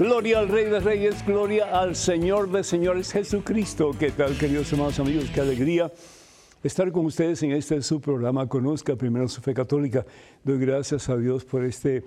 Gloria 0.00 0.38
al 0.38 0.48
Rey 0.48 0.64
de 0.64 0.80
Reyes, 0.80 1.22
gloria 1.26 1.78
al 1.78 1.94
Señor 1.94 2.50
de 2.50 2.64
Señores 2.64 3.12
Jesucristo. 3.12 3.90
¿Qué 3.98 4.10
tal, 4.10 4.34
queridos 4.38 4.72
hermanos 4.72 4.98
amigos? 4.98 5.26
Qué 5.28 5.42
alegría 5.42 5.92
estar 6.64 6.90
con 6.90 7.04
ustedes 7.04 7.42
en 7.42 7.52
este 7.52 7.82
su 7.82 8.00
programa. 8.00 8.48
Conozca 8.48 8.96
primero 8.96 9.28
su 9.28 9.42
fe 9.42 9.52
católica. 9.52 10.06
Doy 10.42 10.58
gracias 10.58 11.10
a 11.10 11.18
Dios 11.18 11.44
por 11.44 11.66
este 11.66 12.02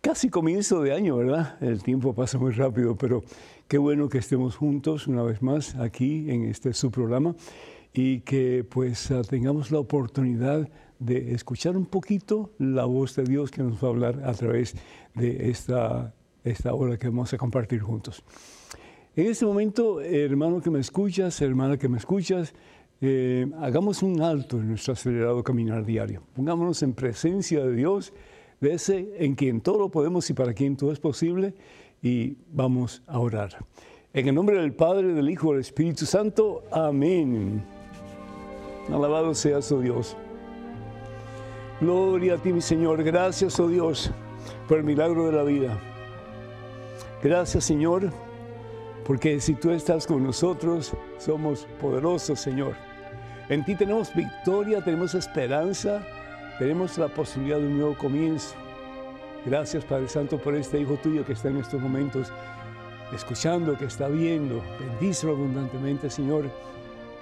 casi 0.00 0.28
comienzo 0.28 0.82
de 0.82 0.92
año, 0.92 1.16
¿verdad? 1.16 1.56
El 1.62 1.84
tiempo 1.84 2.12
pasa 2.16 2.36
muy 2.36 2.50
rápido, 2.50 2.96
pero 2.96 3.22
qué 3.68 3.78
bueno 3.78 4.08
que 4.08 4.18
estemos 4.18 4.56
juntos 4.56 5.06
una 5.06 5.22
vez 5.22 5.40
más 5.40 5.76
aquí 5.76 6.28
en 6.28 6.46
este 6.46 6.72
su 6.72 6.90
programa 6.90 7.36
y 7.92 8.22
que 8.22 8.66
pues 8.68 9.12
ah, 9.12 9.22
tengamos 9.22 9.70
la 9.70 9.78
oportunidad 9.78 10.68
de 10.98 11.32
escuchar 11.32 11.76
un 11.76 11.86
poquito 11.86 12.50
la 12.58 12.86
voz 12.86 13.14
de 13.14 13.22
Dios 13.22 13.52
que 13.52 13.62
nos 13.62 13.74
va 13.74 13.86
a 13.86 13.90
hablar 13.92 14.22
a 14.24 14.32
través 14.32 14.74
de 15.14 15.48
esta 15.48 16.12
esta 16.44 16.74
hora 16.74 16.98
que 16.98 17.08
vamos 17.08 17.32
a 17.32 17.38
compartir 17.38 17.80
juntos. 17.80 18.22
En 19.16 19.26
este 19.26 19.46
momento, 19.46 20.00
hermano 20.00 20.60
que 20.60 20.70
me 20.70 20.80
escuchas, 20.80 21.40
hermana 21.40 21.78
que 21.78 21.88
me 21.88 21.98
escuchas, 21.98 22.54
eh, 23.00 23.46
hagamos 23.60 24.02
un 24.02 24.20
alto 24.20 24.58
en 24.58 24.68
nuestro 24.68 24.92
acelerado 24.92 25.42
caminar 25.42 25.84
diario. 25.84 26.22
Pongámonos 26.34 26.82
en 26.82 26.94
presencia 26.94 27.64
de 27.64 27.74
Dios, 27.74 28.12
de 28.60 28.74
ese 28.74 29.14
en 29.18 29.34
quien 29.34 29.60
todo 29.60 29.78
lo 29.78 29.88
podemos 29.88 30.28
y 30.30 30.34
para 30.34 30.54
quien 30.54 30.76
todo 30.76 30.92
es 30.92 31.00
posible, 31.00 31.54
y 32.02 32.36
vamos 32.52 33.02
a 33.06 33.18
orar. 33.18 33.64
En 34.12 34.28
el 34.28 34.34
nombre 34.34 34.60
del 34.60 34.74
Padre, 34.74 35.12
del 35.14 35.28
Hijo 35.30 35.52
del 35.52 35.60
Espíritu 35.60 36.06
Santo, 36.06 36.64
amén. 36.70 37.64
Alabado 38.88 39.34
sea 39.34 39.62
su 39.62 39.80
Dios. 39.80 40.16
Gloria 41.80 42.34
a 42.34 42.38
ti, 42.38 42.52
mi 42.52 42.60
Señor. 42.60 43.02
Gracias, 43.02 43.58
oh 43.58 43.68
Dios, 43.68 44.10
por 44.68 44.78
el 44.78 44.84
milagro 44.84 45.26
de 45.26 45.32
la 45.32 45.42
vida. 45.42 45.93
Gracias 47.24 47.64
Señor, 47.64 48.10
porque 49.06 49.40
si 49.40 49.54
tú 49.54 49.70
estás 49.70 50.06
con 50.06 50.22
nosotros, 50.22 50.92
somos 51.16 51.66
poderosos 51.80 52.38
Señor. 52.38 52.74
En 53.48 53.64
ti 53.64 53.74
tenemos 53.74 54.14
victoria, 54.14 54.84
tenemos 54.84 55.14
esperanza, 55.14 56.02
tenemos 56.58 56.98
la 56.98 57.08
posibilidad 57.08 57.56
de 57.56 57.66
un 57.66 57.78
nuevo 57.78 57.96
comienzo. 57.96 58.54
Gracias 59.46 59.86
Padre 59.86 60.06
Santo 60.06 60.36
por 60.36 60.54
este 60.54 60.78
Hijo 60.78 60.98
tuyo 61.02 61.24
que 61.24 61.32
está 61.32 61.48
en 61.48 61.56
estos 61.56 61.80
momentos 61.80 62.30
escuchando, 63.10 63.78
que 63.78 63.86
está 63.86 64.08
viendo. 64.08 64.62
Bendícelo 64.78 65.32
abundantemente 65.32 66.10
Señor, 66.10 66.50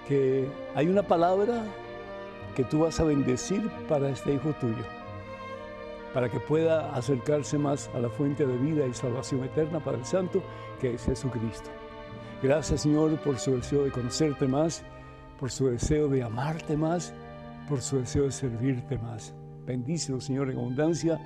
que 0.08 0.48
hay 0.75 0.89
una 0.89 1.05
palabra 1.05 1.62
que 2.56 2.64
tú 2.64 2.80
vas 2.80 2.98
a 2.98 3.05
bendecir 3.05 3.70
para 3.89 4.11
este 4.11 4.34
Hijo 4.34 4.53
tuyo 4.61 5.02
para 6.13 6.29
que 6.29 6.41
pueda 6.41 6.95
acercarse 6.95 7.59
más 7.59 7.91
a 7.95 7.99
la 7.99 8.09
fuente 8.09 8.47
de 8.47 8.57
vida 8.59 8.87
y 8.87 8.93
salvación 8.93 9.45
eterna, 9.45 9.81
Padre 9.81 10.05
Santo, 10.05 10.43
que 10.81 10.95
es 10.95 11.05
Jesucristo. 11.05 11.71
Gracias, 12.43 12.83
Señor, 12.83 13.17
por 13.21 13.39
su 13.39 13.57
deseo 13.57 13.85
de 13.85 13.91
conocerte 13.91 14.47
más, 14.47 14.83
por 15.39 15.51
su 15.51 15.69
deseo 15.69 16.09
de 16.09 16.23
amarte 16.23 16.77
más, 16.77 17.15
por 17.69 17.81
su 17.81 17.99
deseo 17.99 18.25
de 18.25 18.33
servirte 18.33 18.99
más. 18.99 19.35
Bendícelo, 19.65 20.21
Señor, 20.21 20.51
en 20.51 20.59
abundancia 20.59 21.21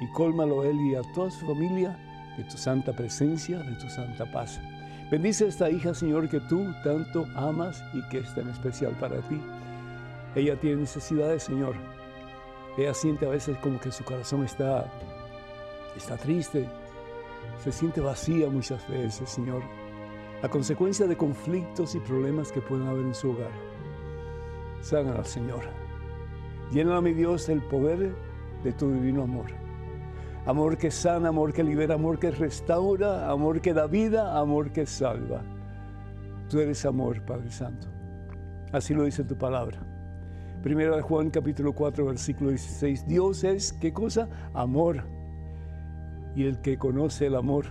y 0.00 0.12
cólmalo 0.12 0.62
a 0.62 0.66
él 0.66 0.76
y 0.80 0.94
a 0.94 1.02
toda 1.14 1.30
su 1.30 1.46
familia 1.46 1.98
de 2.36 2.44
tu 2.44 2.56
santa 2.56 2.92
presencia, 2.92 3.58
de 3.58 3.74
tu 3.76 3.88
santa 3.88 4.30
paz. 4.30 4.60
Bendice 5.10 5.44
a 5.44 5.48
esta 5.48 5.70
hija, 5.70 5.94
Señor, 5.94 6.28
que 6.28 6.40
tú 6.40 6.72
tanto 6.84 7.26
amas 7.34 7.82
y 7.92 8.02
que 8.08 8.18
es 8.18 8.34
tan 8.34 8.48
especial 8.48 8.92
para 8.98 9.20
ti. 9.28 9.40
Ella 10.34 10.58
tiene 10.58 10.82
necesidades, 10.82 11.42
Señor, 11.42 11.74
ella 12.76 12.94
siente 12.94 13.26
a 13.26 13.28
veces 13.28 13.58
como 13.58 13.78
que 13.78 13.92
su 13.92 14.04
corazón 14.04 14.44
está, 14.44 14.90
está 15.96 16.16
triste, 16.16 16.66
se 17.62 17.70
siente 17.70 18.00
vacía 18.00 18.48
muchas 18.48 18.86
veces, 18.88 19.28
Señor, 19.28 19.62
a 20.42 20.48
consecuencia 20.48 21.06
de 21.06 21.16
conflictos 21.16 21.94
y 21.94 22.00
problemas 22.00 22.50
que 22.50 22.60
pueden 22.60 22.88
haber 22.88 23.04
en 23.04 23.14
su 23.14 23.30
hogar. 23.30 23.52
al 25.16 25.26
Señor. 25.26 25.62
Llénala, 26.72 27.00
mi 27.00 27.12
Dios, 27.12 27.46
del 27.46 27.62
poder 27.62 28.14
de 28.64 28.72
tu 28.72 28.90
divino 28.90 29.22
amor. 29.22 29.46
Amor 30.46 30.76
que 30.76 30.90
sana, 30.90 31.28
amor 31.28 31.52
que 31.52 31.62
libera, 31.62 31.94
amor 31.94 32.18
que 32.18 32.30
restaura, 32.30 33.30
amor 33.30 33.60
que 33.60 33.74
da 33.74 33.86
vida, 33.86 34.36
amor 34.36 34.72
que 34.72 34.86
salva. 34.86 35.42
Tú 36.48 36.58
eres 36.58 36.84
amor, 36.84 37.22
Padre 37.24 37.50
Santo. 37.50 37.86
Así 38.72 38.94
lo 38.94 39.04
dice 39.04 39.22
tu 39.22 39.36
palabra. 39.36 39.91
Primera 40.62 40.94
de 40.94 41.02
Juan 41.02 41.30
capítulo 41.30 41.72
4 41.72 42.04
versículo 42.04 42.50
16. 42.50 43.08
Dios 43.08 43.42
es, 43.42 43.72
¿qué 43.72 43.92
cosa? 43.92 44.28
Amor. 44.54 45.02
Y 46.36 46.44
el 46.44 46.60
que 46.60 46.78
conoce 46.78 47.26
el 47.26 47.34
amor, 47.34 47.66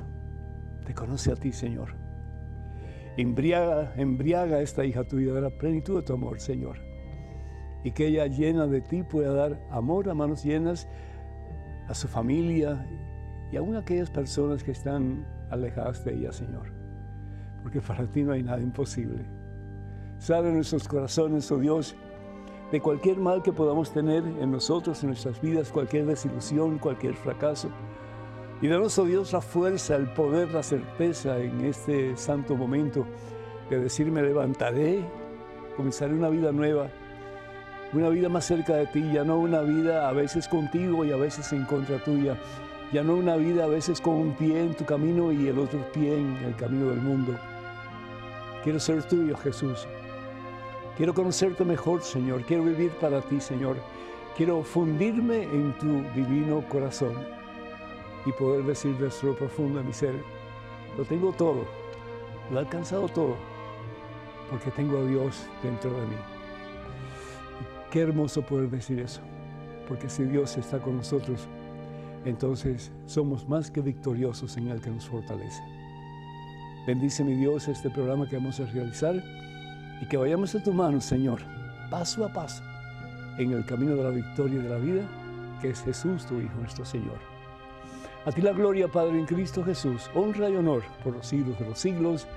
te 0.85 0.93
conoce 0.93 1.31
a 1.31 1.35
ti, 1.35 1.53
Señor. 1.53 1.95
Embriaga, 3.15 3.93
embriaga 3.95 4.57
a 4.57 4.61
esta 4.61 4.83
hija 4.83 5.05
tuya 5.05 5.31
de 5.31 5.39
la 5.39 5.51
plenitud 5.51 6.01
de 6.01 6.03
tu 6.03 6.13
amor, 6.13 6.41
Señor. 6.41 6.79
Y 7.85 7.91
que 7.91 8.07
ella 8.07 8.27
llena 8.27 8.67
de 8.67 8.81
ti 8.81 9.03
pueda 9.03 9.33
dar 9.33 9.61
amor 9.71 10.09
a 10.09 10.13
manos 10.13 10.43
llenas 10.43 10.89
a 11.87 11.93
su 11.93 12.09
familia 12.09 12.85
y 13.53 13.55
aún 13.55 13.75
a 13.75 13.79
aquellas 13.79 14.09
personas 14.09 14.65
que 14.65 14.71
están 14.71 15.25
alejadas 15.49 16.03
de 16.03 16.13
ella, 16.13 16.33
Señor. 16.33 16.73
Porque 17.63 17.79
para 17.79 18.05
ti 18.05 18.23
no 18.23 18.33
hay 18.33 18.43
nada 18.43 18.59
imposible. 18.59 19.23
Sale 20.17 20.51
nuestros 20.51 20.89
corazones, 20.89 21.49
oh 21.51 21.57
Dios, 21.57 21.95
de 22.71 22.79
cualquier 22.79 23.17
mal 23.17 23.43
que 23.43 23.51
podamos 23.51 23.91
tener 23.91 24.23
en 24.25 24.51
nosotros, 24.51 25.03
en 25.03 25.09
nuestras 25.09 25.41
vidas, 25.41 25.71
cualquier 25.71 26.05
desilusión, 26.05 26.77
cualquier 26.77 27.13
fracaso. 27.15 27.69
Y 28.61 28.67
danos, 28.67 28.97
oh 28.97 29.05
Dios, 29.05 29.33
la 29.33 29.41
fuerza, 29.41 29.95
el 29.95 30.07
poder, 30.13 30.51
la 30.51 30.63
certeza 30.63 31.37
en 31.39 31.65
este 31.65 32.15
santo 32.15 32.55
momento 32.55 33.05
de 33.69 33.79
decir, 33.79 34.09
me 34.11 34.21
levantaré, 34.21 35.03
comenzaré 35.75 36.13
una 36.13 36.29
vida 36.29 36.51
nueva, 36.51 36.89
una 37.93 38.09
vida 38.09 38.29
más 38.29 38.45
cerca 38.45 38.75
de 38.75 38.87
ti, 38.87 39.03
ya 39.13 39.23
no 39.23 39.37
una 39.37 39.61
vida 39.61 40.07
a 40.07 40.13
veces 40.13 40.47
contigo 40.47 41.03
y 41.03 41.11
a 41.11 41.17
veces 41.17 41.51
en 41.51 41.65
contra 41.65 42.01
tuya, 42.03 42.37
ya 42.93 43.03
no 43.03 43.15
una 43.15 43.35
vida 43.35 43.65
a 43.65 43.67
veces 43.67 43.99
con 43.99 44.13
un 44.13 44.33
pie 44.35 44.61
en 44.61 44.75
tu 44.75 44.85
camino 44.85 45.31
y 45.31 45.47
el 45.47 45.59
otro 45.59 45.79
pie 45.91 46.17
en 46.17 46.37
el 46.45 46.55
camino 46.55 46.89
del 46.89 47.01
mundo. 47.01 47.35
Quiero 48.63 48.79
ser 48.79 49.03
tuyo, 49.03 49.35
Jesús. 49.37 49.87
Quiero 51.01 51.15
conocerte 51.15 51.65
mejor, 51.65 52.03
Señor. 52.03 52.43
Quiero 52.43 52.63
vivir 52.63 52.91
para 52.91 53.21
ti, 53.21 53.41
Señor. 53.41 53.75
Quiero 54.37 54.61
fundirme 54.61 55.45
en 55.45 55.75
tu 55.79 56.03
divino 56.13 56.63
corazón 56.69 57.15
y 58.23 58.31
poder 58.33 58.63
decir 58.65 58.95
desde 58.99 59.25
lo 59.25 59.35
profundo 59.35 59.79
de 59.79 59.85
mi 59.85 59.93
ser, 59.93 60.13
lo 60.95 61.03
tengo 61.03 61.31
todo, 61.31 61.65
lo 62.51 62.55
he 62.55 62.59
alcanzado 62.59 63.07
todo, 63.07 63.35
porque 64.51 64.69
tengo 64.69 64.99
a 64.99 65.05
Dios 65.05 65.47
dentro 65.63 65.89
de 65.89 66.05
mí. 66.05 66.17
qué 67.89 68.01
hermoso 68.01 68.43
poder 68.43 68.69
decir 68.69 68.99
eso, 68.99 69.21
porque 69.87 70.07
si 70.07 70.23
Dios 70.25 70.55
está 70.55 70.77
con 70.77 70.97
nosotros, 70.97 71.47
entonces 72.25 72.91
somos 73.07 73.49
más 73.49 73.71
que 73.71 73.81
victoriosos 73.81 74.55
en 74.55 74.67
el 74.67 74.79
que 74.79 74.91
nos 74.91 75.07
fortalece. 75.07 75.63
Bendice 76.85 77.23
mi 77.23 77.33
Dios 77.33 77.67
este 77.67 77.89
programa 77.89 78.29
que 78.29 78.35
vamos 78.35 78.59
a 78.59 78.67
realizar 78.67 79.15
y 80.01 80.07
que 80.07 80.17
vayamos 80.17 80.53
a 80.55 80.63
tu 80.63 80.73
mano, 80.73 80.99
Señor, 80.99 81.41
paso 81.89 82.25
a 82.25 82.33
paso, 82.33 82.63
en 83.37 83.51
el 83.51 83.63
camino 83.65 83.95
de 83.95 84.03
la 84.03 84.09
victoria 84.09 84.59
y 84.59 84.63
de 84.63 84.69
la 84.69 84.77
vida, 84.77 85.03
que 85.61 85.69
es 85.69 85.81
Jesús, 85.83 86.25
tu 86.25 86.39
Hijo, 86.39 86.57
nuestro 86.59 86.83
Señor. 86.83 87.19
A 88.25 88.31
ti 88.31 88.41
la 88.41 88.51
gloria, 88.51 88.87
Padre, 88.87 89.17
en 89.17 89.25
Cristo 89.25 89.63
Jesús, 89.63 90.09
honra 90.13 90.49
y 90.49 90.55
honor 90.55 90.83
por 91.03 91.13
los 91.13 91.27
siglos 91.27 91.57
de 91.59 91.65
los 91.65 91.79
siglos. 91.79 92.27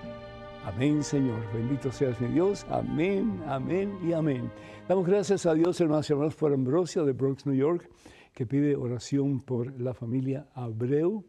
Amén, 0.65 1.03
Señor. 1.03 1.41
Bendito 1.53 1.93
seas 1.93 2.19
mi 2.21 2.29
Dios. 2.29 2.67
Amén, 2.71 3.43
amén 3.47 3.99
y 4.03 4.13
amén. 4.13 4.51
Damos 4.89 5.07
gracias 5.07 5.45
a 5.45 5.53
Dios, 5.53 5.79
hermanos 5.81 6.09
y 6.09 6.13
hermanos, 6.13 6.35
por 6.37 6.53
Ambrosia 6.55 7.03
de 7.03 7.13
Bronx, 7.13 7.45
New 7.45 7.55
York, 7.55 7.91
que 8.33 8.47
pide 8.47 8.77
oración 8.77 9.41
por 9.41 9.79
la 9.79 9.93
familia 9.93 10.49
Abreu 10.55 11.25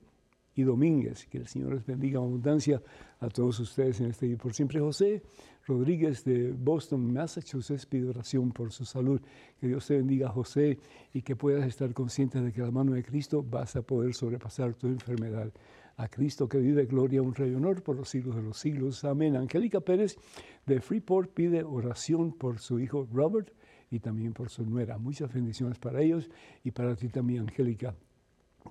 y 0.54 0.64
Domínguez. 0.64 1.26
Que 1.28 1.38
el 1.40 1.48
Señor 1.48 1.74
les 1.74 1.86
bendiga 1.86 2.20
en 2.20 2.26
abundancia 2.26 2.82
a 3.20 3.28
todos 3.28 3.60
ustedes 3.60 4.00
en 4.00 4.08
este 4.08 4.28
día. 4.28 4.38
Por 4.38 4.54
siempre, 4.54 4.80
José. 4.80 5.22
Rodríguez 5.66 6.24
de 6.24 6.52
Boston, 6.52 7.12
Massachusetts, 7.12 7.88
pide 7.88 8.08
oración 8.08 8.52
por 8.52 8.72
su 8.72 8.86
salud. 8.86 9.20
Que 9.60 9.68
Dios 9.68 9.88
te 9.88 9.98
bendiga, 9.98 10.30
José, 10.30 10.78
y 11.12 11.24
que 11.24 11.36
puedas 11.36 11.68
estar 11.68 11.92
consciente 11.94 12.40
de 12.40 12.52
que 12.52 12.62
la 12.62 12.70
mano 12.70 12.94
de 12.94 13.04
Cristo 13.04 13.44
vas 13.44 13.76
a 13.76 13.82
poder 13.82 14.14
sobrepasar 14.14 14.76
tu 14.76 14.88
enfermedad. 14.88 15.52
A 15.98 16.08
Cristo 16.08 16.48
que 16.48 16.60
vive 16.60 16.86
gloria, 16.86 17.22
un 17.22 17.34
rey 17.34 17.54
honor 17.56 17.82
por 17.82 17.96
los 17.96 18.10
siglos 18.10 18.36
de 18.36 18.44
los 18.44 18.58
siglos. 18.58 19.04
Amén. 19.06 19.36
Angélica 19.36 19.80
Pérez 19.80 20.18
de 20.66 20.82
Freeport 20.82 21.32
pide 21.32 21.64
oración 21.64 22.34
por 22.34 22.60
su 22.60 22.80
hijo 22.80 23.08
Robert 23.12 23.52
y 23.90 24.00
también 24.00 24.34
por 24.34 24.50
su 24.50 24.66
nuera. 24.66 24.98
Muchas 24.98 25.34
bendiciones 25.34 25.80
para 25.80 26.02
ellos 26.02 26.30
y 26.64 26.72
para 26.72 26.96
ti 26.96 27.08
también, 27.10 27.44
Angélica. 27.44 27.96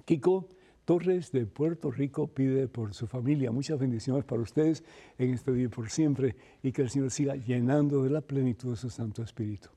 Kiko 0.05 0.49
Torres 0.84 1.32
de 1.32 1.46
Puerto 1.46 1.90
Rico 1.90 2.26
pide 2.26 2.69
por 2.69 2.92
su 2.92 3.06
familia. 3.06 3.50
Muchas 3.50 3.78
bendiciones 3.78 4.25
para 4.25 4.42
ustedes 4.42 4.84
en 5.19 5.32
este 5.32 5.52
día 5.52 5.70
por 5.70 5.88
siempre 5.88 6.36
y 6.62 6.72
que 6.72 6.82
el 6.82 6.90
Señor 6.90 7.10
siga 7.10 7.36
llenando 7.36 8.02
de 8.02 8.10
la 8.10 8.20
plenitud 8.20 8.70
de 8.70 8.76
su 8.76 8.90
Santo 8.90 9.22
Espíritu. 9.22 9.70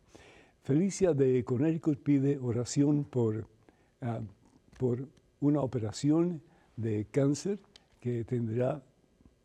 Felicia 0.64 1.14
de 1.14 1.46
Connecticut 1.46 2.04
pide 2.04 2.38
oración 2.38 3.06
por, 3.06 3.48
ah, 4.02 4.20
por 4.78 5.08
una 5.40 5.62
operación 5.62 6.42
de 6.76 7.08
cáncer 7.10 7.58
que 8.02 8.26
tendrá 8.26 8.84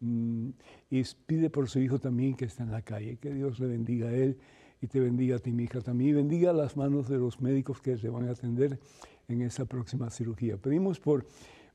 mm, 0.01 0.49
y 0.91 1.03
pide 1.27 1.49
por 1.49 1.69
su 1.69 1.79
hijo 1.79 2.01
también 2.01 2.35
que 2.35 2.47
está 2.47 2.65
en 2.65 2.73
la 2.73 2.83
calle. 2.83 3.19
Que 3.19 3.33
Dios 3.33 3.61
le 3.61 3.69
bendiga 3.69 4.09
a 4.09 4.13
él 4.13 4.37
y 4.81 4.89
te 4.89 4.99
bendiga 4.99 5.37
a 5.37 5.39
ti, 5.39 5.53
mi 5.53 5.63
hija, 5.63 5.81
también. 5.81 6.11
Y 6.11 6.13
bendiga 6.15 6.53
las 6.53 6.77
manos 6.77 7.09
de 7.09 7.19
los 7.19 7.41
médicos 7.41 7.81
que 7.81 7.95
le 7.95 8.09
van 8.09 8.29
a 8.29 8.33
atender 8.33 8.81
en 9.33 9.43
esa 9.43 9.65
próxima 9.65 10.11
cirugía. 10.11 10.57
Pedimos 10.57 11.01
por 11.01 11.27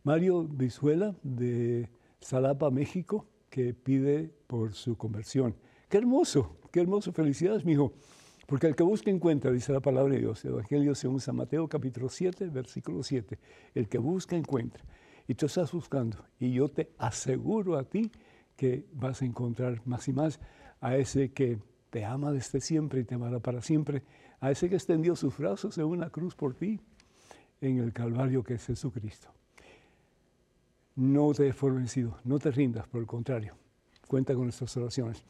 Mario 0.03 0.43
Vizuela 0.43 1.15
de 1.23 1.89
Salapa, 2.19 2.69
México, 2.69 3.25
que 3.49 3.73
pide 3.73 4.31
por 4.47 4.73
su 4.73 4.97
conversión. 4.97 5.55
Qué 5.89 5.97
hermoso, 5.97 6.57
qué 6.71 6.81
hermoso. 6.81 7.11
Felicidades, 7.11 7.65
mi 7.65 7.73
hijo. 7.73 7.93
Porque 8.45 8.67
el 8.67 8.75
que 8.75 8.83
busca 8.83 9.09
encuentra, 9.11 9.51
dice 9.51 9.73
la 9.73 9.81
palabra 9.81 10.13
de 10.13 10.21
Dios. 10.21 10.43
El 10.45 10.51
Evangelio 10.51 10.95
según 10.95 11.19
San 11.19 11.35
Mateo 11.35 11.67
capítulo 11.67 12.09
7, 12.09 12.47
versículo 12.49 13.03
7. 13.03 13.37
El 13.75 13.89
que 13.89 13.97
busca 13.97 14.35
encuentra. 14.35 14.83
Y 15.27 15.35
tú 15.35 15.47
estás 15.47 15.71
buscando. 15.73 16.25
Y 16.39 16.53
yo 16.53 16.69
te 16.69 16.91
aseguro 16.97 17.77
a 17.77 17.83
ti 17.83 18.11
que 18.55 18.85
vas 18.93 19.21
a 19.21 19.25
encontrar 19.25 19.81
más 19.85 20.07
y 20.07 20.13
más 20.13 20.39
a 20.79 20.95
ese 20.95 21.31
que 21.31 21.59
te 21.89 22.05
ama 22.05 22.31
desde 22.31 22.61
siempre 22.61 23.01
y 23.01 23.03
te 23.03 23.15
amará 23.15 23.39
para 23.39 23.61
siempre, 23.61 24.03
a 24.39 24.51
ese 24.51 24.69
que 24.69 24.75
extendió 24.75 25.15
sus 25.15 25.37
brazos 25.37 25.77
en 25.77 25.85
una 25.85 26.09
cruz 26.09 26.35
por 26.35 26.53
ti, 26.53 26.79
en 27.61 27.79
el 27.79 27.93
Calvario 27.93 28.43
que 28.43 28.55
es 28.55 28.65
Jesucristo. 28.65 29.29
No 30.95 31.31
te 31.33 31.43
des 31.43 31.61
vencido, 31.61 32.17
no 32.23 32.39
te 32.39 32.51
rindas, 32.51 32.87
por 32.87 33.01
el 33.01 33.07
contrario, 33.07 33.55
cuenta 34.07 34.33
con 34.33 34.43
nuestras 34.43 34.75
oraciones. 34.77 35.23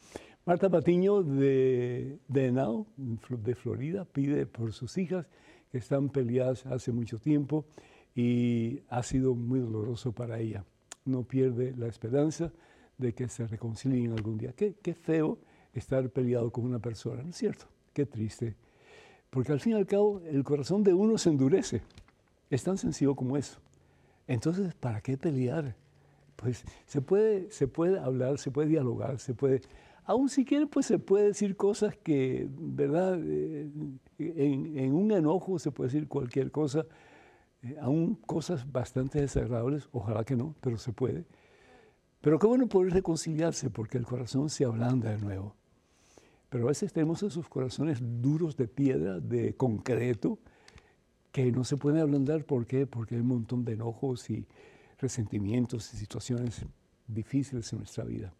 Marta 0.46 0.70
Patiño 0.70 1.22
de, 1.22 2.18
de 2.26 2.84
de 3.28 3.54
Florida, 3.54 4.06
pide 4.06 4.46
por 4.46 4.72
sus 4.72 4.96
hijas 4.96 5.26
que 5.70 5.76
están 5.76 6.08
peleadas 6.08 6.64
hace 6.64 6.90
mucho 6.90 7.18
tiempo 7.18 7.66
y 8.14 8.80
ha 8.88 9.02
sido 9.02 9.34
muy 9.34 9.60
doloroso 9.60 10.12
para 10.12 10.38
ella. 10.40 10.64
No 11.04 11.22
pierde 11.22 11.74
la 11.76 11.86
esperanza 11.86 12.50
de 12.96 13.12
que 13.12 13.28
se 13.28 13.46
reconcilien 13.46 14.12
algún 14.12 14.38
día. 14.38 14.52
Qué, 14.52 14.74
qué 14.82 14.94
feo 14.94 15.38
estar 15.74 16.08
peleado 16.10 16.50
con 16.50 16.64
una 16.64 16.78
persona, 16.78 17.22
¿no 17.22 17.30
es 17.30 17.36
cierto? 17.36 17.66
Qué 17.92 18.06
triste. 18.06 18.56
Porque 19.30 19.52
al 19.52 19.60
fin 19.60 19.74
y 19.74 19.76
al 19.76 19.86
cabo 19.86 20.22
el 20.24 20.42
corazón 20.44 20.82
de 20.82 20.94
uno 20.94 21.18
se 21.18 21.28
endurece. 21.28 21.82
Es 22.50 22.64
tan 22.64 22.78
sencillo 22.78 23.14
como 23.14 23.36
eso. 23.36 23.60
Entonces, 24.26 24.74
¿para 24.74 25.00
qué 25.00 25.16
pelear? 25.16 25.74
Pues 26.36 26.64
se 26.86 27.00
puede, 27.00 27.50
se 27.50 27.66
puede 27.66 27.98
hablar, 27.98 28.38
se 28.38 28.50
puede 28.50 28.68
dialogar, 28.68 29.18
se 29.18 29.34
puede... 29.34 29.62
Aún 30.04 30.28
si 30.28 30.44
quiere, 30.44 30.66
pues 30.66 30.86
se 30.86 30.98
puede 30.98 31.26
decir 31.26 31.56
cosas 31.56 31.96
que, 31.96 32.48
¿verdad? 32.50 33.18
Eh, 33.22 33.68
en, 34.18 34.94
un 34.94 35.12
enojo 35.12 35.58
se 35.58 35.70
puede 35.70 35.90
decir 35.90 36.08
cualquier 36.08 36.50
cosa, 36.50 36.86
eh, 37.62 37.76
aún 37.80 38.14
cosas 38.14 38.70
bastante 38.70 39.20
desagradables, 39.20 39.88
ojalá 39.92 40.24
que 40.24 40.36
no, 40.36 40.54
pero 40.60 40.78
se 40.78 40.92
puede. 40.92 41.26
Pero 42.20 42.38
qué 42.38 42.46
bueno 42.46 42.68
poder 42.68 42.92
reconciliarse 42.94 43.68
porque 43.68 43.98
el 43.98 44.06
corazón 44.06 44.48
se 44.48 44.64
ablanda 44.64 45.10
de 45.10 45.18
nuevo. 45.18 45.54
Pero 46.48 46.64
a 46.64 46.68
veces 46.68 46.92
tenemos 46.92 47.22
esos 47.22 47.48
corazones 47.48 47.98
duros 48.00 48.56
de 48.56 48.66
piedra, 48.66 49.20
de 49.20 49.54
concreto, 49.54 50.38
que 51.32 51.50
no 51.52 51.64
se 51.64 51.76
pueden 51.76 52.00
ablandar. 52.00 52.44
¿Por 52.44 52.66
qué? 52.66 52.86
Porque 52.86 53.14
hay 53.14 53.20
un 53.20 53.28
montón 53.28 53.64
de 53.64 53.72
enojos 53.74 54.28
y 54.30 54.46
resentimientos 54.98 55.92
y 55.94 55.96
situaciones 55.96 56.64
difíciles 57.06 57.72
en 57.72 57.78
nuestra 57.78 58.04
vida. 58.04 58.32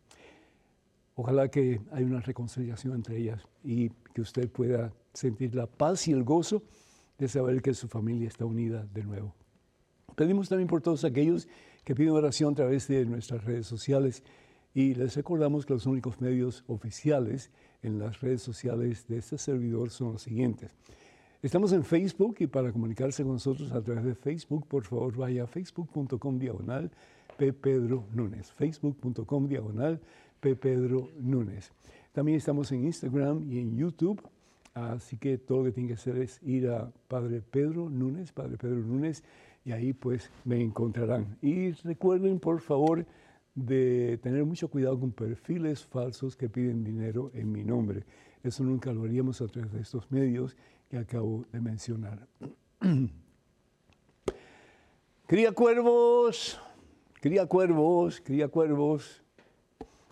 Ojalá 1.14 1.48
que 1.48 1.80
haya 1.90 2.06
una 2.06 2.20
reconciliación 2.20 2.94
entre 2.94 3.18
ellas 3.18 3.42
y 3.64 3.90
que 4.14 4.20
usted 4.20 4.48
pueda 4.48 4.92
sentir 5.12 5.54
la 5.54 5.66
paz 5.66 6.06
y 6.06 6.12
el 6.12 6.22
gozo 6.22 6.62
de 7.18 7.26
saber 7.26 7.60
que 7.60 7.74
su 7.74 7.88
familia 7.88 8.28
está 8.28 8.44
unida 8.44 8.86
de 8.94 9.02
nuevo. 9.02 9.34
Pedimos 10.14 10.48
también 10.48 10.68
por 10.68 10.80
todos 10.80 11.04
aquellos 11.04 11.48
que 11.84 11.94
piden 11.94 12.12
oración 12.12 12.52
a 12.52 12.56
través 12.56 12.86
de 12.86 13.04
nuestras 13.04 13.44
redes 13.44 13.66
sociales 13.66 14.22
y 14.74 14.94
les 14.94 15.16
recordamos 15.16 15.66
que 15.66 15.74
los 15.74 15.86
únicos 15.86 16.20
medios 16.20 16.62
oficiales 16.68 17.50
en 17.82 17.98
las 17.98 18.20
redes 18.20 18.42
sociales 18.42 19.06
de 19.08 19.18
este 19.18 19.38
servidor 19.38 19.90
son 19.90 20.12
los 20.12 20.22
siguientes. 20.22 20.72
Estamos 21.40 21.72
en 21.72 21.84
Facebook 21.84 22.34
y 22.40 22.48
para 22.48 22.72
comunicarse 22.72 23.22
con 23.22 23.34
nosotros 23.34 23.70
a 23.70 23.80
través 23.80 24.02
de 24.02 24.16
Facebook, 24.16 24.66
por 24.66 24.82
favor 24.82 25.16
vaya 25.16 25.44
a 25.44 25.46
facebook.com 25.46 26.36
diagonal 26.36 26.90
P. 27.36 27.52
Pedro 27.52 28.06
Núñez. 28.12 28.50
Facebook.com 28.50 29.46
diagonal 29.46 30.00
P. 30.40 30.56
Pedro 30.56 31.12
Núñez. 31.20 31.70
También 32.10 32.38
estamos 32.38 32.72
en 32.72 32.86
Instagram 32.86 33.44
y 33.48 33.60
en 33.60 33.76
YouTube, 33.76 34.20
así 34.74 35.16
que 35.16 35.38
todo 35.38 35.58
lo 35.58 35.64
que 35.66 35.70
tiene 35.70 35.86
que 35.90 35.94
hacer 35.94 36.18
es 36.18 36.42
ir 36.42 36.70
a 36.70 36.90
Padre 37.06 37.40
Pedro 37.40 37.88
Núñez, 37.88 38.32
Padre 38.32 38.56
Pedro 38.56 38.80
Núñez, 38.80 39.22
y 39.64 39.70
ahí 39.70 39.92
pues 39.92 40.32
me 40.44 40.60
encontrarán. 40.60 41.38
Y 41.40 41.70
recuerden, 41.70 42.40
por 42.40 42.60
favor, 42.60 43.06
de 43.54 44.18
tener 44.24 44.44
mucho 44.44 44.66
cuidado 44.66 44.98
con 44.98 45.12
perfiles 45.12 45.86
falsos 45.86 46.34
que 46.34 46.48
piden 46.48 46.82
dinero 46.82 47.30
en 47.32 47.52
mi 47.52 47.62
nombre. 47.62 48.02
Eso 48.42 48.64
nunca 48.64 48.92
lo 48.92 49.04
haríamos 49.04 49.40
a 49.40 49.46
través 49.46 49.72
de 49.72 49.82
estos 49.82 50.10
medios 50.10 50.56
que 50.88 50.98
acabo 50.98 51.44
de 51.52 51.60
mencionar. 51.60 52.26
cría 55.26 55.52
cuervos, 55.52 56.60
cría 57.20 57.46
cuervos, 57.46 58.20
cría 58.20 58.48
cuervos, 58.48 59.22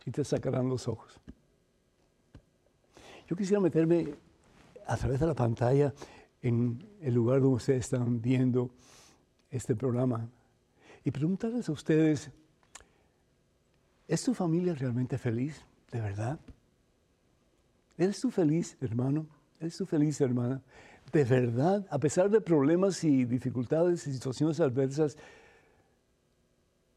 y 0.04 0.10
te 0.10 0.24
sacarán 0.24 0.68
los 0.68 0.86
ojos. 0.86 1.20
Yo 3.28 3.36
quisiera 3.36 3.60
meterme 3.60 4.14
a 4.86 4.96
través 4.96 5.18
de 5.18 5.26
la 5.26 5.34
pantalla 5.34 5.92
en 6.42 6.86
el 7.00 7.14
lugar 7.14 7.40
donde 7.40 7.56
ustedes 7.56 7.84
están 7.84 8.20
viendo 8.20 8.70
este 9.50 9.74
programa 9.74 10.28
y 11.02 11.10
preguntarles 11.10 11.68
a 11.68 11.72
ustedes, 11.72 12.30
¿Es 14.08 14.22
tu 14.22 14.34
familia 14.34 14.74
realmente 14.74 15.18
feliz? 15.18 15.64
¿De 15.90 16.00
verdad? 16.00 16.38
¿Eres 17.98 18.20
tú 18.20 18.30
feliz, 18.30 18.76
hermano? 18.80 19.26
¿Eres 19.60 19.76
tú 19.76 19.86
feliz, 19.86 20.20
hermana? 20.20 20.62
¿De 21.12 21.24
verdad? 21.24 21.86
A 21.90 21.98
pesar 21.98 22.28
de 22.30 22.40
problemas 22.40 23.02
y 23.04 23.24
dificultades 23.24 24.06
y 24.06 24.12
situaciones 24.12 24.60
adversas, 24.60 25.16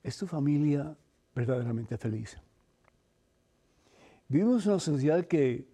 ¿es 0.03 0.17
tu 0.17 0.27
familia 0.27 0.95
verdaderamente 1.33 1.97
feliz? 1.97 2.37
Vivimos 4.27 4.65
en 4.65 4.71
una 4.71 4.79
sociedad 4.79 5.25
que 5.25 5.67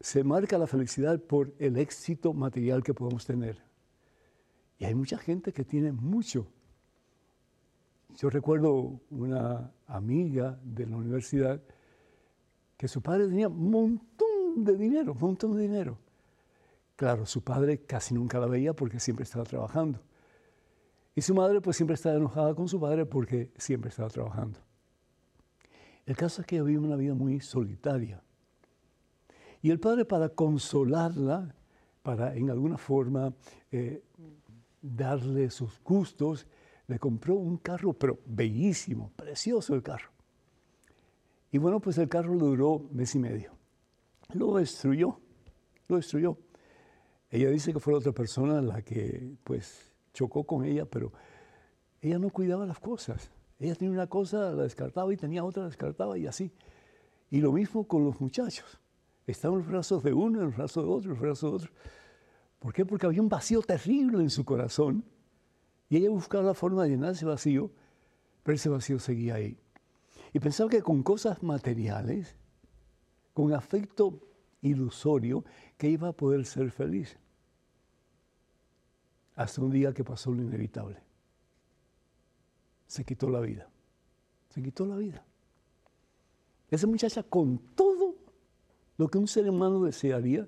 se 0.00 0.24
marca 0.24 0.58
la 0.58 0.66
felicidad 0.66 1.20
por 1.20 1.54
el 1.58 1.78
éxito 1.78 2.32
material 2.32 2.82
que 2.82 2.92
podemos 2.92 3.24
tener. 3.24 3.62
Y 4.78 4.84
hay 4.84 4.94
mucha 4.94 5.16
gente 5.16 5.52
que 5.52 5.64
tiene 5.64 5.92
mucho, 5.92 6.46
yo 8.16 8.28
recuerdo 8.28 9.00
una 9.10 9.72
amiga 9.86 10.58
de 10.64 10.86
la 10.86 10.96
universidad 10.96 11.62
que 12.76 12.88
su 12.88 13.00
padre 13.00 13.28
tenía 13.28 13.48
un 13.48 13.70
montón 13.70 14.21
de 14.56 14.76
dinero, 14.76 15.12
un 15.12 15.18
montón 15.18 15.56
de 15.56 15.62
dinero. 15.62 15.98
Claro, 16.96 17.26
su 17.26 17.42
padre 17.42 17.78
casi 17.80 18.14
nunca 18.14 18.38
la 18.38 18.46
veía 18.46 18.74
porque 18.74 19.00
siempre 19.00 19.24
estaba 19.24 19.44
trabajando. 19.44 20.00
Y 21.14 21.22
su 21.22 21.34
madre 21.34 21.60
pues 21.60 21.76
siempre 21.76 21.94
estaba 21.94 22.16
enojada 22.16 22.54
con 22.54 22.68
su 22.68 22.80
padre 22.80 23.04
porque 23.06 23.50
siempre 23.56 23.90
estaba 23.90 24.08
trabajando. 24.08 24.60
El 26.06 26.16
caso 26.16 26.40
es 26.40 26.46
que 26.46 26.56
ella 26.56 26.64
vive 26.64 26.80
una 26.80 26.96
vida 26.96 27.14
muy 27.14 27.40
solitaria. 27.40 28.22
Y 29.60 29.70
el 29.70 29.78
padre 29.78 30.04
para 30.04 30.30
consolarla, 30.30 31.54
para 32.02 32.34
en 32.34 32.50
alguna 32.50 32.78
forma 32.78 33.32
eh, 33.70 34.02
darle 34.80 35.50
sus 35.50 35.80
gustos, 35.84 36.46
le 36.88 36.98
compró 36.98 37.36
un 37.36 37.58
carro, 37.58 37.92
pero 37.92 38.18
bellísimo, 38.26 39.12
precioso 39.14 39.74
el 39.74 39.82
carro. 39.82 40.10
Y 41.52 41.58
bueno, 41.58 41.80
pues 41.80 41.98
el 41.98 42.08
carro 42.08 42.36
duró 42.36 42.88
mes 42.90 43.14
y 43.14 43.18
medio. 43.18 43.61
Lo 44.34 44.56
destruyó, 44.56 45.20
lo 45.88 45.96
destruyó. 45.96 46.38
Ella 47.30 47.50
dice 47.50 47.72
que 47.72 47.80
fue 47.80 47.92
la 47.92 47.98
otra 47.98 48.12
persona 48.12 48.60
la 48.60 48.82
que 48.82 49.34
pues 49.44 49.92
chocó 50.12 50.44
con 50.44 50.64
ella, 50.64 50.84
pero 50.84 51.12
ella 52.00 52.18
no 52.18 52.30
cuidaba 52.30 52.66
las 52.66 52.78
cosas. 52.78 53.30
Ella 53.58 53.74
tenía 53.74 53.92
una 53.92 54.06
cosa, 54.06 54.52
la 54.52 54.64
descartaba 54.64 55.12
y 55.12 55.16
tenía 55.16 55.44
otra, 55.44 55.62
la 55.62 55.68
descartaba 55.68 56.18
y 56.18 56.26
así. 56.26 56.50
Y 57.30 57.40
lo 57.40 57.52
mismo 57.52 57.86
con 57.86 58.04
los 58.04 58.20
muchachos. 58.20 58.78
Estaban 59.26 59.58
en 59.58 59.64
los 59.64 59.72
brazos 59.72 60.02
de 60.02 60.12
uno, 60.12 60.40
en 60.40 60.46
los 60.46 60.56
brazos 60.56 60.84
de 60.84 60.90
otro, 60.90 61.10
en 61.10 61.14
los 61.14 61.20
brazos 61.20 61.50
de 61.50 61.56
otro. 61.56 61.70
¿Por 62.58 62.72
qué? 62.72 62.84
Porque 62.84 63.06
había 63.06 63.22
un 63.22 63.28
vacío 63.28 63.62
terrible 63.62 64.22
en 64.22 64.30
su 64.30 64.44
corazón 64.44 65.04
y 65.88 65.96
ella 65.96 66.10
buscaba 66.10 66.44
la 66.44 66.54
forma 66.54 66.84
de 66.84 66.90
llenar 66.90 67.12
ese 67.12 67.24
vacío, 67.24 67.70
pero 68.42 68.56
ese 68.56 68.68
vacío 68.68 68.98
seguía 68.98 69.34
ahí. 69.34 69.58
Y 70.32 70.38
pensaba 70.40 70.70
que 70.70 70.82
con 70.82 71.02
cosas 71.02 71.42
materiales, 71.42 72.36
con 73.32 73.52
afecto 73.52 74.18
ilusorio, 74.60 75.44
que 75.76 75.88
iba 75.88 76.08
a 76.08 76.12
poder 76.12 76.44
ser 76.44 76.70
feliz. 76.70 77.18
Hasta 79.34 79.60
un 79.62 79.70
día 79.70 79.92
que 79.92 80.04
pasó 80.04 80.30
lo 80.30 80.42
inevitable. 80.42 80.98
Se 82.86 83.04
quitó 83.04 83.30
la 83.30 83.40
vida. 83.40 83.68
Se 84.50 84.62
quitó 84.62 84.84
la 84.86 84.96
vida. 84.96 85.24
Esa 86.70 86.86
muchacha 86.86 87.22
con 87.22 87.58
todo 87.74 88.14
lo 88.98 89.08
que 89.08 89.18
un 89.18 89.26
ser 89.26 89.48
humano 89.48 89.82
desearía, 89.82 90.46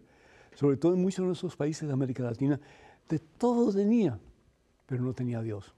sobre 0.55 0.77
todo 0.77 0.95
en 0.95 1.03
muchos 1.03 1.27
de 1.27 1.33
esos 1.33 1.57
países 1.57 1.89
de 1.89 1.93
América 1.93 2.23
Latina, 2.23 2.61
de 3.09 3.19
todo 3.19 3.73
tenía 3.73 4.19
pero 4.87 5.03
no 5.03 5.13
tenía 5.15 5.39
a 5.39 5.43
Dios. 5.43 5.75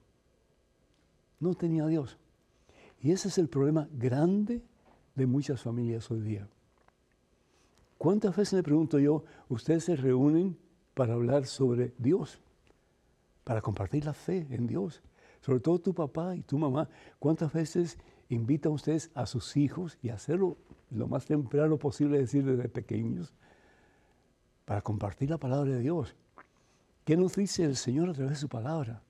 No 1.39 1.53
tenía 1.53 1.83
a 1.83 1.87
Dios. 1.87 2.17
Y 3.01 3.11
ese 3.11 3.27
es 3.27 3.37
el 3.37 3.47
problema 3.47 3.87
grande 3.91 4.61
de 5.15 5.25
muchas 5.25 5.61
familias 5.61 6.09
hoy 6.11 6.21
día. 6.21 6.47
¿Cuántas 7.97 8.35
veces 8.35 8.53
me 8.53 8.63
pregunto 8.63 8.99
yo, 8.99 9.23
ustedes 9.49 9.85
se 9.85 9.95
reúnen 9.95 10.57
para 10.93 11.13
hablar 11.13 11.45
sobre 11.45 11.93
Dios, 11.97 12.39
para 13.43 13.61
compartir 13.61 14.05
la 14.05 14.13
fe 14.13 14.47
en 14.51 14.67
Dios? 14.67 15.01
Sobre 15.41 15.59
todo 15.59 15.79
tu 15.79 15.93
papá 15.93 16.35
y 16.35 16.41
tu 16.41 16.57
mamá, 16.57 16.89
¿cuántas 17.19 17.51
veces 17.53 17.97
invitan 18.29 18.71
ustedes 18.71 19.09
a 19.15 19.25
sus 19.25 19.57
hijos 19.57 19.97
y 20.01 20.09
hacerlo 20.09 20.57
lo 20.91 21.07
más 21.07 21.25
temprano 21.25 21.77
posible, 21.77 22.19
decir 22.19 22.45
desde 22.45 22.69
pequeños, 22.69 23.33
para 24.65 24.81
compartir 24.81 25.29
la 25.29 25.37
palabra 25.37 25.71
de 25.71 25.79
Dios? 25.79 26.15
¿Qué 27.03 27.15
nos 27.15 27.35
dice 27.35 27.63
el 27.63 27.77
Señor 27.77 28.09
a 28.09 28.13
través 28.13 28.33
de 28.33 28.37
su 28.37 28.49
palabra? 28.49 29.01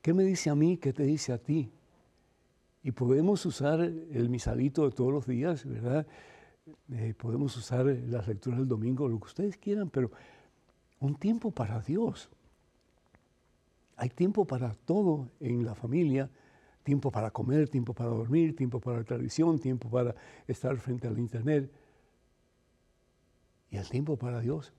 ¿Qué 0.00 0.14
me 0.14 0.22
dice 0.22 0.50
a 0.50 0.54
mí? 0.54 0.76
¿Qué 0.78 0.92
te 0.92 1.02
dice 1.02 1.32
a 1.32 1.38
ti? 1.38 1.70
Y 2.82 2.92
podemos 2.92 3.44
usar 3.44 3.80
el 3.80 4.28
misalito 4.30 4.84
de 4.84 4.94
todos 4.94 5.12
los 5.12 5.26
días, 5.26 5.66
¿verdad? 5.66 6.06
Eh, 6.92 7.14
podemos 7.16 7.56
usar 7.56 7.86
las 7.86 8.26
lecturas 8.26 8.58
del 8.58 8.68
domingo, 8.68 9.08
lo 9.08 9.18
que 9.18 9.26
ustedes 9.26 9.56
quieran, 9.56 9.90
pero 9.90 10.10
un 11.00 11.14
tiempo 11.14 11.50
para 11.50 11.80
Dios. 11.80 12.28
Hay 13.96 14.10
tiempo 14.10 14.44
para 14.44 14.74
todo 14.74 15.28
en 15.40 15.64
la 15.64 15.74
familia, 15.74 16.30
tiempo 16.82 17.10
para 17.10 17.30
comer, 17.30 17.68
tiempo 17.68 17.92
para 17.92 18.10
dormir, 18.10 18.56
tiempo 18.56 18.80
para 18.80 18.98
la 18.98 19.04
televisión, 19.04 19.58
tiempo 19.58 19.90
para 19.90 20.14
estar 20.46 20.76
frente 20.78 21.08
al 21.08 21.18
internet. 21.18 21.70
Y 23.70 23.76
el 23.76 23.88
tiempo 23.88 24.16
para 24.16 24.40
Dios 24.40 24.72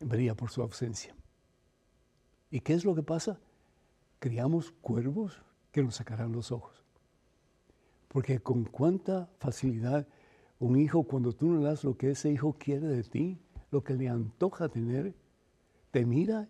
brilla 0.00 0.34
por 0.34 0.50
su 0.50 0.62
ausencia. 0.62 1.14
¿Y 2.50 2.60
qué 2.60 2.72
es 2.72 2.84
lo 2.84 2.94
que 2.94 3.02
pasa? 3.02 3.38
Criamos 4.18 4.72
cuervos 4.80 5.42
que 5.72 5.82
nos 5.82 5.96
sacarán 5.96 6.32
los 6.32 6.50
ojos. 6.50 6.82
Porque 8.08 8.40
con 8.40 8.64
cuánta 8.64 9.28
facilidad 9.38 10.06
un 10.58 10.76
hijo, 10.78 11.04
cuando 11.04 11.32
tú 11.32 11.46
no 11.46 11.62
das 11.62 11.84
lo 11.84 11.96
que 11.96 12.10
ese 12.10 12.30
hijo 12.30 12.56
quiere 12.58 12.88
de 12.88 13.02
ti, 13.04 13.38
lo 13.70 13.82
que 13.84 13.94
le 13.94 14.08
antoja 14.08 14.68
tener, 14.68 15.14
te 15.90 16.04
mira 16.04 16.48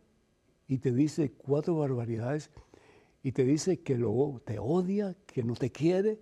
y 0.67 0.79
te 0.79 0.93
dice 0.93 1.33
cuatro 1.33 1.77
barbaridades 1.77 2.51
y 3.23 3.33
te 3.33 3.45
dice 3.45 3.81
que 3.81 3.97
lo, 3.97 4.41
te 4.45 4.59
odia, 4.59 5.17
que 5.27 5.43
no 5.43 5.55
te 5.55 5.71
quiere. 5.71 6.21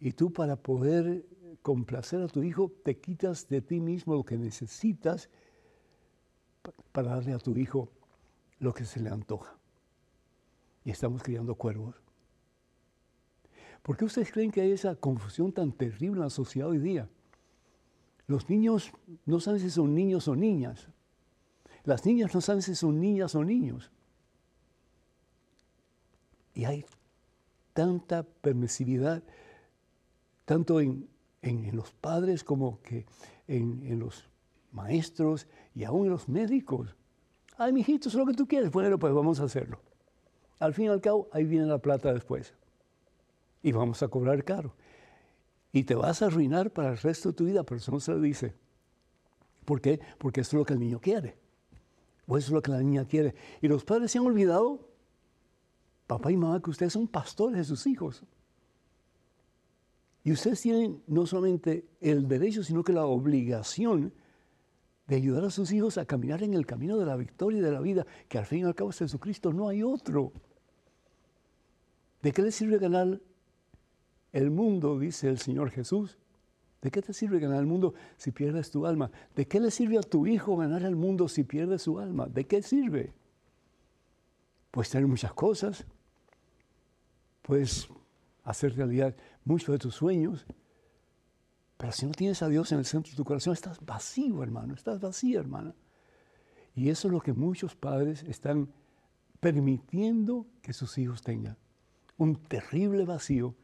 Y 0.00 0.12
tú 0.12 0.32
para 0.32 0.56
poder 0.56 1.24
complacer 1.62 2.20
a 2.20 2.28
tu 2.28 2.42
hijo 2.42 2.70
te 2.84 2.98
quitas 2.98 3.48
de 3.48 3.62
ti 3.62 3.80
mismo 3.80 4.14
lo 4.14 4.24
que 4.24 4.36
necesitas 4.36 5.30
para 6.92 7.14
darle 7.14 7.32
a 7.32 7.38
tu 7.38 7.56
hijo 7.56 7.88
lo 8.58 8.74
que 8.74 8.84
se 8.84 9.00
le 9.00 9.10
antoja. 9.10 9.56
Y 10.84 10.90
estamos 10.90 11.22
criando 11.22 11.54
cuervos. 11.54 12.03
¿Por 13.84 13.98
qué 13.98 14.06
ustedes 14.06 14.32
creen 14.32 14.50
que 14.50 14.62
hay 14.62 14.70
esa 14.70 14.96
confusión 14.96 15.52
tan 15.52 15.70
terrible 15.70 16.16
en 16.16 16.20
la 16.20 16.30
sociedad 16.30 16.70
hoy 16.70 16.78
día? 16.78 17.06
Los 18.26 18.48
niños 18.48 18.90
no 19.26 19.40
saben 19.40 19.60
si 19.60 19.68
son 19.68 19.94
niños 19.94 20.26
o 20.26 20.34
niñas. 20.34 20.88
Las 21.84 22.06
niñas 22.06 22.34
no 22.34 22.40
saben 22.40 22.62
si 22.62 22.74
son 22.74 22.98
niñas 22.98 23.34
o 23.34 23.44
niños. 23.44 23.92
Y 26.54 26.64
hay 26.64 26.86
tanta 27.74 28.22
permisividad, 28.22 29.22
tanto 30.46 30.80
en, 30.80 31.06
los 31.72 31.92
padres 31.92 32.42
como 32.42 32.80
que 32.80 33.04
en, 33.48 33.98
los 33.98 34.30
maestros 34.72 35.46
y 35.74 35.84
aún 35.84 36.06
en 36.06 36.12
los 36.12 36.26
médicos. 36.26 36.96
Ay, 37.58 37.74
mijito, 37.74 38.08
es 38.08 38.14
lo 38.14 38.24
que 38.24 38.32
tú 38.32 38.48
quieres. 38.48 38.70
Bueno, 38.70 38.98
pues 38.98 39.12
vamos 39.12 39.40
a 39.40 39.44
hacerlo. 39.44 39.78
Al 40.58 40.72
fin 40.72 40.86
y 40.86 40.88
al 40.88 41.02
cabo, 41.02 41.28
ahí 41.32 41.44
viene 41.44 41.66
la 41.66 41.76
plata 41.76 42.14
después. 42.14 42.54
Y 43.64 43.72
vamos 43.72 44.02
a 44.02 44.08
cobrar 44.08 44.44
caro. 44.44 44.74
Y 45.72 45.84
te 45.84 45.94
vas 45.94 46.20
a 46.20 46.26
arruinar 46.26 46.70
para 46.70 46.90
el 46.90 46.98
resto 46.98 47.30
de 47.30 47.34
tu 47.34 47.46
vida, 47.46 47.64
pero 47.64 47.78
eso 47.78 47.90
no 47.90 47.98
se 47.98 48.12
lo 48.12 48.20
dice. 48.20 48.54
¿Por 49.64 49.80
qué? 49.80 49.98
Porque 50.18 50.42
eso 50.42 50.50
es 50.50 50.58
lo 50.58 50.64
que 50.66 50.74
el 50.74 50.80
niño 50.80 51.00
quiere. 51.00 51.38
O 52.26 52.36
eso 52.36 52.48
es 52.48 52.52
lo 52.52 52.60
que 52.60 52.70
la 52.70 52.80
niña 52.80 53.06
quiere. 53.06 53.34
Y 53.62 53.68
los 53.68 53.82
padres 53.82 54.12
se 54.12 54.18
han 54.18 54.26
olvidado, 54.26 54.86
papá 56.06 56.30
y 56.30 56.36
mamá, 56.36 56.60
que 56.60 56.68
ustedes 56.68 56.92
son 56.92 57.08
pastores 57.08 57.56
de 57.56 57.64
sus 57.64 57.86
hijos. 57.86 58.22
Y 60.24 60.32
ustedes 60.32 60.60
tienen 60.60 61.02
no 61.06 61.24
solamente 61.24 61.88
el 62.02 62.28
derecho, 62.28 62.62
sino 62.62 62.84
que 62.84 62.92
la 62.92 63.06
obligación 63.06 64.12
de 65.06 65.16
ayudar 65.16 65.46
a 65.46 65.50
sus 65.50 65.72
hijos 65.72 65.96
a 65.96 66.04
caminar 66.04 66.42
en 66.42 66.52
el 66.52 66.66
camino 66.66 66.98
de 66.98 67.06
la 67.06 67.16
victoria 67.16 67.60
y 67.60 67.62
de 67.62 67.72
la 67.72 67.80
vida, 67.80 68.06
que 68.28 68.36
al 68.36 68.44
fin 68.44 68.60
y 68.60 68.64
al 68.64 68.74
cabo 68.74 68.90
es 68.90 68.98
Jesucristo, 68.98 69.54
no 69.54 69.68
hay 69.68 69.82
otro. 69.82 70.32
¿De 72.20 72.30
qué 72.30 72.42
les 72.42 72.54
sirve 72.54 72.76
ganar 72.78 73.20
el 74.34 74.50
mundo, 74.50 74.98
dice 74.98 75.28
el 75.28 75.38
Señor 75.38 75.70
Jesús? 75.70 76.18
¿De 76.82 76.90
qué 76.90 77.00
te 77.00 77.14
sirve 77.14 77.38
ganar 77.38 77.60
el 77.60 77.66
mundo 77.66 77.94
si 78.16 78.32
pierdes 78.32 78.70
tu 78.70 78.84
alma? 78.84 79.10
¿De 79.34 79.46
qué 79.46 79.60
le 79.60 79.70
sirve 79.70 79.96
a 79.96 80.02
tu 80.02 80.26
hijo 80.26 80.56
ganar 80.56 80.82
el 80.82 80.96
mundo 80.96 81.28
si 81.28 81.44
pierde 81.44 81.78
su 81.78 81.98
alma? 81.98 82.26
¿De 82.26 82.44
qué 82.44 82.60
sirve? 82.60 83.14
Puedes 84.72 84.90
tener 84.90 85.06
muchas 85.06 85.32
cosas, 85.32 85.86
puedes 87.42 87.88
hacer 88.42 88.74
realidad 88.74 89.14
muchos 89.44 89.72
de 89.72 89.78
tus 89.78 89.94
sueños, 89.94 90.44
pero 91.76 91.92
si 91.92 92.04
no 92.04 92.12
tienes 92.12 92.42
a 92.42 92.48
Dios 92.48 92.72
en 92.72 92.80
el 92.80 92.84
centro 92.84 93.12
de 93.12 93.16
tu 93.16 93.24
corazón, 93.24 93.52
estás 93.52 93.78
vacío, 93.86 94.42
hermano, 94.42 94.74
estás 94.74 95.00
vacío, 95.00 95.38
hermana. 95.38 95.74
Y 96.74 96.88
eso 96.88 97.06
es 97.06 97.12
lo 97.14 97.20
que 97.20 97.32
muchos 97.32 97.76
padres 97.76 98.24
están 98.24 98.68
permitiendo 99.38 100.46
que 100.60 100.72
sus 100.72 100.98
hijos 100.98 101.22
tengan. 101.22 101.56
Un 102.18 102.36
terrible 102.36 103.04
vacío 103.04 103.54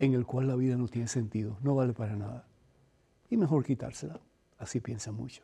en 0.00 0.14
el 0.14 0.26
cual 0.26 0.48
la 0.48 0.56
vida 0.56 0.76
no 0.76 0.88
tiene 0.88 1.06
sentido, 1.06 1.58
no 1.62 1.74
vale 1.74 1.92
para 1.92 2.16
nada. 2.16 2.48
Y 3.28 3.36
mejor 3.36 3.64
quitársela, 3.64 4.18
así 4.58 4.80
piensa 4.80 5.12
mucho. 5.12 5.42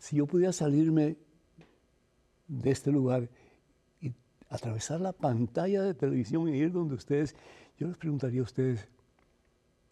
Si 0.00 0.16
yo 0.16 0.26
pudiera 0.26 0.52
salirme 0.52 1.16
de 2.48 2.70
este 2.70 2.90
lugar 2.90 3.28
y 4.00 4.14
atravesar 4.48 5.00
la 5.00 5.12
pantalla 5.12 5.82
de 5.82 5.92
televisión 5.92 6.48
e 6.48 6.56
ir 6.56 6.72
donde 6.72 6.94
ustedes, 6.94 7.36
yo 7.78 7.86
les 7.86 7.98
preguntaría 7.98 8.40
a 8.40 8.44
ustedes, 8.44 8.88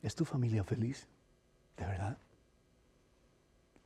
¿es 0.02 0.14
tu 0.14 0.24
familia 0.24 0.64
feliz? 0.64 1.06
¿De 1.76 1.84
verdad? 1.84 2.16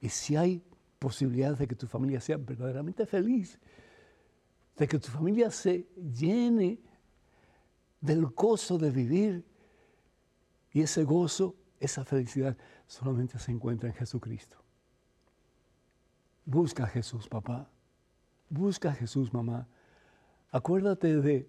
Y 0.01 0.11
si 0.11 0.37
hay 0.37 0.63
posibilidad 1.01 1.59
de 1.59 1.67
que 1.67 1.75
tu 1.75 1.89
familia 1.89 2.21
sea 2.21 2.37
verdaderamente 2.37 3.05
feliz, 3.05 3.59
de 4.77 4.87
que 4.87 4.99
tu 5.01 5.09
familia 5.09 5.51
se 5.51 5.89
llene 5.97 6.79
del 8.01 8.27
gozo 8.27 8.79
de 8.79 8.91
vivir. 8.91 9.45
Y 10.73 10.83
ese 10.83 11.05
gozo, 11.05 11.55
esa 11.81 12.05
felicidad 12.05 12.57
solamente 12.87 13.39
se 13.39 13.53
encuentra 13.53 13.89
en 13.89 13.95
Jesucristo. 13.95 14.59
Busca 16.45 16.85
a 16.85 16.87
Jesús, 16.87 17.29
papá. 17.29 17.71
Busca 18.49 18.91
a 18.91 18.95
Jesús, 18.95 19.33
mamá. 19.33 19.69
Acuérdate 20.51 21.21
de 21.21 21.49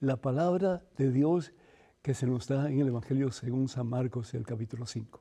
la 0.00 0.16
palabra 0.16 0.82
de 0.96 1.10
Dios 1.10 1.52
que 2.02 2.14
se 2.14 2.26
nos 2.26 2.46
da 2.46 2.70
en 2.70 2.80
el 2.80 2.88
Evangelio 2.88 3.32
según 3.32 3.68
San 3.68 3.86
Marcos, 3.86 4.34
el 4.34 4.44
capítulo 4.44 4.86
5. 4.86 5.20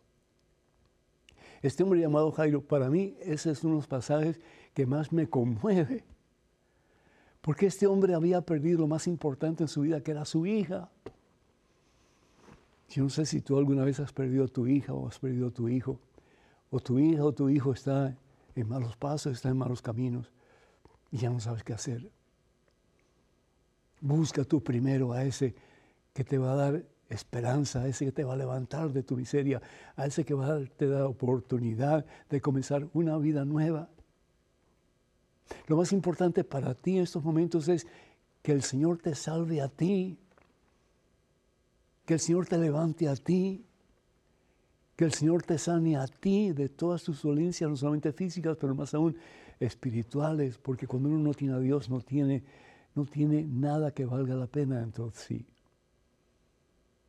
Este 1.62 1.84
hombre 1.84 2.00
llamado 2.00 2.32
Jairo, 2.32 2.62
para 2.62 2.90
mí 2.90 3.16
ese 3.22 3.52
es 3.52 3.64
uno 3.64 3.74
de 3.74 3.80
los 3.80 3.88
pasajes 3.88 4.40
que 4.74 4.86
más 4.86 5.12
me 5.12 5.28
conmueve 5.28 6.06
porque 7.42 7.68
este 7.68 7.88
hombre 7.88 8.14
había 8.14 8.42
perdido 8.42 8.80
lo 8.80 8.88
más 8.88 9.08
importante 9.08 9.64
en 9.64 9.68
su 9.68 9.82
vida, 9.82 10.02
que 10.02 10.12
era 10.12 10.26
su 10.26 10.46
hija. 10.46 10.90
Yo 12.90 13.04
no 13.04 13.10
sé 13.10 13.26
si 13.26 13.42
tú 13.42 13.58
alguna 13.58 13.84
vez 13.84 14.00
has 14.00 14.14
perdido 14.14 14.46
a 14.46 14.48
tu 14.48 14.68
hija 14.68 14.94
o 14.94 15.08
has 15.08 15.20
perdido 15.20 15.48
a 15.48 15.52
tu 15.52 15.70
hijo, 15.70 16.00
o 16.70 16.80
tu 16.80 17.00
hija 17.00 17.24
o 17.24 17.32
tu 17.32 17.50
hijo 17.50 17.72
está 17.74 18.16
en 18.56 18.68
malos 18.68 18.96
pasos, 18.96 19.34
está 19.34 19.50
en 19.50 19.58
malos 19.58 19.82
caminos, 19.82 20.32
y 21.12 21.18
ya 21.18 21.30
no 21.30 21.40
sabes 21.40 21.64
qué 21.64 21.74
hacer. 21.74 22.10
Busca 24.02 24.44
tú 24.44 24.64
primero 24.64 25.14
a 25.14 25.24
ese 25.24 25.56
que 26.14 26.24
te 26.24 26.38
va 26.38 26.54
a 26.54 26.56
dar 26.56 26.84
esperanza, 27.10 27.82
a 27.82 27.88
ese 27.88 28.06
que 28.06 28.12
te 28.12 28.24
va 28.24 28.34
a 28.34 28.38
levantar 28.38 28.92
de 28.92 29.04
tu 29.04 29.16
miseria, 29.16 29.62
a 29.96 30.06
ese 30.06 30.26
que 30.26 30.34
va 30.34 30.48
a 30.48 30.60
darte 30.60 30.86
la 30.86 31.08
oportunidad 31.08 32.06
de 32.30 32.42
comenzar 32.42 32.88
una 32.94 33.18
vida 33.18 33.46
nueva. 33.46 33.90
Lo 35.68 35.78
más 35.78 35.92
importante 35.94 36.44
para 36.44 36.74
ti 36.74 36.98
en 36.98 37.04
estos 37.04 37.24
momentos 37.24 37.68
es 37.68 37.88
que 38.42 38.52
el 38.52 38.64
Señor 38.64 38.98
te 39.00 39.16
salve 39.16 39.62
a 39.62 39.70
ti, 39.70 40.18
que 42.06 42.14
el 42.14 42.20
Señor 42.20 42.48
te 42.48 42.58
levante 42.58 43.08
a 43.08 43.16
ti, 43.16 43.66
que 44.96 45.06
el 45.06 45.14
Señor 45.14 45.44
te 45.44 45.58
sane 45.58 45.96
a 45.98 46.08
ti 46.08 46.52
de 46.52 46.70
todas 46.70 47.04
tus 47.04 47.22
dolencias, 47.22 47.70
no 47.70 47.76
solamente 47.76 48.12
físicas, 48.14 48.58
pero 48.60 48.74
más 48.74 48.94
aún 48.94 49.16
espirituales, 49.60 50.58
porque 50.58 50.88
cuando 50.88 51.10
uno 51.10 51.20
no 51.20 51.34
tiene 51.34 51.54
a 51.56 51.60
Dios 51.60 51.90
no 51.90 52.02
tiene, 52.02 52.44
no 52.96 53.06
tiene 53.06 53.44
nada 53.44 53.92
que 53.92 54.06
valga 54.06 54.36
la 54.36 54.48
pena 54.48 54.80
de 54.80 55.12
sí. 55.14 55.46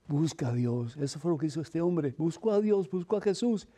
Busca 0.07 0.49
a 0.49 0.53
Dios. 0.55 0.97
Eso 0.97 1.19
fue 1.19 1.31
lo 1.31 1.39
que 1.39 1.47
hizo 1.47 1.61
este 1.61 1.81
hombre. 1.81 2.15
Buscó 2.17 2.53
a 2.53 2.61
Dios, 2.61 2.91
buscó 2.91 3.19
a 3.19 3.21
Jesús. 3.21 3.69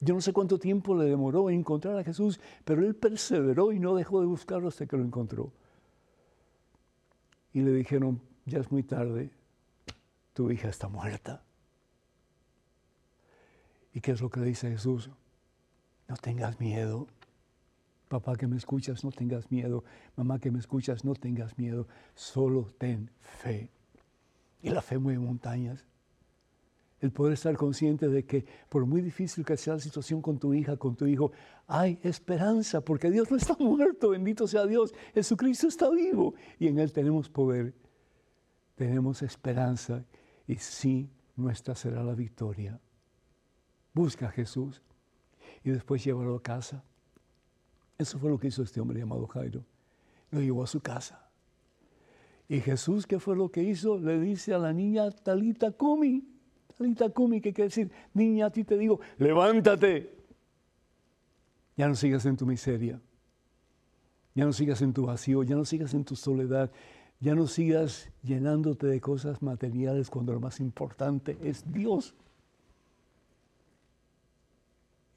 Yo 0.00 0.14
no 0.14 0.20
sé 0.22 0.32
cuánto 0.32 0.58
tiempo 0.58 0.96
le 0.96 1.04
demoró 1.04 1.50
encontrar 1.50 1.98
a 1.98 2.04
Jesús, 2.04 2.40
pero 2.64 2.86
él 2.86 2.96
perseveró 2.96 3.70
y 3.72 3.78
no 3.78 3.94
dejó 3.94 4.20
de 4.20 4.26
buscarlo 4.26 4.68
hasta 4.68 4.86
que 4.86 4.96
lo 4.96 5.04
encontró. 5.04 5.52
y 7.52 7.60
le 7.60 7.72
dijeron, 7.72 8.20
ya 8.46 8.60
es 8.60 8.70
muy 8.70 8.82
tarde, 8.84 9.30
tu 10.34 10.50
hija 10.50 10.68
está 10.68 10.88
muerta. 10.88 11.42
¿Y 13.92 14.00
qué 14.00 14.12
es 14.12 14.20
lo 14.20 14.30
que 14.30 14.40
le 14.40 14.46
dice 14.46 14.70
Jesús? 14.70 15.10
No 16.08 16.16
tengas 16.16 16.60
miedo. 16.60 17.08
Papá 18.08 18.36
que 18.36 18.46
me 18.46 18.56
escuchas, 18.56 19.04
no 19.04 19.10
tengas 19.10 19.50
miedo. 19.50 19.84
Mamá 20.16 20.38
que 20.38 20.50
me 20.50 20.58
escuchas, 20.58 21.04
no 21.04 21.14
tengas 21.14 21.58
miedo. 21.58 21.86
Solo 22.14 22.72
ten 22.78 23.10
fe. 23.20 23.68
Y 24.62 24.70
la 24.70 24.82
fe 24.82 24.98
mueve 24.98 25.18
montañas. 25.18 25.84
El 27.00 27.12
poder 27.12 27.32
estar 27.32 27.56
consciente 27.56 28.08
de 28.08 28.24
que 28.24 28.44
por 28.68 28.84
muy 28.84 29.00
difícil 29.00 29.44
que 29.44 29.56
sea 29.56 29.74
la 29.74 29.80
situación 29.80 30.20
con 30.20 30.38
tu 30.38 30.52
hija, 30.52 30.76
con 30.76 30.96
tu 30.96 31.06
hijo, 31.06 31.32
hay 31.66 31.98
esperanza, 32.02 32.82
porque 32.82 33.10
Dios 33.10 33.30
no 33.30 33.36
está 33.36 33.56
muerto, 33.58 34.10
bendito 34.10 34.46
sea 34.46 34.66
Dios. 34.66 34.92
Jesucristo 35.14 35.68
está 35.68 35.88
vivo 35.90 36.34
y 36.58 36.68
en 36.68 36.78
Él 36.78 36.92
tenemos 36.92 37.28
poder, 37.28 37.74
tenemos 38.74 39.22
esperanza 39.22 40.04
y 40.46 40.56
sí, 40.56 41.08
nuestra 41.36 41.74
será 41.74 42.02
la 42.04 42.14
victoria. 42.14 42.78
Busca 43.94 44.26
a 44.26 44.30
Jesús 44.30 44.82
y 45.64 45.70
después 45.70 46.04
llévalo 46.04 46.36
a 46.36 46.42
casa. 46.42 46.84
Eso 47.98 48.18
fue 48.18 48.30
lo 48.30 48.38
que 48.38 48.48
hizo 48.48 48.62
este 48.62 48.80
hombre 48.80 48.98
llamado 48.98 49.26
Jairo. 49.26 49.64
Lo 50.30 50.40
llevó 50.40 50.64
a 50.64 50.66
su 50.66 50.80
casa. 50.80 51.28
Y 52.48 52.60
Jesús, 52.60 53.06
¿qué 53.06 53.20
fue 53.20 53.36
lo 53.36 53.50
que 53.50 53.62
hizo? 53.62 53.98
Le 53.98 54.18
dice 54.18 54.54
a 54.54 54.58
la 54.58 54.72
niña 54.72 55.10
Talita 55.10 55.70
Kumi. 55.70 56.24
Talita 56.80 57.10
Kumi, 57.10 57.42
que 57.42 57.52
quiere 57.52 57.68
decir, 57.68 57.90
niña, 58.14 58.46
a 58.46 58.50
ti 58.50 58.64
te 58.64 58.78
digo, 58.78 59.00
levántate. 59.18 60.16
Ya 61.76 61.86
no 61.86 61.94
sigas 61.94 62.24
en 62.24 62.38
tu 62.38 62.46
miseria. 62.46 62.98
Ya 64.34 64.46
no 64.46 64.52
sigas 64.54 64.80
en 64.80 64.94
tu 64.94 65.04
vacío. 65.04 65.42
Ya 65.42 65.56
no 65.56 65.66
sigas 65.66 65.92
en 65.92 66.06
tu 66.06 66.16
soledad. 66.16 66.70
Ya 67.20 67.34
no 67.34 67.46
sigas 67.46 68.10
llenándote 68.22 68.86
de 68.86 68.98
cosas 68.98 69.42
materiales 69.42 70.08
cuando 70.08 70.32
lo 70.32 70.40
más 70.40 70.58
importante 70.58 71.36
es 71.42 71.70
Dios. 71.70 72.14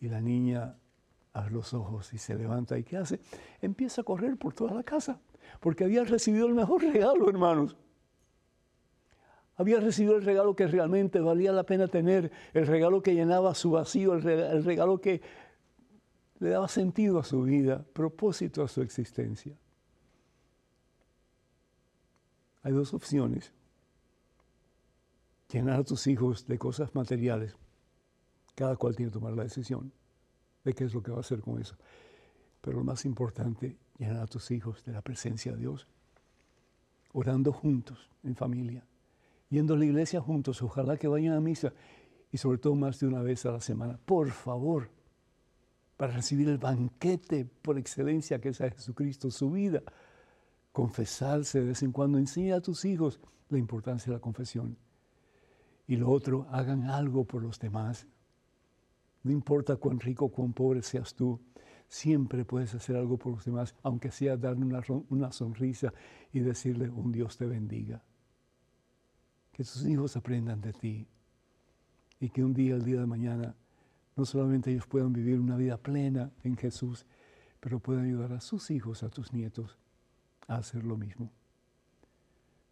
Y 0.02 0.10
la 0.10 0.20
niña 0.20 0.76
abre 1.32 1.54
los 1.54 1.74
ojos 1.74 2.14
y 2.14 2.18
se 2.18 2.36
levanta. 2.36 2.78
¿Y 2.78 2.84
qué 2.84 2.98
hace? 2.98 3.22
Empieza 3.62 4.02
a 4.02 4.04
correr 4.04 4.36
por 4.36 4.54
toda 4.54 4.74
la 4.74 4.84
casa, 4.84 5.22
porque 5.62 5.86
había 5.86 6.04
recibido 6.04 6.46
el 6.46 6.56
mejor 6.56 6.84
regalo, 6.84 7.30
hermanos. 7.30 7.78
Había 9.56 9.80
recibido 9.80 10.16
el 10.16 10.24
regalo 10.24 10.56
que 10.56 10.68
realmente 10.68 11.20
valía 11.20 11.52
la 11.52 11.64
pena 11.64 11.88
tener, 11.88 12.32
el 12.54 12.66
regalo 12.66 13.02
que 13.02 13.14
llenaba 13.14 13.54
su 13.54 13.72
vacío, 13.72 14.14
el 14.14 14.64
regalo 14.64 15.00
que 15.00 15.22
le 16.40 16.50
daba 16.50 16.68
sentido 16.68 17.20
a 17.20 17.24
su 17.24 17.44
vida, 17.44 17.86
propósito 17.94 18.64
a 18.64 18.68
su 18.68 18.82
existencia. 18.82 19.56
Hay 22.64 22.74
dos 22.74 22.94
opciones. 22.94 23.54
Llenar 25.52 25.82
a 25.82 25.84
tus 25.84 26.08
hijos 26.08 26.48
de 26.48 26.58
cosas 26.58 26.96
materiales 26.96 27.56
cada 28.56 28.76
cual 28.76 28.96
tiene 28.96 29.12
que 29.12 29.20
tomar 29.20 29.34
la 29.34 29.44
decisión 29.44 29.92
de 30.64 30.74
qué 30.74 30.86
es 30.86 30.94
lo 30.94 31.02
que 31.02 31.12
va 31.12 31.18
a 31.18 31.22
hacer 31.22 31.42
con 31.42 31.60
eso. 31.60 31.76
Pero 32.62 32.78
lo 32.78 32.84
más 32.84 33.06
importante, 33.06 33.78
llenar 33.98 34.22
a 34.22 34.28
tus 34.28 34.52
hijos 34.52 34.84
de 34.86 34.94
la 34.94 35.02
presencia 35.02 35.52
de 35.52 35.60
Dios, 35.60 35.88
orando 37.12 37.52
juntos, 37.52 38.10
en 38.24 38.36
familia, 38.36 38.86
yendo 39.50 39.74
a 39.74 39.78
la 39.78 39.86
iglesia 39.86 40.22
juntos, 40.22 40.62
ojalá 40.62 40.98
que 40.98 41.08
vayan 41.08 41.34
a 41.34 41.42
misa 41.42 41.74
y 42.32 42.38
sobre 42.38 42.58
todo 42.58 42.76
más 42.76 43.00
de 43.00 43.08
una 43.08 43.22
vez 43.22 43.46
a 43.46 43.52
la 43.52 43.62
semana. 43.62 44.00
Por 44.06 44.32
favor, 44.32 44.90
para 45.98 46.14
recibir 46.14 46.50
el 46.50 46.58
banquete 46.58 47.46
por 47.46 47.78
excelencia 47.78 48.42
que 48.42 48.50
es 48.50 48.62
a 48.62 48.70
Jesucristo, 48.70 49.30
su 49.30 49.52
vida, 49.52 49.84
confesarse 50.72 51.60
de 51.60 51.68
vez 51.68 51.84
en 51.84 51.92
cuando, 51.92 52.18
enseña 52.18 52.56
a 52.56 52.62
tus 52.62 52.86
hijos 52.86 53.20
la 53.50 53.60
importancia 53.60 54.12
de 54.12 54.18
la 54.18 54.22
confesión. 54.22 54.78
Y 55.88 55.98
lo 55.98 56.10
otro, 56.10 56.48
hagan 56.50 56.90
algo 56.90 57.26
por 57.26 57.44
los 57.44 57.60
demás. 57.60 58.08
No 59.22 59.32
importa 59.32 59.76
cuán 59.76 60.00
rico 60.00 60.26
o 60.26 60.30
cuán 60.30 60.54
pobre 60.54 60.82
seas 60.82 61.14
tú, 61.14 61.40
siempre 61.88 62.44
puedes 62.44 62.74
hacer 62.74 62.96
algo 62.96 63.18
por 63.18 63.34
los 63.34 63.46
demás, 63.46 63.76
aunque 63.84 64.10
sea 64.10 64.36
darle 64.36 64.66
una, 64.66 64.82
una 65.10 65.32
sonrisa 65.32 65.94
y 66.32 66.40
decirle 66.40 66.90
un 66.90 67.12
Dios 67.12 67.38
te 67.38 67.46
bendiga. 67.46 68.04
Que 69.54 69.64
tus 69.64 69.86
hijos 69.86 70.18
aprendan 70.18 70.60
de 70.62 70.74
ti 70.74 71.08
y 72.20 72.30
que 72.30 72.44
un 72.44 72.54
día, 72.54 72.76
el 72.76 72.84
día 72.84 73.00
de 73.00 73.06
mañana, 73.06 73.56
no 74.16 74.26
solamente 74.26 74.72
ellos 74.72 74.88
puedan 74.88 75.14
vivir 75.14 75.40
una 75.40 75.58
vida 75.58 75.78
plena 75.78 76.32
en 76.44 76.58
Jesús, 76.58 77.06
pero 77.60 77.80
puedan 77.80 78.06
ayudar 78.06 78.34
a 78.34 78.42
sus 78.42 78.72
hijos, 78.72 79.04
a 79.04 79.10
tus 79.10 79.32
nietos, 79.32 79.78
a 80.48 80.56
hacer 80.56 80.84
lo 80.84 80.98
mismo. 80.98 81.32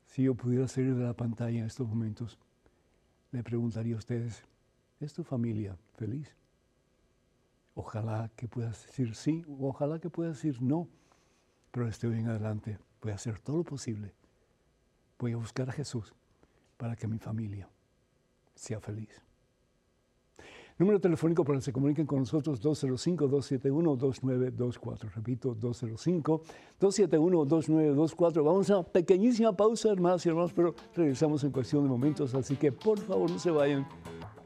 Si 0.07 0.23
yo 0.23 0.35
pudiera 0.35 0.67
salir 0.67 0.95
de 0.95 1.03
la 1.03 1.13
pantalla 1.13 1.59
en 1.59 1.65
estos 1.65 1.87
momentos, 1.87 2.39
le 3.31 3.43
preguntaría 3.43 3.95
a 3.95 3.99
ustedes, 3.99 4.43
¿es 4.99 5.13
tu 5.13 5.23
familia 5.23 5.77
feliz? 5.97 6.35
Ojalá 7.75 8.31
que 8.35 8.47
puedas 8.47 8.85
decir 8.87 9.15
sí, 9.15 9.45
o 9.47 9.67
ojalá 9.69 9.99
que 9.99 10.09
puedas 10.09 10.37
decir 10.37 10.61
no, 10.61 10.87
pero 11.71 11.87
estoy 11.87 12.11
bien 12.11 12.27
adelante, 12.27 12.79
voy 13.01 13.11
a 13.11 13.15
hacer 13.15 13.37
todo 13.39 13.57
lo 13.57 13.63
posible. 13.63 14.13
Voy 15.19 15.33
a 15.33 15.37
buscar 15.37 15.69
a 15.69 15.73
Jesús 15.73 16.15
para 16.81 16.95
que 16.95 17.07
mi 17.07 17.19
familia 17.19 17.69
sea 18.55 18.79
feliz. 18.79 19.21
Número 20.79 20.99
telefónico 20.99 21.45
para 21.45 21.59
que 21.59 21.65
se 21.65 21.71
comuniquen 21.71 22.07
con 22.07 22.21
nosotros 22.21 22.59
205-271-2924. 22.59 25.13
Repito, 25.13 25.55
205-271-2924. 25.57 28.43
Vamos 28.43 28.71
a 28.71 28.79
una 28.79 28.87
pequeñísima 28.87 29.55
pausa, 29.55 29.91
hermanas 29.91 30.25
y 30.25 30.29
hermanos, 30.29 30.53
pero 30.53 30.73
regresamos 30.95 31.43
en 31.43 31.51
cuestión 31.51 31.83
de 31.83 31.89
momentos. 31.89 32.33
Así 32.33 32.55
que 32.55 32.71
por 32.71 32.97
favor 32.97 33.29
no 33.29 33.37
se 33.37 33.51
vayan, 33.51 33.87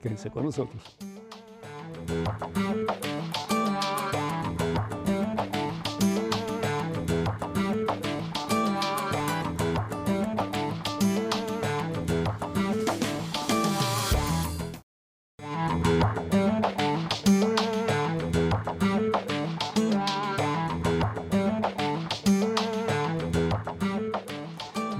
quédense 0.02 0.30
con 0.30 0.44
nosotros. 0.44 0.98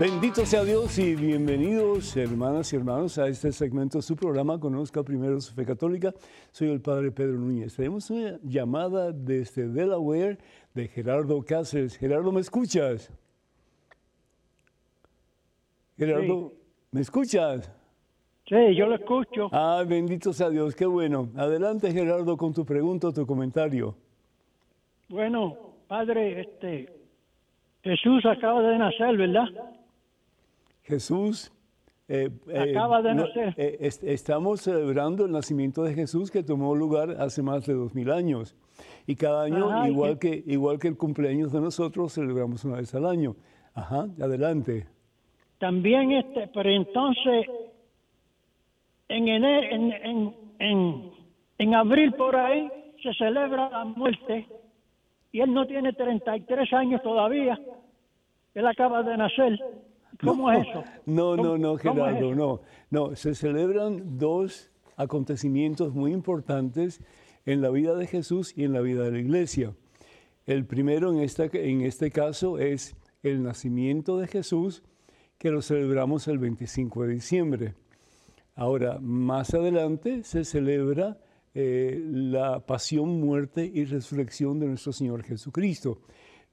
Bendito 0.08 0.46
sea 0.46 0.64
Dios 0.64 1.00
y 1.00 1.16
bienvenidos 1.16 2.16
hermanas 2.16 2.72
y 2.72 2.76
hermanos 2.76 3.18
a 3.18 3.28
este 3.28 3.52
segmento 3.52 3.98
de 3.98 4.02
su 4.04 4.16
programa 4.16 4.60
Conozca 4.60 5.02
Primero 5.02 5.42
su 5.42 5.52
Fe 5.56 5.66
Católica. 5.66 6.14
Soy 6.52 6.70
el 6.70 6.80
Padre 6.80 7.10
Pedro 7.10 7.40
Núñez. 7.40 7.76
Tenemos 7.76 8.12
una 8.12 8.38
llamada 8.44 9.12
desde 9.12 9.68
Delaware 9.68 10.38
de 10.76 10.88
Gerardo 10.90 11.44
Cáceres. 11.44 11.98
Gerardo, 11.98 12.32
¿me 12.32 12.42
escuchas? 12.42 13.12
Gerardo, 15.98 16.54
¿me 16.92 17.02
escuchas? 17.02 17.74
Sí, 18.48 18.76
yo 18.76 18.86
lo 18.86 18.98
escucho. 18.98 19.50
Ah, 19.52 19.84
bendito 19.88 20.34
sea 20.34 20.52
Dios, 20.52 20.76
qué 20.76 20.86
bueno. 20.86 21.30
Adelante 21.36 21.92
Gerardo 21.92 22.38
con 22.38 22.54
tu 22.54 22.64
pregunta 22.64 23.08
o 23.08 23.12
tu 23.12 23.26
comentario. 23.26 23.96
Bueno, 25.10 25.58
Padre, 25.88 26.42
este, 26.42 26.94
Jesús 27.82 28.24
acaba 28.28 28.62
de 28.62 28.78
nacer, 28.78 29.18
¿verdad? 29.18 29.48
Jesús. 30.86 31.52
Eh, 32.08 32.30
eh, 32.50 32.72
Acaba 32.72 33.02
de 33.02 33.16
nacer. 33.16 33.54
Eh, 33.58 33.90
estamos 34.04 34.62
celebrando 34.62 35.26
el 35.26 35.32
nacimiento 35.32 35.84
de 35.84 35.94
Jesús 35.94 36.30
que 36.30 36.44
tomó 36.44 36.76
lugar 36.76 37.18
hace 37.20 37.42
más 37.42 37.66
de 37.66 37.74
dos 37.74 37.94
mil 37.96 38.12
años. 38.12 38.56
Y 39.08 39.16
cada 39.16 39.44
año, 39.44 39.88
igual, 39.88 40.20
que, 40.20 40.44
igual 40.46 40.80
que 40.80 40.88
el 40.88 40.98
cumpleaños 40.98 41.52
de 41.52 41.62
nosotros, 41.62 42.14
celebramos 42.14 42.64
una 42.66 42.78
vez 42.78 42.94
al 42.94 43.06
año. 43.06 43.36
Ajá, 43.74 44.08
adelante. 44.22 44.88
También, 45.58 46.12
este, 46.12 46.48
pero 46.54 46.70
entonces, 46.70 47.46
en, 49.08 49.28
en, 49.28 49.44
en, 49.46 50.36
en, 50.60 51.12
en 51.58 51.76
abril 51.76 52.14
por 52.14 52.36
ahí 52.36 52.70
se 53.02 53.14
celebra 53.14 53.70
la 53.70 53.86
muerte 53.86 54.48
y 55.32 55.42
él 55.42 55.54
no 55.54 55.66
tiene 55.66 55.94
33 55.94 56.74
años 56.74 57.02
todavía. 57.02 57.60
Él 58.54 58.68
acaba 58.68 59.04
de 59.04 59.18
nacer. 59.18 59.60
¿Cómo 60.22 60.52
es 60.52 60.68
eso? 60.68 60.84
No, 61.06 61.36
no, 61.36 61.58
no, 61.58 61.78
Gerardo, 61.78 62.36
no. 62.36 62.62
No, 62.90 63.16
se 63.16 63.36
celebran 63.36 64.18
dos 64.18 64.72
acontecimientos 64.98 65.94
muy 65.94 66.14
importantes 66.14 67.02
en 67.46 67.62
la 67.62 67.70
vida 67.70 67.96
de 67.96 68.08
Jesús 68.08 68.54
y 68.56 68.64
en 68.64 68.74
la 68.74 68.82
vida 68.82 69.04
de 69.04 69.12
la 69.12 69.20
iglesia. 69.20 69.74
El 70.46 70.66
primero 70.66 71.12
en, 71.12 71.20
esta, 71.20 71.46
en 71.46 71.82
este 71.82 72.12
caso 72.12 72.60
es 72.60 72.96
el 73.24 73.44
nacimiento 73.44 74.18
de 74.18 74.28
Jesús, 74.28 74.84
que 75.38 75.52
lo 75.52 75.62
celebramos 75.62 76.28
el 76.28 76.38
25 76.38 77.04
de 77.04 77.14
diciembre. 77.14 77.74
Ahora, 78.56 79.00
más 79.02 79.54
adelante 79.54 80.24
se 80.24 80.46
celebra 80.46 81.18
eh, 81.54 82.02
la 82.06 82.66
pasión, 82.66 83.20
muerte 83.20 83.70
y 83.74 83.86
resurrección 83.86 84.60
de 84.60 84.68
nuestro 84.68 84.94
Señor 84.94 85.24
Jesucristo. 85.24 86.00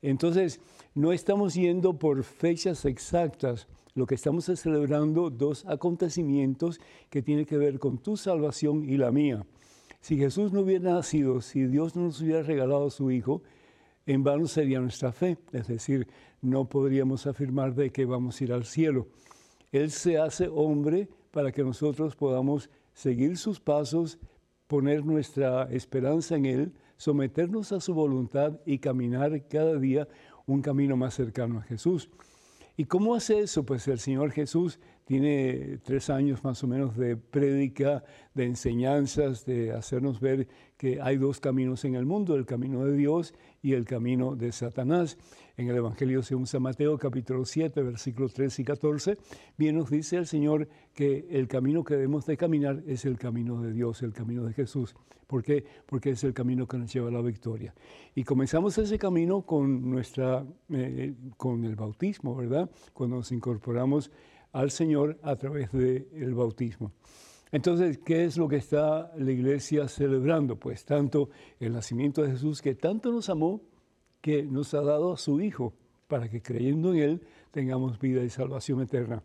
Entonces, 0.02 0.60
no 0.94 1.12
estamos 1.12 1.54
yendo 1.54 1.98
por 1.98 2.22
fechas 2.24 2.84
exactas, 2.84 3.68
lo 3.94 4.06
que 4.06 4.14
estamos 4.14 4.48
es 4.48 4.60
celebrando 4.60 5.30
dos 5.30 5.64
acontecimientos 5.66 6.80
que 7.08 7.22
tienen 7.22 7.46
que 7.46 7.58
ver 7.58 7.78
con 7.78 7.98
tu 7.98 8.16
salvación 8.16 8.88
y 8.88 8.96
la 8.96 9.12
mía. 9.12 9.46
Si 10.00 10.16
Jesús 10.16 10.52
no 10.52 10.60
hubiera 10.60 10.94
nacido, 10.94 11.40
si 11.40 11.64
Dios 11.64 11.94
no 11.94 12.02
nos 12.02 12.20
hubiera 12.20 12.42
regalado 12.42 12.86
a 12.86 12.90
su 12.90 13.10
Hijo, 13.10 13.42
en 14.04 14.24
vano 14.24 14.46
sería 14.46 14.80
nuestra 14.80 15.12
fe, 15.12 15.38
es 15.52 15.68
decir, 15.68 16.08
no 16.40 16.68
podríamos 16.68 17.26
afirmar 17.26 17.74
de 17.74 17.90
que 17.90 18.04
vamos 18.04 18.40
a 18.40 18.44
ir 18.44 18.52
al 18.52 18.64
cielo. 18.64 19.06
Él 19.70 19.90
se 19.90 20.18
hace 20.18 20.48
hombre 20.48 21.08
para 21.30 21.52
que 21.52 21.62
nosotros 21.62 22.16
podamos 22.16 22.68
seguir 22.94 23.36
sus 23.36 23.60
pasos, 23.60 24.18
poner 24.66 25.04
nuestra 25.04 25.64
esperanza 25.70 26.34
en 26.34 26.46
Él, 26.46 26.72
someternos 27.02 27.72
a 27.72 27.80
su 27.80 27.94
voluntad 27.94 28.60
y 28.64 28.78
caminar 28.78 29.48
cada 29.48 29.76
día 29.76 30.06
un 30.46 30.62
camino 30.62 30.96
más 30.96 31.14
cercano 31.14 31.58
a 31.58 31.62
Jesús. 31.62 32.08
¿Y 32.76 32.84
cómo 32.84 33.16
hace 33.16 33.40
eso? 33.40 33.66
Pues 33.66 33.88
el 33.88 33.98
Señor 33.98 34.30
Jesús 34.30 34.78
tiene 35.04 35.80
tres 35.82 36.10
años 36.10 36.44
más 36.44 36.62
o 36.62 36.68
menos 36.68 36.96
de 36.96 37.16
prédica, 37.16 38.04
de 38.34 38.44
enseñanzas, 38.44 39.44
de 39.44 39.72
hacernos 39.72 40.20
ver 40.20 40.46
que 40.76 41.00
hay 41.02 41.16
dos 41.16 41.40
caminos 41.40 41.84
en 41.84 41.96
el 41.96 42.06
mundo, 42.06 42.36
el 42.36 42.46
camino 42.46 42.84
de 42.84 42.96
Dios 42.96 43.34
y 43.62 43.72
el 43.72 43.84
camino 43.84 44.36
de 44.36 44.52
Satanás. 44.52 45.18
En 45.56 45.68
el 45.68 45.76
Evangelio 45.76 46.22
según 46.22 46.46
San 46.46 46.62
Mateo 46.62 46.96
capítulo 46.96 47.44
7, 47.44 47.82
versículos 47.82 48.32
13 48.32 48.62
y 48.62 48.64
14, 48.64 49.18
bien 49.58 49.76
nos 49.76 49.90
dice 49.90 50.16
el 50.16 50.26
Señor 50.26 50.68
que 50.94 51.26
el 51.30 51.46
camino 51.46 51.84
que 51.84 51.94
debemos 51.94 52.24
de 52.24 52.38
caminar 52.38 52.82
es 52.86 53.04
el 53.04 53.18
camino 53.18 53.60
de 53.60 53.72
Dios, 53.72 54.02
el 54.02 54.14
camino 54.14 54.44
de 54.44 54.54
Jesús. 54.54 54.94
¿Por 55.26 55.42
qué? 55.42 55.64
Porque 55.86 56.10
es 56.10 56.24
el 56.24 56.32
camino 56.32 56.66
que 56.66 56.78
nos 56.78 56.92
lleva 56.92 57.08
a 57.08 57.12
la 57.12 57.20
victoria. 57.20 57.74
Y 58.14 58.24
comenzamos 58.24 58.76
ese 58.78 58.98
camino 58.98 59.42
con, 59.42 59.90
nuestra, 59.90 60.44
eh, 60.70 61.14
con 61.36 61.64
el 61.64 61.76
bautismo, 61.76 62.34
¿verdad? 62.34 62.70
Cuando 62.94 63.16
nos 63.16 63.30
incorporamos 63.32 64.10
al 64.52 64.70
Señor 64.70 65.18
a 65.22 65.36
través 65.36 65.70
del 65.72 66.34
bautismo. 66.34 66.92
Entonces, 67.50 67.98
¿qué 67.98 68.24
es 68.24 68.38
lo 68.38 68.48
que 68.48 68.56
está 68.56 69.12
la 69.18 69.30
iglesia 69.30 69.86
celebrando? 69.86 70.58
Pues 70.58 70.86
tanto 70.86 71.28
el 71.60 71.74
nacimiento 71.74 72.22
de 72.22 72.30
Jesús, 72.30 72.62
que 72.62 72.74
tanto 72.74 73.12
nos 73.12 73.28
amó, 73.28 73.60
que 74.22 74.44
nos 74.44 74.72
ha 74.72 74.80
dado 74.80 75.12
a 75.12 75.18
su 75.18 75.42
Hijo, 75.42 75.74
para 76.06 76.30
que 76.30 76.40
creyendo 76.40 76.94
en 76.94 77.00
Él 77.00 77.22
tengamos 77.50 77.98
vida 77.98 78.22
y 78.22 78.30
salvación 78.30 78.80
eterna. 78.80 79.22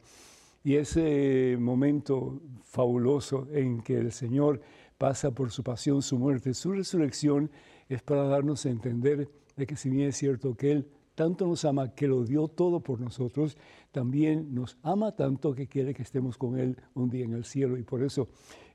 Y 0.64 0.76
ese 0.76 1.56
momento 1.58 2.42
fabuloso 2.64 3.48
en 3.54 3.82
que 3.82 3.98
el 3.98 4.12
Señor 4.12 4.60
pasa 4.98 5.32
por 5.32 5.52
su 5.52 5.64
pasión, 5.64 6.02
su 6.02 6.18
muerte, 6.18 6.54
su 6.54 6.74
resurrección, 6.74 7.50
es 7.88 8.02
para 8.02 8.24
darnos 8.24 8.66
a 8.66 8.70
entender 8.70 9.30
de 9.56 9.68
que 9.68 9.78
si 9.78 9.90
bien 9.90 10.10
es 10.10 10.18
cierto 10.18 10.56
que 10.56 10.72
Él 10.72 10.90
tanto 11.16 11.48
nos 11.48 11.66
ama 11.66 11.96
que 11.96 12.08
lo 12.08 12.24
dio 12.26 12.48
todo 12.48 12.80
por 12.80 13.00
nosotros, 13.00 13.58
también 13.92 14.54
nos 14.54 14.78
ama 14.84 15.16
tanto 15.16 15.56
que 15.56 15.68
quiere 15.68 15.94
que 15.94 16.04
estemos 16.04 16.38
con 16.38 16.60
Él 16.60 16.78
un 16.94 17.10
día 17.10 17.26
en 17.26 17.34
el 17.34 17.44
cielo. 17.44 17.78
Y 17.78 17.84
por 17.84 18.04
eso 18.04 18.28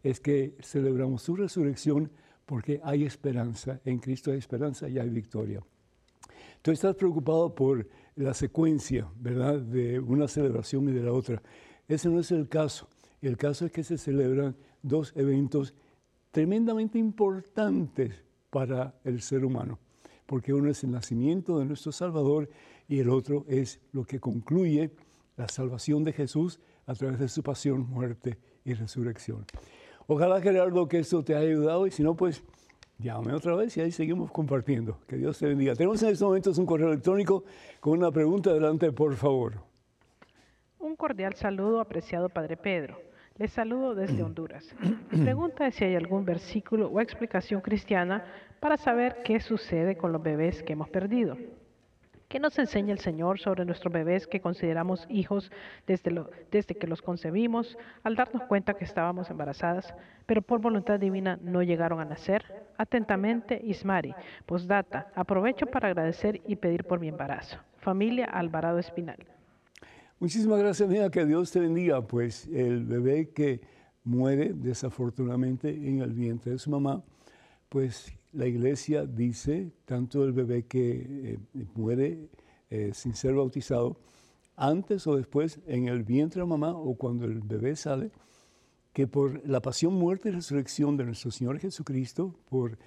es 0.02 0.18
que 0.18 0.56
celebramos 0.60 1.22
su 1.22 1.36
resurrección, 1.36 2.10
porque 2.46 2.80
hay 2.82 3.04
esperanza, 3.04 3.80
en 3.84 3.98
Cristo 3.98 4.32
hay 4.32 4.38
esperanza 4.38 4.88
y 4.88 4.98
hay 4.98 5.08
victoria. 5.08 5.62
Tú 6.62 6.70
estás 6.70 6.94
preocupado 6.94 7.54
por 7.54 7.88
la 8.16 8.34
secuencia, 8.34 9.08
¿verdad?, 9.16 9.60
de 9.60 10.00
una 10.00 10.28
celebración 10.28 10.88
y 10.88 10.92
de 10.92 11.02
la 11.02 11.12
otra. 11.12 11.42
Ese 11.88 12.08
no 12.08 12.20
es 12.20 12.30
el 12.30 12.48
caso. 12.48 12.88
El 13.20 13.36
caso 13.36 13.66
es 13.66 13.72
que 13.72 13.84
se 13.84 13.98
celebran 13.98 14.56
dos 14.82 15.12
eventos 15.16 15.74
tremendamente 16.30 16.98
importantes 16.98 18.14
para 18.50 18.94
el 19.04 19.20
ser 19.20 19.44
humano 19.44 19.78
porque 20.32 20.54
uno 20.54 20.70
es 20.70 20.82
el 20.82 20.90
nacimiento 20.90 21.58
de 21.58 21.66
nuestro 21.66 21.92
Salvador 21.92 22.48
y 22.88 23.00
el 23.00 23.10
otro 23.10 23.44
es 23.48 23.80
lo 23.92 24.04
que 24.04 24.18
concluye 24.18 24.90
la 25.36 25.46
salvación 25.46 26.04
de 26.04 26.14
Jesús 26.14 26.58
a 26.86 26.94
través 26.94 27.18
de 27.18 27.28
su 27.28 27.42
pasión, 27.42 27.86
muerte 27.90 28.38
y 28.64 28.72
resurrección. 28.72 29.44
Ojalá, 30.06 30.40
Gerardo, 30.40 30.88
que 30.88 31.00
esto 31.00 31.22
te 31.22 31.34
haya 31.34 31.48
ayudado 31.48 31.86
y 31.86 31.90
si 31.90 32.02
no, 32.02 32.16
pues 32.16 32.42
llámame 33.02 33.34
otra 33.34 33.54
vez 33.54 33.76
y 33.76 33.80
ahí 33.80 33.90
seguimos 33.90 34.30
compartiendo. 34.30 34.98
Que 35.06 35.16
Dios 35.16 35.38
te 35.38 35.46
bendiga. 35.46 35.74
Tenemos 35.74 36.02
en 36.02 36.10
estos 36.10 36.26
momentos 36.26 36.58
un 36.58 36.66
correo 36.66 36.88
electrónico 36.88 37.44
con 37.80 37.98
una 37.98 38.10
pregunta. 38.10 38.50
Adelante, 38.50 38.92
por 38.92 39.14
favor. 39.14 39.54
Un 40.78 40.96
cordial 40.96 41.34
saludo, 41.34 41.80
apreciado 41.80 42.28
Padre 42.28 42.56
Pedro. 42.56 42.98
Les 43.36 43.52
saludo 43.52 43.94
desde 43.94 44.22
Honduras. 44.24 44.74
Mi 45.10 45.22
pregunta 45.22 45.66
es 45.66 45.74
si 45.74 45.84
hay 45.84 45.96
algún 45.96 46.24
versículo 46.24 46.88
o 46.88 47.00
explicación 47.00 47.60
cristiana 47.60 48.24
para 48.60 48.76
saber 48.76 49.22
qué 49.24 49.40
sucede 49.40 49.96
con 49.96 50.12
los 50.12 50.22
bebés 50.22 50.62
que 50.62 50.74
hemos 50.74 50.88
perdido. 50.88 51.36
¿Qué 52.32 52.40
nos 52.40 52.58
enseña 52.58 52.94
el 52.94 52.98
Señor 52.98 53.38
sobre 53.40 53.66
nuestros 53.66 53.92
bebés 53.92 54.26
que 54.26 54.40
consideramos 54.40 55.06
hijos 55.10 55.52
desde, 55.86 56.24
desde 56.50 56.74
que 56.74 56.86
los 56.86 57.02
concebimos, 57.02 57.76
al 58.04 58.16
darnos 58.16 58.44
cuenta 58.44 58.72
que 58.72 58.86
estábamos 58.86 59.28
embarazadas, 59.28 59.94
pero 60.24 60.40
por 60.40 60.58
voluntad 60.58 60.98
divina 60.98 61.38
no 61.42 61.62
llegaron 61.62 62.00
a 62.00 62.06
nacer? 62.06 62.42
Atentamente, 62.78 63.60
Ismari. 63.62 64.14
Postdata. 64.46 65.12
Aprovecho 65.14 65.66
para 65.66 65.88
agradecer 65.88 66.40
y 66.46 66.56
pedir 66.56 66.84
por 66.84 67.00
mi 67.00 67.08
embarazo. 67.08 67.58
Familia 67.76 68.24
Alvarado 68.24 68.78
Espinal. 68.78 69.18
Muchísimas 70.18 70.58
gracias, 70.58 70.88
mía. 70.88 71.10
Que 71.10 71.26
Dios 71.26 71.52
te 71.52 71.60
bendiga. 71.60 72.00
Pues 72.00 72.46
el 72.46 72.86
bebé 72.86 73.28
que 73.28 73.60
muere 74.04 74.54
desafortunadamente 74.54 75.68
en 75.68 76.00
el 76.00 76.14
vientre 76.14 76.52
de 76.52 76.58
su 76.58 76.70
mamá, 76.70 77.02
pues 77.68 78.10
la 78.32 78.46
iglesia 78.46 79.04
dice, 79.06 79.72
tanto 79.84 80.24
el 80.24 80.32
bebé 80.32 80.64
que 80.66 81.38
eh, 81.54 81.66
muere 81.74 82.28
eh, 82.70 82.92
sin 82.94 83.14
ser 83.14 83.34
bautizado, 83.34 83.98
antes 84.56 85.06
o 85.06 85.16
después 85.16 85.60
en 85.66 85.88
el 85.88 86.02
vientre 86.02 86.40
de 86.40 86.46
mamá 86.46 86.74
o 86.74 86.94
cuando 86.94 87.26
el 87.26 87.40
bebé 87.40 87.76
sale, 87.76 88.10
que 88.92 89.06
por 89.06 89.46
la 89.48 89.60
pasión, 89.60 89.94
muerte 89.94 90.28
y 90.28 90.32
resurrección 90.32 90.96
de 90.96 91.04
nuestro 91.04 91.30
Señor 91.30 91.58
Jesucristo, 91.58 92.34
por 92.48 92.78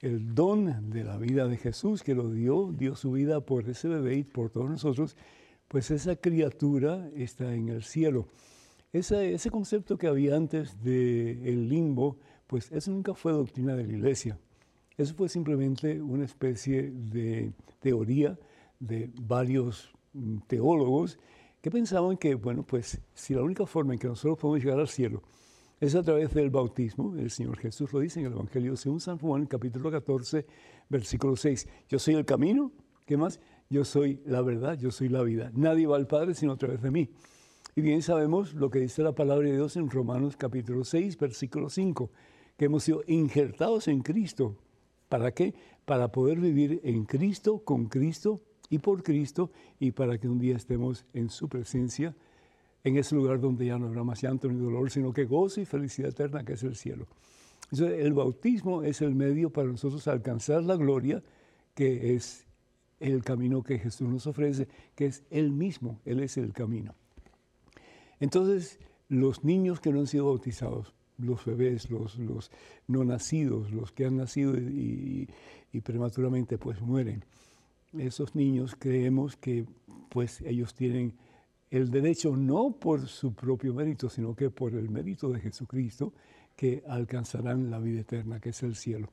el 0.00 0.34
don 0.34 0.90
de 0.90 1.04
la 1.04 1.18
vida 1.18 1.46
de 1.46 1.58
Jesús 1.58 2.02
que 2.02 2.14
lo 2.14 2.30
dio, 2.30 2.72
dio 2.72 2.96
su 2.96 3.12
vida 3.12 3.40
por 3.40 3.68
ese 3.68 3.88
bebé 3.88 4.16
y 4.16 4.24
por 4.24 4.50
todos 4.50 4.70
nosotros, 4.70 5.16
pues 5.68 5.90
esa 5.90 6.16
criatura 6.16 7.10
está 7.14 7.54
en 7.54 7.68
el 7.68 7.84
cielo. 7.84 8.28
ese 8.92 9.50
concepto 9.50 9.98
que 9.98 10.06
había 10.06 10.36
antes 10.36 10.82
del 10.82 11.68
limbo, 11.68 12.18
pues 12.46 12.72
eso 12.72 12.90
nunca 12.90 13.14
fue 13.14 13.32
doctrina 13.32 13.76
de 13.76 13.86
la 13.86 13.92
iglesia. 13.92 14.38
Eso 15.00 15.14
fue 15.14 15.30
simplemente 15.30 15.98
una 15.98 16.26
especie 16.26 16.90
de 16.90 17.54
teoría 17.80 18.38
de 18.78 19.10
varios 19.22 19.90
mm, 20.12 20.40
teólogos 20.46 21.18
que 21.62 21.70
pensaban 21.70 22.18
que, 22.18 22.34
bueno, 22.34 22.64
pues 22.64 23.00
si 23.14 23.32
la 23.32 23.42
única 23.42 23.64
forma 23.64 23.94
en 23.94 23.98
que 23.98 24.08
nosotros 24.08 24.36
podemos 24.36 24.62
llegar 24.62 24.78
al 24.78 24.88
cielo 24.88 25.22
es 25.80 25.94
a 25.94 26.02
través 26.02 26.34
del 26.34 26.50
bautismo, 26.50 27.16
el 27.16 27.30
Señor 27.30 27.56
Jesús 27.56 27.90
lo 27.94 28.00
dice 28.00 28.20
en 28.20 28.26
el 28.26 28.32
Evangelio 28.32 28.76
según 28.76 29.00
San 29.00 29.16
Juan, 29.16 29.46
capítulo 29.46 29.90
14, 29.90 30.44
versículo 30.90 31.34
6, 31.34 31.66
yo 31.88 31.98
soy 31.98 32.16
el 32.16 32.26
camino, 32.26 32.70
¿qué 33.06 33.16
más? 33.16 33.40
Yo 33.70 33.86
soy 33.86 34.20
la 34.26 34.42
verdad, 34.42 34.78
yo 34.78 34.90
soy 34.90 35.08
la 35.08 35.22
vida. 35.22 35.50
Nadie 35.54 35.86
va 35.86 35.96
al 35.96 36.08
Padre 36.08 36.34
sino 36.34 36.52
a 36.52 36.58
través 36.58 36.82
de 36.82 36.90
mí. 36.90 37.08
Y 37.74 37.80
bien 37.80 38.02
sabemos 38.02 38.52
lo 38.52 38.68
que 38.68 38.80
dice 38.80 39.02
la 39.02 39.14
palabra 39.14 39.48
de 39.48 39.54
Dios 39.54 39.76
en 39.76 39.88
Romanos 39.88 40.36
capítulo 40.36 40.84
6, 40.84 41.16
versículo 41.16 41.70
5, 41.70 42.10
que 42.58 42.66
hemos 42.66 42.84
sido 42.84 43.02
injertados 43.06 43.88
en 43.88 44.02
Cristo 44.02 44.58
¿Para 45.10 45.32
qué? 45.32 45.54
Para 45.84 46.12
poder 46.12 46.38
vivir 46.38 46.80
en 46.84 47.04
Cristo, 47.04 47.64
con 47.64 47.86
Cristo 47.86 48.40
y 48.70 48.78
por 48.78 49.02
Cristo, 49.02 49.50
y 49.80 49.90
para 49.90 50.18
que 50.18 50.28
un 50.28 50.38
día 50.38 50.56
estemos 50.56 51.04
en 51.12 51.28
su 51.30 51.48
presencia, 51.48 52.14
en 52.84 52.96
ese 52.96 53.16
lugar 53.16 53.40
donde 53.40 53.66
ya 53.66 53.76
no 53.76 53.88
habrá 53.88 54.04
más 54.04 54.22
llanto 54.22 54.48
ni 54.48 54.56
dolor, 54.56 54.88
sino 54.88 55.12
que 55.12 55.24
gozo 55.24 55.60
y 55.60 55.64
felicidad 55.64 56.10
eterna, 56.10 56.44
que 56.44 56.52
es 56.52 56.62
el 56.62 56.76
cielo. 56.76 57.08
Entonces, 57.72 58.04
el 58.04 58.12
bautismo 58.12 58.84
es 58.84 59.02
el 59.02 59.16
medio 59.16 59.50
para 59.50 59.68
nosotros 59.68 60.06
alcanzar 60.06 60.62
la 60.62 60.76
gloria, 60.76 61.24
que 61.74 62.14
es 62.14 62.46
el 63.00 63.24
camino 63.24 63.64
que 63.64 63.80
Jesús 63.80 64.08
nos 64.08 64.28
ofrece, 64.28 64.68
que 64.94 65.06
es 65.06 65.24
Él 65.28 65.50
mismo, 65.50 66.00
Él 66.04 66.20
es 66.20 66.36
el 66.36 66.52
camino. 66.52 66.94
Entonces, 68.20 68.78
los 69.08 69.42
niños 69.42 69.80
que 69.80 69.90
no 69.92 69.98
han 69.98 70.06
sido 70.06 70.26
bautizados, 70.26 70.94
los 71.20 71.44
bebés, 71.44 71.90
los, 71.90 72.18
los 72.18 72.50
no 72.86 73.04
nacidos, 73.04 73.70
los 73.72 73.92
que 73.92 74.06
han 74.06 74.16
nacido 74.16 74.56
y, 74.56 75.28
prematuramente 75.84 76.58
pues 76.58 76.80
mueren. 76.80 77.24
Esos 77.96 78.34
niños 78.34 78.76
creemos 78.78 79.36
que 79.36 79.64
pues 80.08 80.40
ellos 80.42 80.74
tienen 80.74 81.14
el 81.70 81.90
derecho 81.90 82.36
no 82.36 82.72
por 82.72 83.06
su 83.06 83.34
propio 83.34 83.72
mérito, 83.74 84.08
sino 84.08 84.34
que 84.34 84.50
por 84.50 84.74
el 84.74 84.90
mérito 84.90 85.30
de 85.30 85.40
Jesucristo, 85.40 86.12
que 86.56 86.82
alcanzarán 86.88 87.70
la 87.70 87.78
vida 87.78 88.00
eterna, 88.00 88.40
que 88.40 88.50
es 88.50 88.62
el 88.62 88.74
cielo. 88.74 89.10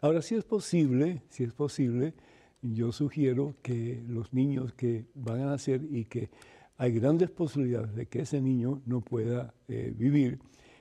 Ahora, 0.00 0.22
si 0.22 0.36
es 0.36 0.44
posible, 0.44 1.22
si 1.30 1.44
es 1.44 1.52
posible, 1.52 2.14
yo 2.62 2.92
sugiero 2.92 3.54
que 3.62 4.02
los 4.06 4.32
niños 4.32 4.72
que 4.74 5.06
van 5.14 5.40
a 5.40 5.46
nacer 5.46 5.82
y 5.90 6.04
que 6.04 6.30
hay 6.76 6.92
grandes 6.92 7.30
posibilidades 7.30 7.94
de 7.94 8.06
que 8.06 8.20
ese 8.20 8.40
niño 8.40 8.80
no 8.86 9.00
pueda 9.00 9.54
eh, 9.66 9.92
vivir, 9.96 10.38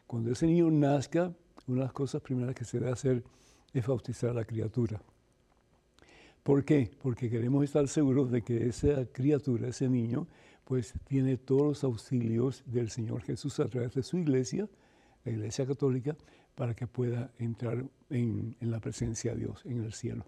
cuando 0.08 0.32
ese 0.32 0.48
niño 0.48 0.72
nazca, 0.72 1.34
una 1.68 1.82
de 1.82 1.84
las 1.84 1.94
cosas 1.94 2.22
primeras 2.22 2.56
que 2.56 2.64
se 2.64 2.80
debe 2.80 2.92
hacer 2.92 3.24
es 3.74 3.86
bautizar 3.86 4.32
a 4.32 4.34
la 4.34 4.46
criatura. 4.46 5.02
¿Por 6.44 6.64
qué? 6.64 6.90
Porque 7.02 7.30
queremos 7.30 7.66
estar 7.66 7.86
seguros 7.90 8.32
de 8.32 8.42
que 8.42 8.68
esa 8.68 9.06
criatura, 9.12 9.68
ese 9.68 9.90
niño, 9.90 10.28
pues 10.64 10.94
tiene 11.06 11.36
todos 11.36 11.64
los 11.64 11.84
auxilios 11.84 12.64
del 12.66 12.90
Señor 12.90 13.22
Jesús 13.22 13.60
a 13.60 13.68
través 13.68 13.94
de 13.94 14.04
su 14.04 14.18
iglesia, 14.18 14.70
la 15.26 15.32
Iglesia 15.34 15.66
Católica, 15.66 16.16
para 16.56 16.74
que 16.74 16.88
pueda 16.88 17.32
entrar 17.38 17.86
en, 18.10 18.56
la 18.62 18.80
presencia 18.80 19.34
de 19.34 19.40
Dios, 19.40 19.62
en 19.66 19.84
el 19.84 19.94
cielo. 19.94 20.26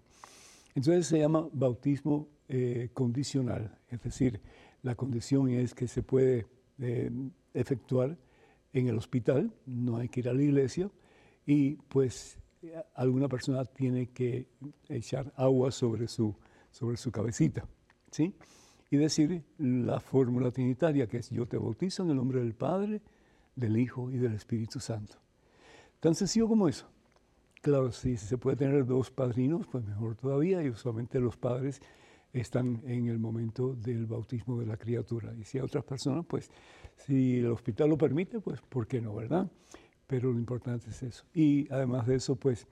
Entonces 0.74 1.06
se 1.06 1.18
llama 1.18 1.48
bautismo 1.52 2.28
eh, 2.48 2.90
condicional, 2.92 3.78
es 3.88 4.02
decir, 4.02 4.40
la 4.82 4.94
condición 4.94 5.48
es 5.48 5.74
que 5.74 5.88
se 5.88 6.02
puede 6.02 6.46
eh, 6.78 7.10
efectuar 7.54 8.16
en 8.72 8.88
el 8.88 8.96
hospital, 8.96 9.52
no 9.66 9.96
hay 9.96 10.08
que 10.08 10.20
ir 10.20 10.28
a 10.28 10.32
la 10.32 10.42
iglesia, 10.42 10.90
y 11.46 11.74
pues 11.74 12.38
alguna 12.94 13.28
persona 13.28 13.64
tiene 13.64 14.10
que 14.10 14.46
echar 14.88 15.32
agua 15.36 15.70
sobre 15.70 16.08
su, 16.08 16.34
sobre 16.70 16.96
su 16.96 17.10
cabecita, 17.10 17.66
¿sí? 18.10 18.34
Y 18.90 18.96
decir 18.96 19.44
la 19.58 20.00
fórmula 20.00 20.50
trinitaria, 20.50 21.06
que 21.06 21.18
es 21.18 21.30
yo 21.30 21.46
te 21.46 21.56
bautizo 21.56 22.02
en 22.02 22.10
el 22.10 22.16
nombre 22.16 22.40
del 22.40 22.54
Padre, 22.54 23.00
del 23.54 23.76
Hijo 23.76 24.10
y 24.10 24.18
del 24.18 24.34
Espíritu 24.34 24.80
Santo. 24.80 25.16
Tan 26.00 26.14
sencillo 26.14 26.48
como 26.48 26.68
eso. 26.68 26.88
Claro, 27.62 27.92
si 27.92 28.16
se 28.16 28.38
puede 28.38 28.56
tener 28.56 28.86
dos 28.86 29.10
padrinos, 29.10 29.66
pues 29.70 29.84
mejor 29.84 30.16
todavía, 30.16 30.62
y 30.62 30.70
usualmente 30.70 31.20
los 31.20 31.36
padres 31.36 31.80
están 32.32 32.82
en 32.86 33.06
el 33.08 33.18
momento 33.18 33.74
del 33.74 34.06
bautismo 34.06 34.58
de 34.58 34.66
la 34.66 34.76
criatura. 34.76 35.34
Y 35.34 35.44
si 35.44 35.58
hay 35.58 35.64
otras 35.64 35.84
personas, 35.84 36.24
pues 36.26 36.50
si 36.96 37.38
el 37.38 37.46
hospital 37.46 37.90
lo 37.90 37.98
permite, 37.98 38.40
pues 38.40 38.60
¿por 38.60 38.86
qué 38.86 39.00
no, 39.00 39.14
verdad? 39.14 39.50
Pero 40.06 40.32
lo 40.32 40.38
importante 40.38 40.90
es 40.90 41.02
eso. 41.02 41.24
Y 41.34 41.70
además 41.72 42.06
de 42.06 42.16
eso, 42.16 42.36
pues 42.36 42.66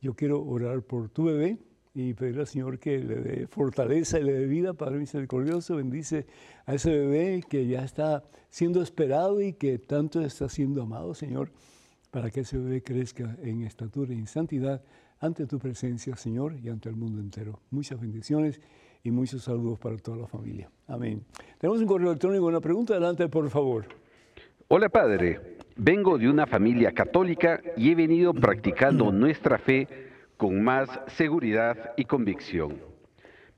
yo 0.00 0.14
quiero 0.14 0.44
orar 0.44 0.82
por 0.82 1.08
tu 1.08 1.24
bebé 1.24 1.58
y 1.94 2.12
pedirle 2.12 2.40
al 2.40 2.46
Señor 2.46 2.78
que 2.78 2.98
le 2.98 3.16
dé 3.16 3.46
fortaleza 3.46 4.18
y 4.18 4.24
le 4.24 4.32
dé 4.32 4.46
vida, 4.46 4.74
Padre 4.74 4.98
misericordioso, 4.98 5.76
bendice 5.76 6.26
a 6.66 6.74
ese 6.74 6.90
bebé 6.90 7.42
que 7.48 7.66
ya 7.66 7.84
está 7.84 8.24
siendo 8.50 8.82
esperado 8.82 9.40
y 9.40 9.52
que 9.52 9.78
tanto 9.78 10.20
está 10.20 10.48
siendo 10.48 10.82
amado, 10.82 11.14
Señor, 11.14 11.52
para 12.10 12.30
que 12.30 12.40
ese 12.40 12.58
bebé 12.58 12.82
crezca 12.82 13.36
en 13.42 13.62
estatura 13.62 14.12
y 14.12 14.18
en 14.18 14.26
santidad 14.26 14.82
ante 15.20 15.46
tu 15.46 15.58
presencia, 15.58 16.16
Señor, 16.16 16.56
y 16.62 16.68
ante 16.68 16.88
el 16.88 16.96
mundo 16.96 17.20
entero. 17.20 17.60
Muchas 17.70 18.00
bendiciones 18.00 18.60
y 19.04 19.10
muchos 19.10 19.42
saludos 19.42 19.78
para 19.78 19.96
toda 19.98 20.16
la 20.16 20.26
familia. 20.26 20.70
Amén. 20.88 21.22
Tenemos 21.58 21.80
un 21.80 21.86
correo 21.86 22.08
electrónico, 22.08 22.46
una 22.46 22.60
pregunta, 22.60 22.94
adelante, 22.94 23.28
por 23.28 23.48
favor. 23.50 23.84
Hola, 24.66 24.88
Padre. 24.88 25.58
Vengo 25.76 26.16
de 26.16 26.28
una 26.28 26.46
familia 26.46 26.92
católica 26.92 27.60
y 27.76 27.90
he 27.90 27.94
venido 27.94 28.32
practicando 28.32 29.12
nuestra 29.12 29.58
fe 29.58 29.86
con 30.38 30.64
más 30.64 30.88
seguridad 31.08 31.92
y 31.98 32.06
convicción. 32.06 32.78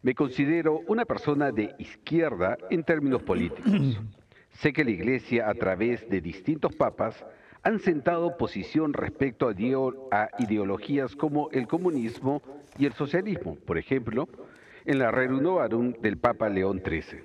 Me 0.03 0.15
considero 0.15 0.81
una 0.89 1.05
persona 1.05 1.53
de 1.53 1.75
izquierda 1.79 2.59
en 2.69 2.83
términos 2.83 3.23
políticos. 3.23 3.73
Sé 4.51 4.73
que 4.73 4.85
la 4.85 4.91
Iglesia, 4.91 5.49
a 5.49 5.55
través 5.55 6.09
de 6.09 6.21
distintos 6.21 6.75
papas, 6.75 7.25
han 7.63 7.79
sentado 7.79 8.37
posición 8.37 8.93
respecto 8.93 9.49
a, 9.49 10.29
ideologías 10.39 11.15
como 11.15 11.51
el 11.51 11.69
comunismo 11.69 12.43
y 12.79 12.87
el 12.87 12.95
socialismo, 12.95 13.57
por 13.65 13.79
ejemplo, 13.79 14.29
en 14.87 15.01
la 15.01 15.11
Rerum 15.11 15.93
del 16.01 16.17
Papa 16.17 16.49
León 16.49 16.81
XIII. 16.85 17.21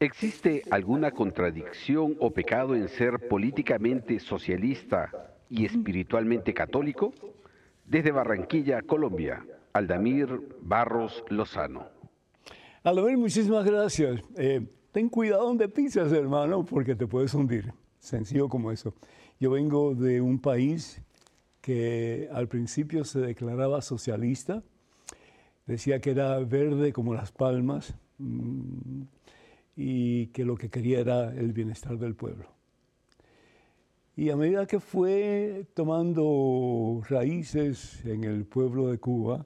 ¿Existe 0.00 0.62
alguna 0.70 1.12
contradicción 1.12 2.16
o 2.18 2.32
pecado 2.32 2.74
en 2.74 2.88
ser 2.88 3.28
políticamente 3.28 4.18
socialista 4.18 5.32
y 5.48 5.64
espiritualmente 5.64 6.52
católico? 6.52 7.14
Desde 7.86 8.10
Barranquilla, 8.10 8.82
Colombia, 8.82 9.46
Aldamir 9.72 10.58
Barros 10.60 11.24
Lozano. 11.28 11.86
Aldamir, 12.82 13.16
muchísimas 13.16 13.64
gracias. 13.64 14.20
Eh, 14.36 14.66
ten 14.90 15.08
cuidado 15.08 15.44
donde 15.44 15.68
pisas, 15.68 16.12
hermano, 16.12 16.64
porque 16.66 16.96
te 16.96 17.06
puedes 17.06 17.32
hundir. 17.32 17.72
Sencillo 18.00 18.48
como 18.48 18.72
eso. 18.72 18.92
Yo 19.38 19.50
vengo 19.52 19.94
de 19.94 20.20
un 20.20 20.40
país 20.40 21.00
que 21.60 22.28
al 22.32 22.48
principio 22.48 23.04
se 23.04 23.20
declaraba 23.20 23.80
socialista, 23.82 24.62
decía 25.66 26.00
que 26.00 26.10
era 26.10 26.38
verde 26.40 26.92
como 26.92 27.14
las 27.14 27.32
palmas 27.32 27.94
mm, 28.18 29.02
y 29.76 30.28
que 30.28 30.44
lo 30.44 30.56
que 30.56 30.70
quería 30.70 31.00
era 31.00 31.34
el 31.34 31.52
bienestar 31.52 31.98
del 31.98 32.14
pueblo. 32.14 32.46
Y 34.16 34.30
a 34.30 34.36
medida 34.36 34.66
que 34.66 34.80
fue 34.80 35.66
tomando 35.74 37.02
raíces 37.06 38.02
en 38.06 38.24
el 38.24 38.46
pueblo 38.46 38.88
de 38.88 38.98
Cuba, 38.98 39.44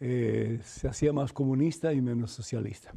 eh, 0.00 0.58
se 0.64 0.88
hacía 0.88 1.12
más 1.12 1.32
comunista 1.32 1.92
y 1.92 2.00
menos 2.00 2.32
socialista. 2.32 2.92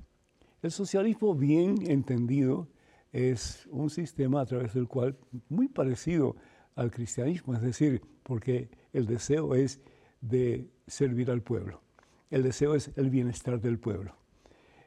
El 0.63 0.71
socialismo 0.71 1.35
bien 1.35 1.75
entendido 1.91 2.69
es 3.11 3.67
un 3.69 3.91
sistema 3.91 4.41
a 4.41 4.45
través 4.45 4.73
del 4.73 4.87
cual, 4.87 5.15
muy 5.49 5.67
parecido 5.67 6.37
al 6.75 6.89
cristianismo, 6.89 7.53
es 7.53 7.61
decir, 7.61 8.01
porque 8.23 8.69
el 8.93 9.05
deseo 9.05 9.53
es 9.53 9.81
de 10.21 10.71
servir 10.87 11.29
al 11.29 11.43
pueblo. 11.43 11.81
El 12.33 12.41
deseo 12.41 12.73
es 12.73 12.89
el 12.95 13.11
bienestar 13.11 13.61
del 13.61 13.77
pueblo. 13.77 14.15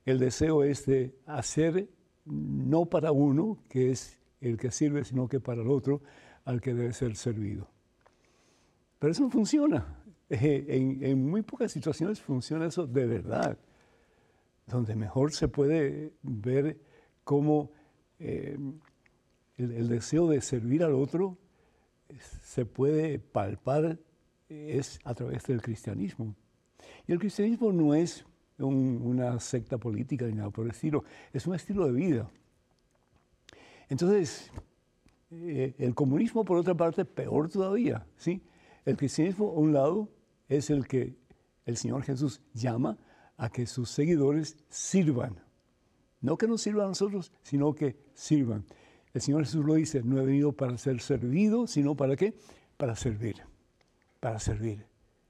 El 0.04 0.18
deseo 0.18 0.64
es 0.64 0.85
de 0.85 1.14
hacer 1.26 1.88
no 2.24 2.87
para 2.87 3.12
uno, 3.12 3.59
que 3.68 3.92
es 3.92 4.18
el 4.40 4.56
que 4.56 4.72
sirve, 4.72 5.04
sino 5.04 5.28
que 5.28 5.38
para 5.38 5.62
el 5.62 5.70
otro, 5.70 6.02
al 6.44 6.61
que 6.61 6.74
debe 6.74 6.92
ser 6.92 7.14
servido. 7.14 7.68
Pero 8.98 9.12
eso 9.12 9.22
no 9.22 9.30
funciona. 9.30 10.02
En, 10.28 11.30
muy 11.30 11.42
pocas 11.42 11.70
situaciones 11.70 12.20
funciona 12.20 12.66
eso 12.66 12.85
de 12.85 13.06
verdad, 13.06 13.56
donde 14.66 14.96
mejor 14.96 15.30
se 15.30 15.46
puede 15.46 16.14
ver 16.22 16.80
cómo 17.22 17.70
eh, 18.18 18.59
el, 19.56 19.88
deseo 19.88 20.26
de 20.26 20.40
servir 20.40 20.82
al 20.82 20.94
otro 20.94 21.38
se 22.42 22.66
puede 22.66 23.20
palpar 23.20 24.00
es 24.48 24.98
a 25.04 25.14
través 25.14 25.44
del 25.44 25.62
cristianismo. 25.62 26.35
Y 27.07 27.12
el 27.12 27.19
cristianismo 27.19 27.73
no 27.73 27.95
es 27.95 28.25
una 28.59 29.38
secta 29.38 29.79
política 29.79 30.27
ni 30.27 30.35
nada 30.35 30.51
por 30.51 30.64
el 30.64 30.71
estilo, 30.71 31.05
es 31.33 31.47
un 31.47 31.55
estilo 31.55 31.87
de 31.87 31.92
vida. 31.92 32.31
Entonces, 33.88 34.51
eh, 35.31 35.75
el 35.79 35.95
comunismo, 35.95 36.45
por 36.45 36.57
otra 36.57 36.75
parte, 36.75 37.05
peor 37.05 37.49
todavía. 37.49 38.07
¿sí? 38.16 38.42
El 38.85 38.97
cristianismo, 38.97 39.51
a 39.51 39.55
un 39.55 39.73
lado, 39.73 40.09
es 40.49 40.71
el 40.71 40.87
que 40.87 41.16
el 41.64 41.77
Señor 41.77 42.03
Jesús 42.03 42.40
llama 42.55 42.97
a 43.37 43.51
que 43.51 43.66
sus 43.66 43.90
seguidores 43.90 44.57
sirvan. 44.69 45.40
No 46.21 46.38
que 46.38 46.47
nos 46.47 46.62
sirvan 46.62 46.87
a 46.87 46.88
nosotros, 46.88 47.33
sino 47.42 47.75
que 47.75 47.97
sirvan. 48.14 48.64
El 49.12 49.21
Señor 49.21 49.45
Jesús 49.45 49.64
lo 49.64 49.75
dice, 49.75 50.03
no 50.03 50.21
he 50.21 50.25
venido 50.25 50.53
para 50.53 50.77
ser 50.79 51.01
servido, 51.01 51.66
sino 51.66 51.95
para 51.95 52.16
qué? 52.16 52.35
Para 52.77 52.97
servir, 52.97 53.37
para 54.21 54.38
servir. 54.38 54.87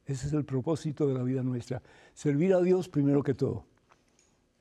Ese 0.06 0.28
es 0.28 0.32
el 0.32 0.44
propósito 0.44 1.06
de 1.08 1.14
la 1.14 1.22
vida 1.22 1.42
nuestra. 1.42 1.82
Servir 2.14 2.54
a 2.54 2.60
Dios 2.60 2.88
primero 2.88 3.22
que 3.22 3.34
todo. 3.34 3.64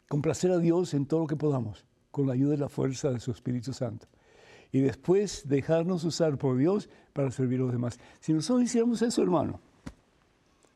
Complacer 0.07 0.51
a 0.51 0.57
Dios 0.57 0.93
en 0.93 1.05
todo 1.05 1.21
lo 1.21 1.27
que 1.27 1.35
podamos, 1.35 1.85
con 2.11 2.27
la 2.27 2.33
ayuda 2.33 2.55
y 2.55 2.57
la 2.57 2.69
fuerza 2.69 3.11
de 3.11 3.19
su 3.19 3.31
Espíritu 3.31 3.71
Santo. 3.71 4.07
Y 4.71 4.81
después 4.81 5.47
dejarnos 5.47 6.03
usar 6.03 6.37
por 6.37 6.57
Dios 6.57 6.89
para 7.13 7.31
servir 7.31 7.59
a 7.59 7.63
los 7.63 7.71
demás. 7.71 7.99
Si 8.19 8.33
nosotros 8.33 8.63
hiciéramos 8.65 9.01
eso, 9.01 9.21
hermano, 9.21 9.59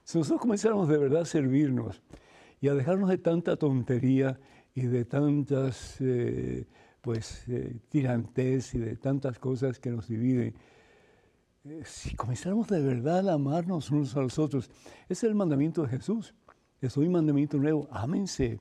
si 0.03 0.17
nosotros 0.17 0.41
comenzáramos 0.41 0.87
de 0.87 0.97
verdad 0.97 1.21
a 1.21 1.25
servirnos 1.25 2.01
y 2.61 2.67
a 2.67 2.73
dejarnos 2.73 3.09
de 3.09 3.17
tanta 3.17 3.57
tontería 3.57 4.39
y 4.73 4.81
de 4.81 5.05
tantas 5.05 5.97
eh, 5.99 6.65
pues, 7.01 7.43
eh, 7.47 7.75
tirantes 7.89 8.73
y 8.75 8.79
de 8.79 8.95
tantas 8.95 9.39
cosas 9.39 9.79
que 9.79 9.89
nos 9.89 10.07
dividen, 10.07 10.53
eh, 11.65 11.83
si 11.85 12.15
comenzáramos 12.15 12.67
de 12.67 12.81
verdad 12.81 13.29
a 13.29 13.33
amarnos 13.33 13.91
unos 13.91 14.15
a 14.15 14.21
los 14.21 14.39
otros, 14.39 14.69
ese 15.03 15.13
es 15.13 15.23
el 15.23 15.35
mandamiento 15.35 15.83
de 15.83 15.89
Jesús. 15.89 16.33
Es 16.81 16.95
un 16.95 17.11
mandamiento 17.11 17.57
nuevo, 17.57 17.87
ámense. 17.91 18.59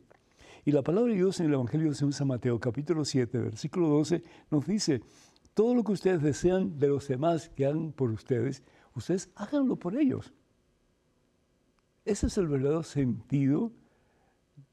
Y 0.64 0.72
la 0.72 0.82
palabra 0.82 1.12
de 1.12 1.18
Dios 1.18 1.38
en 1.38 1.46
el 1.46 1.54
Evangelio 1.54 1.90
de 1.90 2.12
San 2.12 2.28
Mateo, 2.28 2.58
capítulo 2.58 3.04
7, 3.04 3.38
versículo 3.38 3.88
12, 3.88 4.22
nos 4.50 4.66
dice, 4.66 5.00
todo 5.54 5.74
lo 5.74 5.84
que 5.84 5.92
ustedes 5.92 6.22
desean 6.22 6.78
de 6.78 6.88
los 6.88 7.06
demás 7.06 7.48
que 7.50 7.66
hagan 7.66 7.92
por 7.92 8.10
ustedes, 8.10 8.62
ustedes 8.94 9.30
háganlo 9.36 9.76
por 9.76 9.96
ellos. 9.96 10.32
Ese 12.04 12.26
es 12.26 12.38
el 12.38 12.48
verdadero 12.48 12.82
sentido 12.82 13.72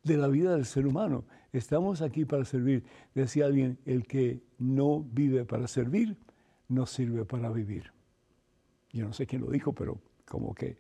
de 0.04 0.18
la 0.18 0.28
vida 0.28 0.56
del 0.56 0.66
ser 0.66 0.88
humano. 0.88 1.26
Estamos 1.54 2.02
aquí 2.02 2.26
para 2.26 2.46
servir. 2.46 2.84
Decía 3.14 3.46
alguien, 3.46 3.78
el 3.86 4.06
que 4.06 4.42
no 4.58 5.02
vive 5.02 5.46
para 5.46 5.68
servir, 5.68 6.18
no 6.68 6.86
sirve 6.86 7.26
para 7.26 7.50
vivir. 7.50 7.95
Yo 8.96 9.06
no 9.06 9.14
sé 9.14 9.28
quién 9.28 9.42
lo 9.42 9.52
dijo, 9.52 9.74
pero 9.74 10.00
como 10.26 10.56
que, 10.56 10.78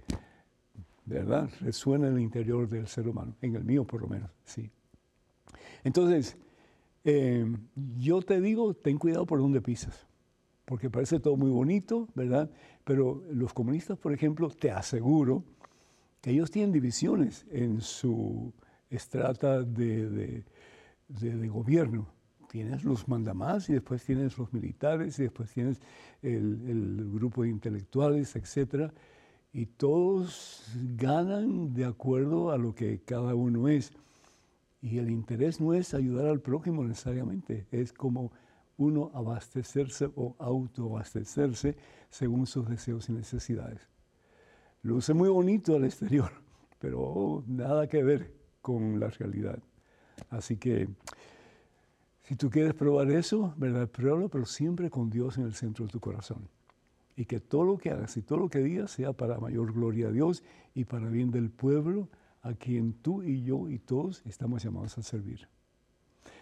¿verdad? 1.06 1.50
Resuena 1.60 2.08
en 2.08 2.16
el 2.16 2.22
interior 2.22 2.68
del 2.68 2.88
ser 2.88 3.10
humano, 3.10 3.36
en 3.42 3.56
el 3.56 3.66
mío 3.66 3.84
por 3.84 4.02
lo 4.02 4.08
menos, 4.08 4.32
sí. 4.46 4.72
Entonces, 5.84 6.38
eh, 7.04 7.46
yo 7.98 8.22
te 8.22 8.40
digo, 8.40 8.74
ten 8.74 8.98
cuidado 8.98 9.26
por 9.26 9.40
dónde 9.40 9.62
pisas, 9.62 10.08
porque 10.64 10.90
parece 10.90 11.20
todo 11.20 11.36
muy 11.36 11.52
bonito, 11.52 12.08
¿verdad? 12.16 12.50
Pero 12.86 13.22
los 13.32 13.54
comunistas, 13.54 13.98
por 13.98 14.14
ejemplo, 14.14 14.50
te 14.50 14.72
aseguro 14.72 15.44
Ellos 16.24 16.50
tienen 16.50 16.72
divisiones 16.72 17.46
en 17.52 17.82
su 17.82 18.52
estrata 18.90 19.62
de, 19.62 20.44
gobierno. 21.50 22.08
Tienes 22.50 22.84
los 22.84 23.08
mandamás 23.08 23.70
y 23.70 23.74
después 23.74 24.04
tienes 24.04 24.38
los 24.38 24.54
militares 24.54 25.20
y 25.20 25.24
después 25.24 25.52
tienes 25.52 25.82
el, 26.22 26.62
el 26.68 27.12
grupo 27.12 27.44
de 27.44 27.50
intelectuales, 27.50 28.36
etc. 28.36 28.92
Y 29.52 29.66
todos 29.66 30.64
ganan 30.96 31.74
de 31.74 31.86
acuerdo 31.86 32.52
a 32.52 32.58
lo 32.58 32.76
que 32.76 33.02
cada 33.04 33.36
uno 33.36 33.68
es. 33.68 33.92
Y 34.82 35.00
el 35.00 35.10
interés 35.10 35.60
no 35.60 35.74
es 35.74 35.94
ayudar 35.94 36.28
al 36.28 36.42
prójimo 36.42 36.84
necesariamente, 36.84 37.66
es 37.72 37.92
como 37.92 38.32
uno 38.78 39.12
abastecerse 39.14 40.12
o 40.16 40.36
autoabastecerse 40.38 41.76
según 42.10 42.46
sus 42.46 42.70
deseos 42.70 43.10
y 43.10 43.14
necesidades. 43.14 43.90
Luce 44.82 45.14
muy 45.14 45.30
bonito 45.30 45.76
al 45.76 45.86
exterior, 45.86 46.32
pero 46.80 47.44
nada 47.48 47.88
que 47.88 48.04
ver 48.04 48.32
con 48.62 49.00
la 49.00 49.10
realidad. 49.10 49.60
Así 50.30 50.58
que 50.58 50.88
si 52.26 52.36
tú 52.36 52.50
quieres 52.50 52.74
probar 52.74 53.12
eso, 53.12 53.54
¿verdad? 53.56 53.88
Pruébalo, 53.88 54.30
pero 54.30 54.46
siempre 54.46 54.90
con 54.90 55.12
Dios 55.12 55.38
en 55.38 55.46
el 55.46 55.54
centro 55.54 55.86
de 55.86 55.92
tu 55.92 56.00
corazón. 56.00 56.50
Y 57.16 57.26
que 57.26 57.40
todo 57.40 57.64
lo 57.64 57.78
que 57.78 57.92
hagas 57.92 58.18
y 58.18 58.24
todo 58.24 58.40
lo 58.40 58.50
que 58.50 58.60
digas 58.60 58.92
sea 58.92 59.14
para 59.14 59.40
mayor 59.40 59.72
gloria 59.72 60.08
a 60.08 60.12
Dios 60.12 60.44
y 60.74 60.86
para 60.86 61.08
bien 61.08 61.30
del 61.30 61.52
pueblo 61.52 62.10
a 62.42 62.54
quien 62.54 62.94
tú 62.94 63.22
y 63.22 63.44
yo 63.44 63.70
y 63.70 63.78
todos 63.78 64.24
estamos 64.26 64.64
llamados 64.64 64.98
a 64.98 65.04
servir. 65.04 65.48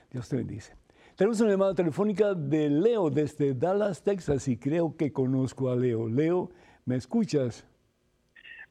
Dios 0.10 0.30
te 0.30 0.38
bendice. 0.38 0.74
Tenemos 1.18 1.42
una 1.42 1.52
llamada 1.52 1.76
telefónica 1.76 2.34
de 2.34 2.70
Leo 2.70 3.10
desde 3.10 3.54
Dallas, 3.54 4.02
Texas, 4.04 4.48
y 4.48 4.58
creo 4.58 4.96
que 4.96 5.12
conozco 5.12 5.70
a 5.70 5.76
Leo. 5.76 6.08
Leo, 6.08 6.50
¿me 6.86 6.96
escuchas? 6.96 7.68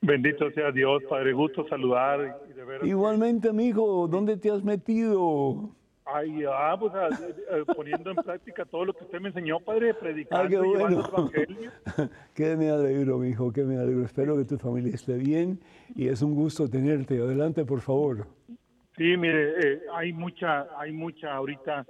Bendito 0.01 0.51
sea 0.53 0.73
Dios, 0.73 1.03
Padre, 1.11 1.35
gusto 1.35 1.69
saludar. 1.69 2.41
Y 2.51 2.55
de 2.55 2.65
ver 2.65 2.87
Igualmente, 2.87 3.51
amigo, 3.51 4.09
¿dónde 4.09 4.39
te 4.39 4.51
has 4.51 4.65
metido? 4.65 5.71
Ay, 6.05 6.45
ah, 6.49 6.77
pues 6.79 6.93
ah, 6.95 7.09
eh, 7.51 7.65
poniendo 7.77 8.11
en 8.11 8.17
práctica 8.17 8.65
todo 8.65 8.87
lo 8.87 8.93
que 8.93 9.05
usted 9.05 9.21
me 9.21 9.29
enseñó, 9.29 9.61
Padre, 9.61 9.95
predicando 9.95 10.45
ah, 10.45 10.49
qué 10.49 10.59
bueno. 10.59 11.05
evangelio. 11.07 11.71
qué 12.35 12.57
me 12.57 12.71
alegro, 12.71 13.19
mi 13.19 13.29
hijo, 13.29 13.53
qué 13.53 13.63
me 13.63 13.79
alegro. 13.79 14.05
Espero 14.05 14.37
que 14.37 14.45
tu 14.45 14.59
familia 14.59 14.95
esté 14.95 15.17
bien 15.17 15.61
y 15.95 16.09
es 16.09 16.23
un 16.23 16.35
gusto 16.35 16.69
tenerte. 16.69 17.19
Adelante, 17.19 17.65
por 17.65 17.81
favor. 17.81 18.27
Sí, 18.97 19.17
mire, 19.17 19.55
eh, 19.59 19.83
hay 19.95 20.13
mucha, 20.13 20.69
hay 20.79 20.93
mucha 20.93 21.33
ahorita 21.33 21.87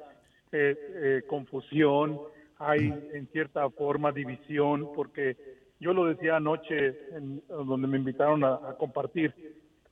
eh, 0.53 0.77
eh, 0.95 1.23
confusión, 1.27 2.21
hay 2.59 2.93
en 3.13 3.27
cierta 3.33 3.69
forma 3.71 4.13
división, 4.13 4.91
porque 4.95 5.37
yo 5.81 5.93
lo 5.93 6.05
decía 6.05 6.37
anoche 6.37 7.17
en, 7.17 7.43
donde 7.49 7.89
me 7.89 7.99
invitaron 7.99 8.45
a, 8.45 8.77
compartir, 8.79 9.35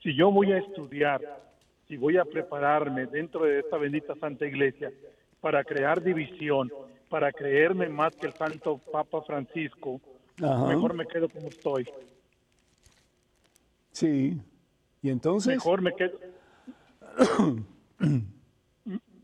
si 0.02 0.14
yo 0.14 0.30
voy 0.30 0.52
a 0.52 0.58
estudiar, 0.58 1.20
si 1.90 1.96
voy 1.96 2.16
a 2.18 2.24
prepararme 2.24 3.06
dentro 3.06 3.44
de 3.44 3.58
esta 3.58 3.76
bendita 3.76 4.14
Santa 4.14 4.46
Iglesia 4.46 4.92
para 5.40 5.64
crear 5.64 6.00
división, 6.00 6.72
para 7.08 7.32
creerme 7.32 7.88
más 7.88 8.14
que 8.14 8.28
el 8.28 8.32
Santo 8.32 8.78
Papa 8.92 9.22
Francisco, 9.22 10.00
mejor 10.38 10.94
me 10.94 11.04
quedo 11.04 11.28
como 11.28 11.48
estoy. 11.48 11.88
Sí, 13.90 14.40
y 15.02 15.10
entonces... 15.10 15.56
Mejor 15.56 15.82
me 15.82 15.92
quedo... 15.96 16.16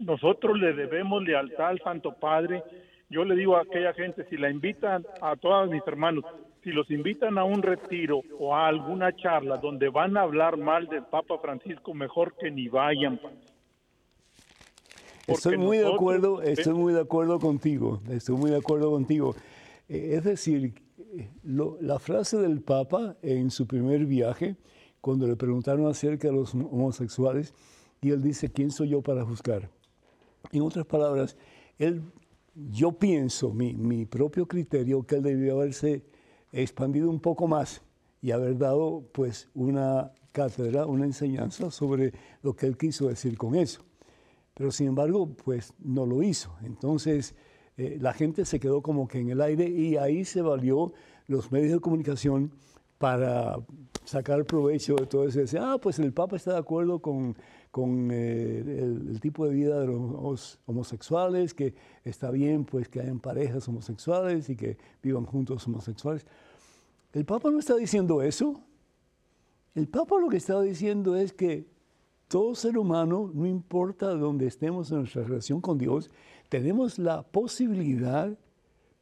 nosotros 0.00 0.58
le 0.58 0.72
debemos 0.72 1.22
lealtad 1.22 1.68
al 1.68 1.80
Santo 1.82 2.14
Padre. 2.14 2.64
Yo 3.08 3.24
le 3.24 3.36
digo 3.36 3.56
a 3.56 3.62
aquella 3.62 3.94
gente, 3.94 4.26
si 4.28 4.36
la 4.36 4.50
invitan 4.50 5.06
a 5.22 5.36
todos 5.36 5.70
mis 5.70 5.86
hermanos, 5.86 6.24
si 6.66 6.72
los 6.72 6.90
invitan 6.90 7.38
a 7.38 7.44
un 7.44 7.62
retiro 7.62 8.22
o 8.40 8.52
a 8.52 8.66
alguna 8.66 9.14
charla 9.14 9.56
donde 9.56 9.88
van 9.88 10.16
a 10.16 10.22
hablar 10.22 10.56
mal 10.56 10.88
del 10.88 11.04
Papa 11.04 11.38
Francisco, 11.38 11.94
mejor 11.94 12.34
que 12.34 12.50
ni 12.50 12.66
vayan. 12.66 13.20
estoy 15.28 15.58
muy 15.58 15.78
de 15.78 15.86
acuerdo, 15.86 16.42
estoy 16.42 16.74
muy 16.74 16.92
de 16.92 17.02
acuerdo 17.02 17.38
contigo, 17.38 18.00
estoy 18.10 18.36
muy 18.36 18.50
de 18.50 18.56
acuerdo 18.56 18.90
contigo. 18.90 19.36
Eh, 19.88 20.14
es 20.16 20.24
decir, 20.24 20.74
la 21.44 22.00
frase 22.00 22.36
del 22.38 22.60
Papa 22.62 23.16
en 23.22 23.52
su 23.52 23.68
primer 23.68 24.04
viaje, 24.04 24.56
cuando 25.00 25.28
le 25.28 25.36
preguntaron 25.36 25.86
acerca 25.86 26.26
de 26.26 26.34
los 26.34 26.52
homosexuales, 26.52 27.54
y 28.00 28.10
él 28.10 28.22
dice, 28.22 28.50
¿quién 28.50 28.72
soy 28.72 28.88
yo 28.88 29.02
para 29.02 29.24
juzgar? 29.24 29.70
En 30.50 30.62
otras 30.62 30.84
palabras, 30.84 31.36
él, 31.78 32.02
yo 32.56 32.90
pienso, 32.90 33.54
mi, 33.54 33.72
mi 33.72 34.04
propio 34.04 34.48
criterio, 34.48 35.04
que 35.04 35.14
él 35.14 35.22
debió 35.22 35.60
haberse 35.60 36.15
expandido 36.52 37.10
un 37.10 37.20
poco 37.20 37.46
más 37.46 37.82
y 38.20 38.30
haber 38.30 38.58
dado 38.58 39.04
pues 39.12 39.48
una 39.54 40.12
cátedra, 40.32 40.86
una 40.86 41.04
enseñanza 41.04 41.70
sobre 41.70 42.12
lo 42.42 42.54
que 42.54 42.66
él 42.66 42.76
quiso 42.76 43.08
decir 43.08 43.38
con 43.38 43.54
eso. 43.54 43.82
Pero 44.54 44.70
sin 44.70 44.88
embargo, 44.88 45.28
pues 45.28 45.74
no 45.78 46.06
lo 46.06 46.22
hizo. 46.22 46.54
Entonces, 46.62 47.34
eh, 47.76 47.98
la 48.00 48.12
gente 48.12 48.44
se 48.44 48.58
quedó 48.58 48.82
como 48.82 49.06
que 49.06 49.18
en 49.18 49.30
el 49.30 49.40
aire 49.40 49.68
y 49.68 49.96
ahí 49.96 50.24
se 50.24 50.40
valió 50.40 50.92
los 51.26 51.52
medios 51.52 51.72
de 51.72 51.80
comunicación 51.80 52.52
para 52.98 53.58
sacar 54.04 54.44
provecho 54.44 54.96
de 54.96 55.06
todo 55.06 55.26
eso. 55.28 55.40
Ah, 55.60 55.78
pues 55.80 55.98
el 55.98 56.12
Papa 56.12 56.36
está 56.36 56.52
de 56.52 56.58
acuerdo 56.58 57.00
con 57.00 57.36
con 57.76 58.08
eh, 58.10 58.60
el, 58.64 59.20
tipo 59.20 59.46
de 59.46 59.52
vida 59.52 59.78
de 59.78 59.86
los 59.86 60.58
homosexuales, 60.64 61.52
que 61.52 61.74
está 62.04 62.30
bien 62.30 62.64
pues 62.64 62.88
que 62.88 63.00
hayan 63.00 63.20
parejas 63.20 63.68
homosexuales 63.68 64.48
y 64.48 64.56
que 64.56 64.78
vivan 65.02 65.26
juntos 65.26 65.66
homosexuales. 65.66 66.24
El 67.12 67.26
Papa 67.26 67.50
no 67.50 67.58
está 67.58 67.76
diciendo 67.76 68.22
eso. 68.22 68.62
El 69.74 69.88
Papa 69.88 70.18
lo 70.18 70.30
que 70.30 70.38
está 70.38 70.58
diciendo 70.62 71.16
es 71.16 71.34
que 71.34 71.66
todo 72.28 72.54
ser 72.54 72.78
humano, 72.78 73.30
no 73.34 73.44
importa 73.44 74.14
dónde 74.14 74.46
estemos 74.46 74.90
en 74.90 75.00
nuestra 75.00 75.24
relación 75.24 75.60
con 75.60 75.76
Dios, 75.76 76.10
tenemos 76.48 76.98
la 76.98 77.24
posibilidad, 77.24 78.38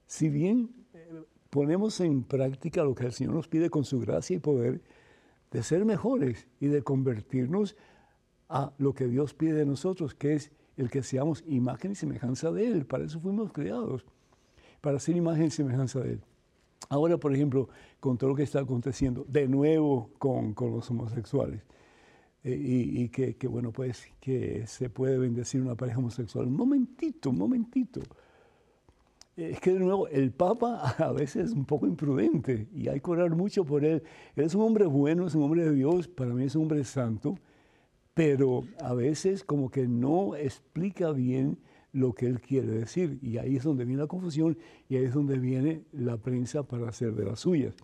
si 0.09 0.29
bien 0.31 0.75
eh, 0.95 1.23
ponemos 1.49 2.01
en 2.01 2.25
práctica 2.25 2.83
lo 2.83 2.97
que 2.97 3.07
el 3.07 3.13
Señor 3.13 3.35
nos 3.35 3.47
pide 3.47 3.71
con 3.71 3.85
su 3.85 4.01
gracia 4.01 4.35
y 4.35 4.41
poder, 4.41 4.83
de 5.53 5.63
ser 5.63 5.85
mejores 5.85 6.49
y 6.59 6.67
de 6.67 6.83
convertirnos 6.83 7.77
a 8.49 8.73
lo 8.79 8.95
que 8.95 9.07
Dios 9.07 9.35
pide 9.35 9.55
de 9.55 9.67
nosotros, 9.67 10.15
que 10.15 10.35
es 10.35 10.53
el 10.77 10.91
que 10.91 11.03
seamos 11.03 11.45
imagen 11.47 11.93
y 11.93 11.95
semejanza 11.95 12.51
de 12.51 12.67
Él. 12.67 12.87
Para 12.87 13.05
eso 13.05 13.21
fuimos 13.21 13.53
creados, 13.53 14.05
para 14.81 14.99
ser 14.99 15.17
imagen 15.17 15.47
y 15.47 15.51
semejanza 15.51 16.01
de 16.01 16.13
Él. 16.15 16.21
Ahora, 16.89 17.17
por 17.17 17.35
ejemplo, 17.35 17.69
con 18.01 18.19
todo 18.19 18.31
lo 18.31 18.37
que 18.37 18.43
está 18.43 18.61
aconteciendo, 18.61 19.25
de 19.29 19.49
nuevo 19.49 20.11
con, 20.19 20.55
los 20.57 20.91
homosexuales, 20.91 21.63
eh, 22.43 22.55
y, 22.55 23.09
que, 23.09 23.35
bueno, 23.49 23.73
pues 23.73 24.07
que 24.21 24.67
se 24.67 24.91
puede 24.91 25.17
bendecir 25.17 25.63
una 25.63 25.75
pareja 25.75 25.99
homosexual. 25.99 26.47
Un 26.47 26.57
momentito, 26.57 27.31
un 27.31 27.39
momentito. 27.39 28.03
Es 29.37 29.59
que 29.61 29.73
de 29.73 29.81
nuevo, 29.81 30.07
el 30.09 30.31
Papa 30.31 30.95
a 30.99 31.13
veces 31.13 31.47
es 31.47 31.53
un 31.53 31.65
poco 31.65 31.87
imprudente 31.87 32.69
y 32.75 32.89
hay 32.89 33.01
que 33.01 33.11
orar 33.11 33.35
mucho 33.35 33.65
por 33.65 33.85
él. 33.85 34.03
Él 34.37 34.45
es 34.45 34.55
un 34.55 34.63
hombre 34.63 34.85
bueno, 34.85 35.27
es 35.27 35.35
un 35.35 35.43
hombre 35.43 35.65
de 35.65 35.73
Dios, 35.73 36.07
para 36.07 36.35
mí 36.35 36.45
es 36.45 36.55
un 36.55 36.63
hombre 36.63 36.85
santo, 36.85 37.37
pero 38.15 38.65
a 38.81 38.95
veces 38.95 39.43
como 39.45 39.71
que 39.71 39.87
no 39.89 40.37
explica 40.37 41.11
bien 41.11 41.59
lo 41.93 42.13
que 42.13 42.27
él 42.27 42.41
quiere 42.41 42.69
decir. 42.69 43.19
Y 43.23 43.39
ahí 43.39 43.57
es 43.57 43.65
donde 43.65 43.85
viene 43.85 44.03
la 44.03 44.09
confusión 44.09 44.57
y 44.89 44.97
ahí 44.97 45.05
es 45.05 45.15
donde 45.15 45.39
viene 45.39 45.83
la 45.93 46.17
prensa 46.17 46.63
para 46.63 46.89
hacer 46.89 47.15
de 47.15 47.25
las 47.25 47.41
suyas. 47.41 47.75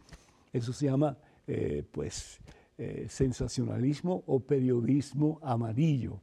Eso 0.53 0.73
se 0.73 0.87
llama, 0.87 1.17
eh, 1.47 1.85
pues, 1.91 2.41
eh, 2.79 3.07
sensacionalismo 3.09 4.25
o 4.27 4.41
periodismo 4.41 5.39
amarillo. 5.43 6.21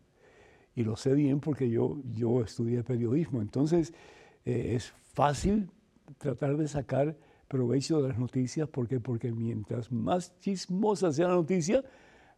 Y 0.76 0.84
lo 0.84 0.96
sé 0.96 1.14
bien 1.14 1.40
porque 1.40 1.70
yo, 1.70 1.98
yo 2.14 2.42
estudié 2.42 2.84
periodismo. 2.84 3.42
Entonces, 3.42 3.94
eh, 4.46 4.76
es 4.76 4.94
fácil 5.14 5.70
tratar 6.18 6.56
de 6.58 6.68
sacar 6.68 7.18
provecho 7.48 8.02
de 8.02 8.10
las 8.10 8.20
noticias. 8.20 8.68
¿Por 8.68 8.88
Porque 9.02 9.32
mientras 9.32 9.92
más 9.92 10.38
chismosa 10.40 11.12
sea 11.12 11.30
la 11.30 11.36
noticia, 11.36 11.84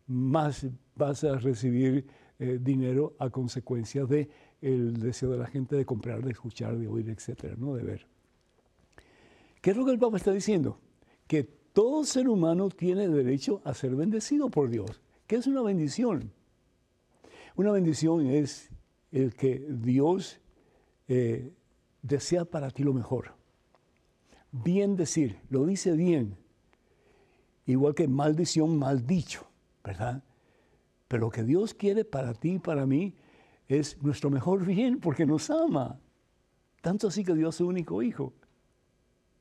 más 0.10 0.68
vas 0.95 1.24
a 1.24 1.38
recibir 1.38 2.05
eh, 2.39 2.60
dinero 2.60 3.16
a 3.20 3.30
consecuencia 3.30 4.05
de 4.05 4.30
el 4.62 4.99
deseo 4.99 5.32
de 5.32 5.38
la 5.38 5.47
gente 5.47 5.76
de 5.76 5.86
comprar, 5.86 6.24
de 6.24 6.32
escuchar, 6.32 6.78
de 6.78 6.88
oír, 6.88 7.10
etcétera, 7.10 7.55
¿no? 7.57 7.76
de 7.76 7.84
ver. 7.84 8.07
¿Qué 9.62 9.72
es 9.72 9.78
lo 9.78 9.86
que 9.86 9.91
el 9.91 9.99
Papa 9.99 10.18
está 10.18 10.32
diciendo? 10.32 10.80
Que 11.28 11.43
todo 11.43 12.03
ser 12.03 12.28
humano 12.28 12.70
tiene 12.70 13.07
derecho 13.07 13.62
a 13.64 13.74
ser 13.74 13.95
bendecido 13.95 14.49
por 14.49 14.70
Dios. 14.70 15.01
¿Qué 15.28 15.36
es 15.36 15.47
una 15.47 15.62
bendición? 15.62 16.32
Una 17.55 17.72
bendición 17.72 18.26
es 18.26 18.70
el 19.12 19.36
que 19.36 19.66
Dios 19.70 20.39
eh, 21.07 21.53
desea 22.01 22.45
para 22.45 22.72
ti 22.72 22.84
lo 22.84 22.93
mejor. 22.93 23.34
Bien 24.51 24.95
decir, 24.95 25.39
lo 25.49 25.66
dice 25.66 25.91
bien. 25.91 26.36
Igual 27.66 27.93
que 27.93 28.07
maldición, 28.07 28.78
mal 28.78 29.05
dicho. 29.05 29.49
¿Verdad? 29.90 30.24
Pero 31.08 31.22
lo 31.22 31.30
que 31.32 31.44
Dios 31.44 31.74
quiere 31.74 32.06
para 32.06 32.36
ti 32.36 32.54
y 32.54 32.60
para 32.60 32.86
mí 32.86 33.16
es 33.68 34.00
nuestro 34.04 34.30
mejor 34.30 34.64
bien 34.64 35.00
porque 35.00 35.26
nos 35.26 35.50
ama. 35.50 36.00
Tanto 36.82 37.08
así 37.08 37.24
que 37.24 37.34
Dios 37.34 37.56
es 37.56 37.58
su 37.58 37.68
único 37.68 38.04
hijo. 38.04 38.34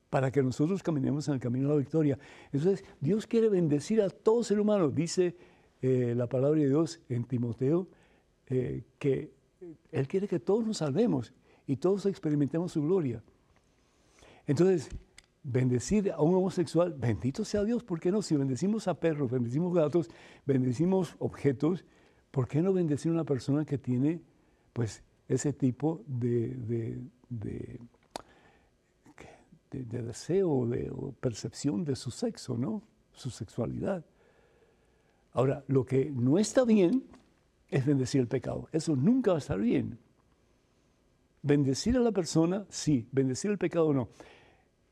para 0.08 0.30
que 0.30 0.42
nosotros 0.42 0.82
caminemos 0.82 1.28
en 1.28 1.34
el 1.34 1.40
camino 1.40 1.68
de 1.68 1.74
la 1.74 1.78
victoria. 1.80 2.18
Entonces, 2.50 2.82
Dios 2.98 3.26
quiere 3.26 3.50
bendecir 3.50 4.00
a 4.00 4.08
todo 4.08 4.42
ser 4.42 4.58
humano. 4.58 4.88
Dice 4.88 5.36
eh, 5.82 6.14
la 6.16 6.26
palabra 6.26 6.58
de 6.58 6.68
Dios 6.68 6.98
en 7.10 7.24
Timoteo 7.24 7.86
eh, 8.46 8.84
que 8.98 9.30
Él 9.92 10.08
quiere 10.08 10.26
que 10.26 10.40
todos 10.40 10.66
nos 10.66 10.78
salvemos 10.78 11.34
y 11.66 11.76
todos 11.76 12.06
experimentemos 12.06 12.72
su 12.72 12.82
gloria. 12.82 13.22
Entonces, 14.46 14.88
bendecir 15.42 16.12
a 16.12 16.20
un 16.20 16.34
homosexual, 16.34 16.94
bendito 16.98 17.44
sea 17.44 17.64
Dios, 17.64 17.84
¿por 17.84 18.00
qué 18.00 18.10
no? 18.10 18.22
Si 18.22 18.36
bendecimos 18.36 18.88
a 18.88 18.94
perros, 18.94 19.30
bendecimos 19.30 19.74
gatos, 19.74 20.08
bendecimos 20.46 21.16
objetos, 21.18 21.84
¿por 22.30 22.48
qué 22.48 22.62
no 22.62 22.72
bendecir 22.72 23.10
a 23.10 23.14
una 23.14 23.24
persona 23.24 23.64
que 23.64 23.78
tiene 23.78 24.20
pues 24.72 25.02
ese 25.28 25.52
tipo 25.52 26.02
de, 26.06 26.48
de, 27.28 27.80
de, 29.70 30.02
deseo 30.02 30.66
de, 30.66 30.90
o 30.90 31.12
percepción 31.12 31.84
de 31.84 31.96
su 31.96 32.10
sexo, 32.10 32.56
¿no? 32.56 32.82
Su 33.12 33.30
sexualidad. 33.30 34.04
Ahora, 35.32 35.64
lo 35.68 35.84
que 35.84 36.10
no 36.10 36.38
está 36.38 36.64
bien 36.64 37.04
es 37.68 37.84
bendecir 37.84 38.20
el 38.20 38.28
pecado. 38.28 38.68
Eso 38.72 38.96
nunca 38.96 39.32
va 39.32 39.36
a 39.36 39.40
estar 39.40 39.60
bien. 39.60 39.98
Bendecir 41.42 41.96
a 41.96 42.00
la 42.00 42.12
persona, 42.12 42.66
sí. 42.70 43.06
Bendecir 43.12 43.50
el 43.50 43.58
pecado, 43.58 43.92
no. 43.92 44.08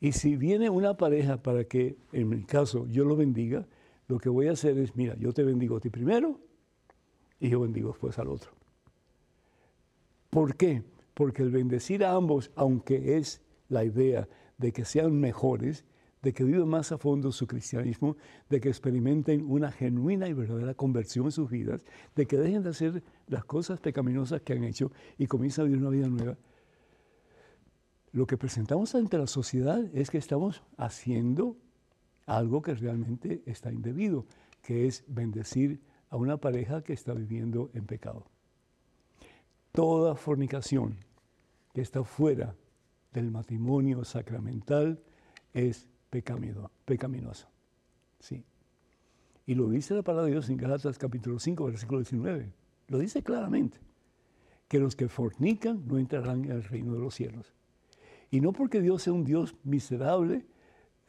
Y 0.01 0.13
si 0.13 0.37
viene 0.37 0.69
una 0.71 0.97
pareja 0.97 1.43
para 1.43 1.65
que, 1.65 1.97
en 2.13 2.29
mi 2.29 2.45
caso, 2.45 2.87
yo 2.89 3.05
lo 3.05 3.17
bendiga, 3.17 3.67
lo 4.09 4.19
que 4.19 4.29
voy 4.29 4.49
a 4.49 4.53
hacer 4.53 4.79
es, 4.79 4.95
mira, 4.95 5.17
yo 5.17 5.33
te 5.33 5.43
bendigo 5.43 5.77
a 5.77 5.81
ti 5.81 5.91
primero 5.91 6.41
y 7.41 7.49
yo 7.49 7.61
bendigo 7.61 7.91
después 7.91 8.19
al 8.19 8.29
otro. 8.29 8.53
¿Por 10.31 10.57
qué? 10.57 10.83
Porque 11.15 11.43
el 11.43 11.51
bendecir 11.51 12.05
a 12.05 12.13
ambos, 12.13 12.51
aunque 12.57 13.17
es 13.17 13.43
la 13.69 13.85
idea 13.85 14.29
de 14.59 14.73
que 14.73 14.85
sean 14.85 15.19
mejores, 15.19 15.85
de 16.23 16.33
que 16.33 16.45
vivan 16.45 16.69
más 16.69 16.93
a 16.93 16.99
fondo 16.99 17.33
su 17.33 17.47
cristianismo, 17.47 18.17
de 18.51 18.61
que 18.61 18.69
experimenten 18.69 19.51
una 19.51 19.71
genuina 19.71 20.29
y 20.29 20.33
verdadera 20.33 20.75
conversión 20.75 21.27
en 21.27 21.33
sus 21.33 21.51
vidas, 21.51 21.85
de 22.15 22.27
que 22.27 22.37
dejen 22.37 22.63
de 22.63 22.71
hacer 22.71 23.03
las 23.29 23.45
cosas 23.45 23.81
pecaminosas 23.81 24.43
que 24.43 24.53
han 24.53 24.65
hecho 24.65 24.91
y 25.19 25.27
comiencen 25.27 25.63
a 25.63 25.65
vivir 25.67 25.81
una 25.81 25.91
vida 25.91 26.09
nueva. 26.09 26.37
Lo 28.13 28.27
que 28.27 28.37
presentamos 28.37 28.95
ante 28.95 29.19
la 29.19 29.27
sociedad 29.27 29.85
es 29.95 30.11
que 30.11 30.19
estamos 30.19 30.63
haciendo 30.77 31.57
algo 32.27 32.63
que 32.63 32.75
realmente 32.75 33.43
está 33.47 33.73
indebido, 33.73 34.27
que 34.63 34.87
es 34.87 35.05
bendecir 35.07 35.81
a 36.11 36.17
una 36.17 36.37
pareja 36.37 36.83
que 36.83 36.93
está 36.93 37.13
viviendo 37.15 37.71
en 37.75 37.87
pecado. 37.87 38.27
Toda 39.73 40.15
fornicación 40.15 40.97
que 41.75 41.83
está 41.83 42.03
fuera 42.05 42.55
del 43.13 43.31
matrimonio 43.31 44.05
sacramental 44.05 45.01
es 45.53 45.87
pecaminoso. 46.11 47.49
Sí. 48.19 48.45
Y 49.47 49.55
lo 49.55 49.69
dice 49.69 49.95
la 49.95 50.03
palabra 50.03 50.27
de 50.27 50.33
Dios 50.33 50.49
en 50.49 50.57
Galatas 50.57 50.99
capítulo 50.99 51.39
5, 51.39 51.67
versículo 51.67 52.01
19. 52.01 52.53
Lo 52.89 52.99
dice 52.99 53.23
claramente, 53.23 53.79
que 54.69 54.79
los 54.79 54.97
que 54.97 55.09
fornican 55.09 55.87
no 55.87 55.99
entrarán 55.99 56.45
en 56.45 56.53
el 56.53 56.65
reino 56.65 56.95
de 56.95 57.01
los 57.01 57.15
cielos. 57.15 57.53
Y 58.37 58.41
no 58.41 58.53
porque 58.53 58.81
Dios 58.81 59.03
sea 59.03 59.13
un 59.13 59.25
Dios 59.25 59.57
miserable, 59.65 60.47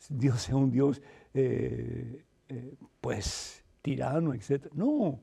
Dios 0.10 0.42
sea 0.42 0.56
un 0.56 0.72
Dios, 0.72 1.02
eh, 1.34 2.24
eh, 2.48 2.76
pues, 3.02 3.64
tirano, 3.82 4.34
etc. 4.34 4.68
No. 4.74 5.20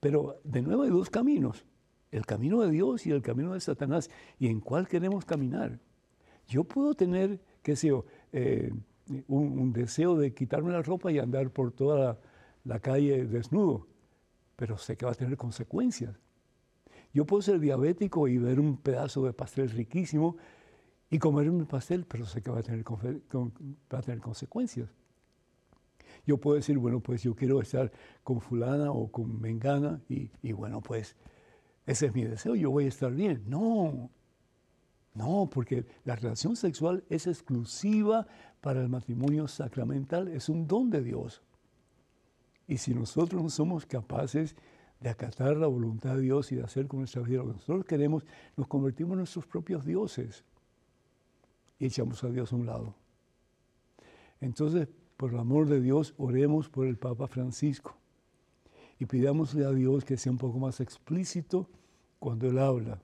Pero 0.00 0.40
de 0.44 0.62
nuevo 0.62 0.82
hay 0.82 0.90
dos 0.90 1.08
caminos 1.08 1.64
el 2.10 2.24
camino 2.24 2.62
de 2.62 2.70
Dios 2.70 3.06
y 3.06 3.10
el 3.10 3.22
camino 3.22 3.52
de 3.54 3.60
Satanás, 3.60 4.10
y 4.38 4.48
en 4.48 4.60
cuál 4.60 4.88
queremos 4.88 5.24
caminar. 5.24 5.78
Yo 6.48 6.64
puedo 6.64 6.94
tener, 6.94 7.40
qué 7.62 7.76
sé 7.76 7.88
yo, 7.88 8.06
eh, 8.32 8.72
un, 9.28 9.72
deseo 9.72 10.16
de 10.16 10.32
quitarme 10.32 10.72
la 10.72 10.82
ropa 10.82 11.12
y 11.12 11.18
andar 11.18 11.50
por 11.50 11.72
toda 11.72 12.18
la, 12.64 12.80
calle 12.80 13.26
desnudo, 13.26 13.86
pero 14.56 14.78
sé 14.78 14.96
que 14.96 15.04
va 15.04 15.12
a 15.12 15.14
tener 15.14 15.36
consecuencias. 15.36 16.18
Yo 17.12 17.24
puedo 17.24 17.42
ser 17.42 17.60
diabético 17.60 18.28
y 18.28 18.38
ver 18.38 18.60
un 18.60 18.76
pedazo 18.78 19.24
de 19.24 19.32
pastel 19.32 19.70
riquísimo 19.70 20.36
y 21.10 21.18
comerme 21.18 21.60
el 21.60 21.66
pastel, 21.66 22.04
pero 22.04 22.26
sé 22.26 22.42
que 22.42 22.50
va 22.50 22.60
a 22.60 22.62
tener, 22.62 22.84
va 22.84 23.98
a 23.98 24.02
tener 24.02 24.20
consecuencias. 24.20 24.90
Yo 26.26 26.38
puedo 26.38 26.56
decir, 26.56 26.78
bueno, 26.78 27.00
pues 27.00 27.22
yo 27.22 27.34
quiero 27.34 27.60
estar 27.60 27.92
con 28.24 28.40
fulana 28.40 28.90
o 28.90 29.10
con 29.10 29.40
mengana 29.40 30.00
y, 30.08 30.30
y 30.42 30.52
bueno, 30.52 30.80
pues 30.80 31.16
ese 31.86 32.06
es 32.06 32.14
mi 32.14 32.24
deseo, 32.24 32.56
yo 32.56 32.70
voy 32.70 32.86
a 32.86 32.88
estar 32.88 33.12
bien. 33.12 33.44
No, 33.46 34.10
no, 35.14 35.48
porque 35.50 35.86
la 36.04 36.16
relación 36.16 36.56
sexual 36.56 37.04
es 37.08 37.26
exclusiva 37.26 38.26
para 38.60 38.80
el 38.80 38.88
matrimonio 38.88 39.46
sacramental, 39.46 40.28
es 40.28 40.48
un 40.48 40.66
don 40.66 40.90
de 40.90 41.02
Dios. 41.02 41.42
Y 42.66 42.78
si 42.78 42.92
nosotros 42.92 43.40
no 43.40 43.48
somos 43.48 43.86
capaces 43.86 44.56
de 44.98 45.10
acatar 45.10 45.56
la 45.56 45.68
voluntad 45.68 46.16
de 46.16 46.22
Dios 46.22 46.50
y 46.50 46.56
de 46.56 46.64
hacer 46.64 46.88
con 46.88 47.00
nuestra 47.00 47.22
vida 47.22 47.38
lo 47.38 47.46
que 47.46 47.52
nosotros 47.52 47.84
queremos, 47.84 48.24
nos 48.56 48.66
convertimos 48.66 49.12
en 49.12 49.18
nuestros 49.18 49.46
propios 49.46 49.84
dioses 49.84 50.44
y 51.78 51.86
echamos 51.86 52.22
a 52.24 52.28
Dios 52.28 52.52
a 52.52 52.56
un 52.56 52.66
lado. 52.66 52.94
Entonces, 54.40 54.88
por 55.16 55.32
el 55.32 55.38
amor 55.38 55.66
de 55.68 55.80
Dios, 55.80 56.14
oremos 56.18 56.68
por 56.68 56.86
el 56.86 56.96
Papa 56.96 57.26
Francisco 57.26 57.96
y 58.98 59.06
pidámosle 59.06 59.64
a 59.64 59.70
Dios 59.70 60.04
que 60.04 60.16
sea 60.16 60.32
un 60.32 60.38
poco 60.38 60.58
más 60.58 60.80
explícito 60.80 61.68
cuando 62.18 62.48
Él 62.48 62.58
habla, 62.58 63.00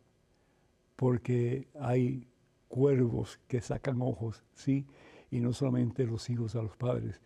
porque 0.96 1.68
hay 1.80 2.26
cuervos 2.68 3.38
que 3.48 3.60
sacan 3.60 4.00
ojos, 4.00 4.42
¿sí? 4.54 4.86
Y 5.30 5.40
no 5.40 5.52
solamente 5.52 6.06
los 6.06 6.28
hijos 6.30 6.54
a 6.56 6.62
los 6.62 6.76
padres, 6.76 7.20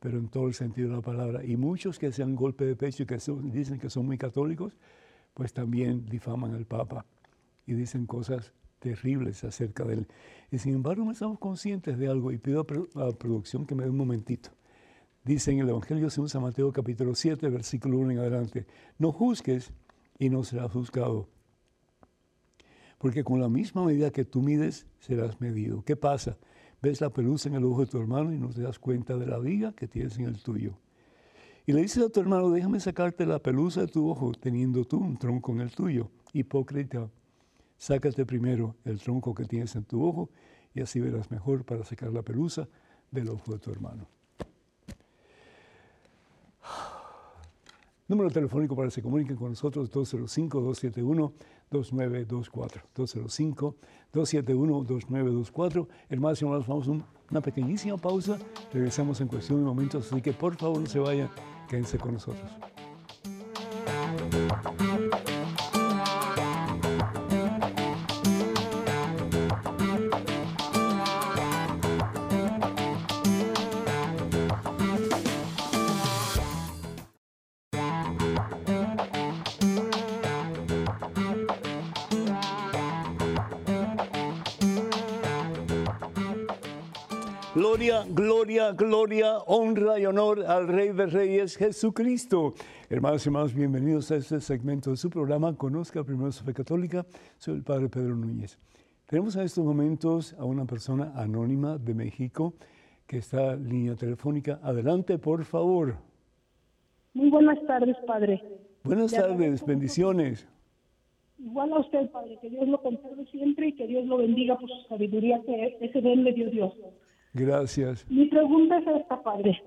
pero 0.00 0.18
en 0.18 0.28
todo 0.28 0.48
el 0.48 0.54
sentido 0.54 0.90
de 0.90 0.96
la 0.96 1.02
palabra. 1.02 1.44
Y 1.44 1.56
muchos 1.56 1.98
que 1.98 2.12
sean 2.12 2.34
golpe 2.34 2.64
de 2.64 2.76
pecho 2.76 3.02
y 3.02 3.06
que 3.06 3.18
dicen 3.44 3.78
que 3.78 3.90
son 3.90 4.06
muy 4.06 4.18
católicos, 4.18 4.76
pues 5.34 5.52
también 5.52 6.04
difaman 6.06 6.54
al 6.54 6.66
Papa 6.66 7.06
y 7.66 7.74
dicen 7.74 8.06
cosas 8.06 8.52
terribles 8.82 9.44
acerca 9.44 9.84
de 9.84 9.94
él. 9.94 10.06
Y 10.50 10.58
sin 10.58 10.74
embargo 10.74 11.10
estamos 11.10 11.38
conscientes 11.38 11.96
de 11.96 12.08
algo 12.08 12.32
y 12.32 12.38
pido 12.38 12.66
a, 12.94 12.98
la 12.98 13.12
producción 13.12 13.64
que 13.64 13.74
me 13.74 13.84
dé 13.84 13.90
un 13.90 13.96
momentito. 13.96 14.50
Dice 15.24 15.52
en 15.52 15.60
el 15.60 15.68
Evangelio 15.68 16.10
según 16.10 16.28
San 16.28 16.42
Mateo 16.42 16.72
capítulo 16.72 17.14
7, 17.14 17.48
versículo 17.48 17.98
1 17.98 18.10
en 18.10 18.18
adelante, 18.18 18.66
no 18.98 19.12
juzgues 19.12 19.72
y 20.18 20.28
no 20.28 20.42
serás 20.42 20.72
juzgado. 20.72 21.28
Porque 22.98 23.22
con 23.22 23.40
la 23.40 23.48
misma 23.48 23.84
medida 23.84 24.10
que 24.10 24.24
tú 24.24 24.42
mides, 24.42 24.86
serás 24.98 25.40
medido. 25.40 25.82
¿Qué 25.84 25.96
pasa? 25.96 26.36
Ves 26.82 27.00
la 27.00 27.10
pelusa 27.10 27.48
en 27.48 27.54
el 27.54 27.64
ojo 27.64 27.82
de 27.82 27.86
tu 27.86 27.98
hermano 27.98 28.32
y 28.32 28.38
no 28.38 28.50
te 28.50 28.62
das 28.62 28.80
cuenta 28.80 29.16
de 29.16 29.26
la 29.26 29.38
viga 29.38 29.72
que 29.72 29.86
tienes 29.86 30.18
en 30.18 30.26
el 30.26 30.42
tuyo. 30.42 30.74
Y 31.64 31.72
le 31.72 31.82
dices 31.82 32.02
a 32.02 32.08
tu 32.08 32.20
hermano, 32.20 32.50
déjame 32.50 32.80
sacarte 32.80 33.24
la 33.24 33.38
pelusa 33.38 33.82
de 33.82 33.86
tu 33.86 34.10
ojo, 34.10 34.32
teniendo 34.32 34.84
tú 34.84 34.98
un 34.98 35.16
tronco 35.16 35.52
en 35.52 35.60
el 35.60 35.70
tuyo. 35.70 36.10
Hipócrita, 36.32 37.08
sácate 37.82 38.24
primero 38.24 38.76
el 38.84 39.00
tronco 39.00 39.34
que 39.34 39.44
tienes 39.44 39.74
en 39.74 39.82
tu 39.82 40.06
ojo 40.06 40.30
y 40.72 40.82
así 40.82 41.00
verás 41.00 41.32
mejor 41.32 41.64
para 41.64 41.84
sacar 41.84 42.12
la 42.12 42.22
pelusa 42.22 42.68
del 43.10 43.28
ojo 43.28 43.54
de 43.54 43.58
tu 43.58 43.72
hermano. 43.72 44.06
Número 48.06 48.30
telefónico 48.30 48.76
para 48.76 48.86
que 48.86 48.94
se 48.94 49.02
comuniquen 49.02 49.34
con 49.34 49.48
nosotros, 49.48 49.90
205-271-2924. 49.90 52.82
205-271-2924. 52.94 55.88
Hermanos 56.08 56.40
y 56.40 56.44
hermanos, 56.44 56.68
vamos 56.68 56.86
a 56.86 56.92
una 57.30 57.40
pequeñísima 57.40 57.96
pausa. 57.96 58.38
Regresamos 58.72 59.20
en 59.20 59.26
cuestión 59.26 59.58
de 59.58 59.64
momentos, 59.64 60.12
así 60.12 60.22
que 60.22 60.32
por 60.32 60.54
favor 60.54 60.78
no 60.78 60.86
se 60.86 61.00
vayan, 61.00 61.32
quédense 61.68 61.98
con 61.98 62.12
nosotros. 62.12 62.48
Gloria, 88.72 88.74
gloria, 88.74 89.38
honra 89.46 89.98
y 89.98 90.06
honor 90.06 90.44
al 90.44 90.68
Rey 90.68 90.90
de 90.90 91.06
Reyes, 91.06 91.56
Jesucristo. 91.56 92.54
Hermanos 92.88 93.24
y 93.24 93.28
hermanos, 93.28 93.54
bienvenidos 93.54 94.10
a 94.10 94.16
este 94.16 94.40
segmento 94.40 94.90
de 94.90 94.96
su 94.96 95.10
programa 95.10 95.54
Conozca 95.56 96.04
primero 96.04 96.32
su 96.32 96.44
fe 96.44 96.52
católica. 96.54 97.04
Soy 97.38 97.56
el 97.56 97.62
Padre 97.62 97.88
Pedro 97.88 98.14
Núñez. 98.14 98.58
Tenemos 99.06 99.36
en 99.36 99.42
estos 99.42 99.64
momentos 99.64 100.34
a 100.38 100.44
una 100.44 100.64
persona 100.64 101.12
anónima 101.16 101.78
de 101.78 101.94
México 101.94 102.54
que 103.06 103.18
está 103.18 103.54
en 103.54 103.68
línea 103.68 103.94
telefónica. 103.94 104.60
Adelante, 104.62 105.18
por 105.18 105.44
favor. 105.44 105.96
Muy 107.14 107.30
buenas 107.30 107.58
tardes, 107.66 107.96
Padre. 108.06 108.42
Buenas 108.84 109.12
tardes, 109.12 109.64
bendiciones. 109.66 110.48
Igual 111.38 111.72
a 111.72 111.80
usted, 111.80 112.10
Padre, 112.10 112.38
que 112.40 112.48
Dios 112.48 112.68
lo 112.68 112.80
conserve 112.80 113.26
siempre 113.26 113.68
y 113.68 113.72
que 113.72 113.86
Dios 113.86 114.06
lo 114.06 114.18
bendiga 114.18 114.56
por 114.58 114.68
su 114.68 114.88
sabiduría 114.88 115.40
que 115.44 115.76
ese 115.80 116.00
don 116.00 116.24
le 116.24 116.32
dio 116.32 116.50
Dios. 116.50 116.72
Gracias. 117.34 118.08
Mi 118.10 118.26
pregunta 118.26 118.78
es 118.78 118.86
esta, 118.86 119.22
Padre. 119.22 119.60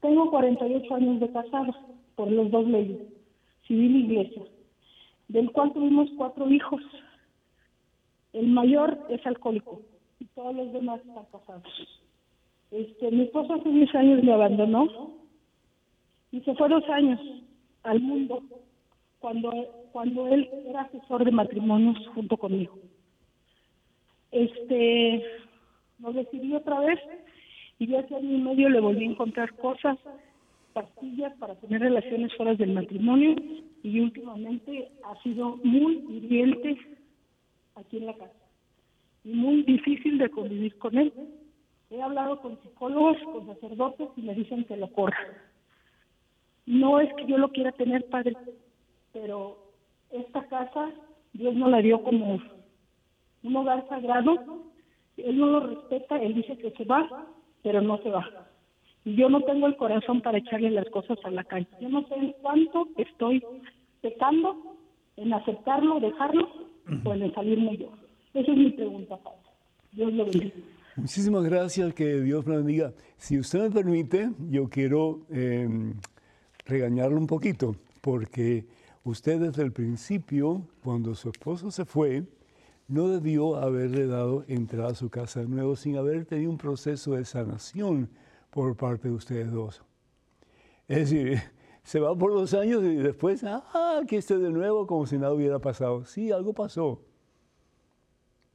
Tengo 0.00 0.30
48 0.30 0.94
años 0.94 1.20
de 1.20 1.32
casado 1.32 1.74
por 2.14 2.30
los 2.30 2.50
dos 2.50 2.66
leyes, 2.68 3.00
civil 3.66 3.96
y 3.96 4.04
iglesia, 4.04 4.42
del 5.28 5.50
cual 5.50 5.72
tuvimos 5.72 6.08
cuatro 6.16 6.48
hijos. 6.50 6.82
El 8.32 8.48
mayor 8.48 8.98
es 9.08 9.26
alcohólico 9.26 9.80
y 10.20 10.26
todos 10.26 10.54
los 10.54 10.72
demás 10.72 11.00
están 11.00 11.24
casados. 11.32 12.02
Este, 12.70 13.10
mi 13.10 13.22
esposo 13.22 13.54
hace 13.54 13.68
10 13.68 13.94
años 13.94 14.22
me 14.22 14.32
abandonó 14.32 15.14
y 16.32 16.40
se 16.40 16.54
fue 16.54 16.68
dos 16.68 16.88
años 16.88 17.20
al 17.84 18.00
mundo 18.00 18.42
cuando, 19.20 19.52
cuando 19.92 20.26
él 20.28 20.48
era 20.66 20.82
asesor 20.82 21.24
de 21.24 21.30
matrimonios 21.30 21.96
junto 22.08 22.36
conmigo. 22.36 22.76
Este, 24.34 25.24
lo 26.00 26.12
decidí 26.12 26.52
otra 26.54 26.80
vez 26.80 26.98
y 27.78 27.86
ya 27.86 28.00
hace 28.00 28.16
año 28.16 28.36
y 28.36 28.40
medio 28.40 28.68
le 28.68 28.80
volví 28.80 29.04
a 29.04 29.10
encontrar 29.10 29.54
cosas, 29.54 29.96
pastillas 30.72 31.32
para 31.38 31.54
tener 31.54 31.80
relaciones 31.80 32.34
fuera 32.34 32.52
del 32.56 32.72
matrimonio 32.72 33.36
y 33.84 34.00
últimamente 34.00 34.90
ha 35.04 35.22
sido 35.22 35.56
muy 35.62 36.04
hiriente 36.10 36.76
aquí 37.76 37.98
en 37.98 38.06
la 38.06 38.14
casa 38.14 38.34
y 39.22 39.34
muy 39.34 39.62
difícil 39.62 40.18
de 40.18 40.28
convivir 40.28 40.76
con 40.78 40.98
él. 40.98 41.12
He 41.90 42.02
hablado 42.02 42.40
con 42.40 42.60
psicólogos, 42.60 43.18
con 43.22 43.46
sacerdotes 43.46 44.08
y 44.16 44.22
me 44.22 44.34
dicen 44.34 44.64
que 44.64 44.76
lo 44.76 44.90
corra. 44.90 45.28
No 46.66 46.98
es 46.98 47.14
que 47.14 47.26
yo 47.26 47.38
lo 47.38 47.52
quiera 47.52 47.70
tener, 47.70 48.04
padre, 48.06 48.36
pero 49.12 49.70
esta 50.10 50.44
casa 50.48 50.90
Dios 51.34 51.54
no 51.54 51.68
la 51.68 51.80
dio 51.82 52.02
como 52.02 52.40
un 53.44 53.56
hogar 53.56 53.86
sagrado. 53.88 54.34
Él 55.16 55.38
no 55.38 55.46
lo 55.46 55.60
respeta, 55.60 56.16
él 56.20 56.34
dice 56.34 56.58
que 56.58 56.72
se 56.72 56.84
va, 56.84 57.08
pero 57.62 57.80
no 57.80 57.98
se 58.02 58.10
va. 58.10 58.48
Y 59.04 59.14
yo 59.14 59.28
no 59.28 59.42
tengo 59.42 59.66
el 59.66 59.76
corazón 59.76 60.22
para 60.22 60.38
echarle 60.38 60.70
las 60.70 60.88
cosas 60.90 61.18
a 61.24 61.30
la 61.30 61.44
calle. 61.44 61.68
Yo 61.80 61.88
no 61.88 62.06
sé 62.08 62.14
en 62.14 62.34
cuánto 62.42 62.88
estoy 62.96 63.44
pecando 64.00 64.76
en 65.16 65.32
aceptarlo, 65.32 66.00
dejarlo 66.00 66.48
o 67.04 67.14
en 67.14 67.32
salirme 67.34 67.76
yo. 67.76 67.92
Esa 68.32 68.50
es 68.50 68.58
mi 68.58 68.70
pregunta, 68.70 69.16
Padre. 69.18 69.38
Dios 69.92 70.12
lo 70.12 70.24
bendiga. 70.24 70.54
Muchísimas 70.96 71.44
gracias, 71.44 71.92
que 71.92 72.20
Dios 72.20 72.46
me 72.46 72.56
bendiga. 72.56 72.92
Si 73.16 73.38
usted 73.38 73.62
me 73.62 73.70
permite, 73.70 74.30
yo 74.50 74.68
quiero 74.68 75.20
eh, 75.30 75.68
regañarlo 76.66 77.18
un 77.18 77.26
poquito, 77.26 77.76
porque 78.00 78.64
usted 79.04 79.40
desde 79.40 79.62
el 79.62 79.72
principio, 79.72 80.62
cuando 80.82 81.14
su 81.14 81.30
esposo 81.30 81.70
se 81.70 81.84
fue, 81.84 82.24
no 82.88 83.08
debió 83.08 83.56
haberle 83.56 84.06
dado 84.06 84.44
entrada 84.46 84.90
a 84.90 84.94
su 84.94 85.08
casa 85.10 85.40
de 85.40 85.48
nuevo 85.48 85.76
sin 85.76 85.96
haber 85.96 86.26
tenido 86.26 86.50
un 86.50 86.58
proceso 86.58 87.12
de 87.14 87.24
sanación 87.24 88.10
por 88.50 88.76
parte 88.76 89.08
de 89.08 89.14
ustedes 89.14 89.50
dos. 89.50 89.82
Es 90.86 91.10
decir, 91.10 91.40
se 91.82 92.00
va 92.00 92.16
por 92.16 92.32
dos 92.32 92.54
años 92.54 92.82
y 92.84 92.96
después, 92.96 93.42
ah, 93.44 94.00
aquí 94.02 94.16
estoy 94.16 94.40
de 94.42 94.50
nuevo 94.50 94.86
como 94.86 95.06
si 95.06 95.18
nada 95.18 95.32
hubiera 95.32 95.58
pasado. 95.58 96.04
Sí, 96.04 96.30
algo 96.30 96.52
pasó. 96.52 97.02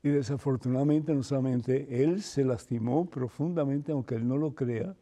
Y 0.02 0.10
desafortunadamente 0.10 1.14
no 1.14 1.24
solamente 1.24 2.04
él 2.04 2.22
se 2.22 2.46
lastimó 2.46 3.10
profundamente, 3.10 3.92
aunque 3.92 4.16
él 4.16 4.28
no 4.28 4.38
lo 4.38 4.56
crea, 4.56 4.96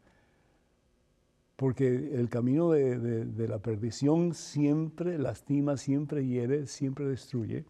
porque 1.54 1.86
el 2.14 2.28
camino 2.28 2.70
de, 2.70 2.98
de, 2.98 3.24
de, 3.24 3.48
la 3.48 3.58
perdición 3.58 4.34
siempre 4.34 5.18
lastima, 5.18 5.76
siempre 5.76 6.26
hiere, 6.26 6.66
siempre 6.66 7.04
destruye. 7.04 7.64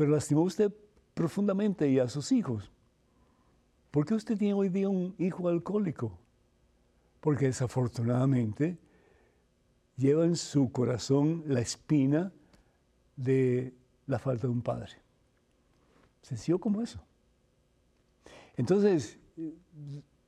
Pero 0.00 0.12
lastimó 0.12 0.44
usted 0.44 0.72
profundamente 1.12 1.86
y 1.86 1.98
a 1.98 2.08
sus 2.08 2.32
hijos. 2.32 2.72
¿Por 3.90 4.06
qué 4.06 4.14
usted 4.14 4.38
tiene 4.38 4.54
hoy 4.54 4.70
día 4.70 4.88
un 4.88 5.14
hijo 5.18 5.46
alcohólico? 5.46 6.18
Porque 7.20 7.44
desafortunadamente 7.44 8.78
lleva 9.98 10.24
en 10.24 10.36
su 10.36 10.72
corazón 10.72 11.44
la 11.46 11.60
espina 11.60 12.32
de 13.14 13.74
la 14.06 14.18
falta 14.18 14.46
de 14.46 14.54
un 14.54 14.62
padre. 14.62 14.92
Sencillo 16.22 16.58
como 16.58 16.80
eso. 16.80 17.04
Entonces, 18.56 19.18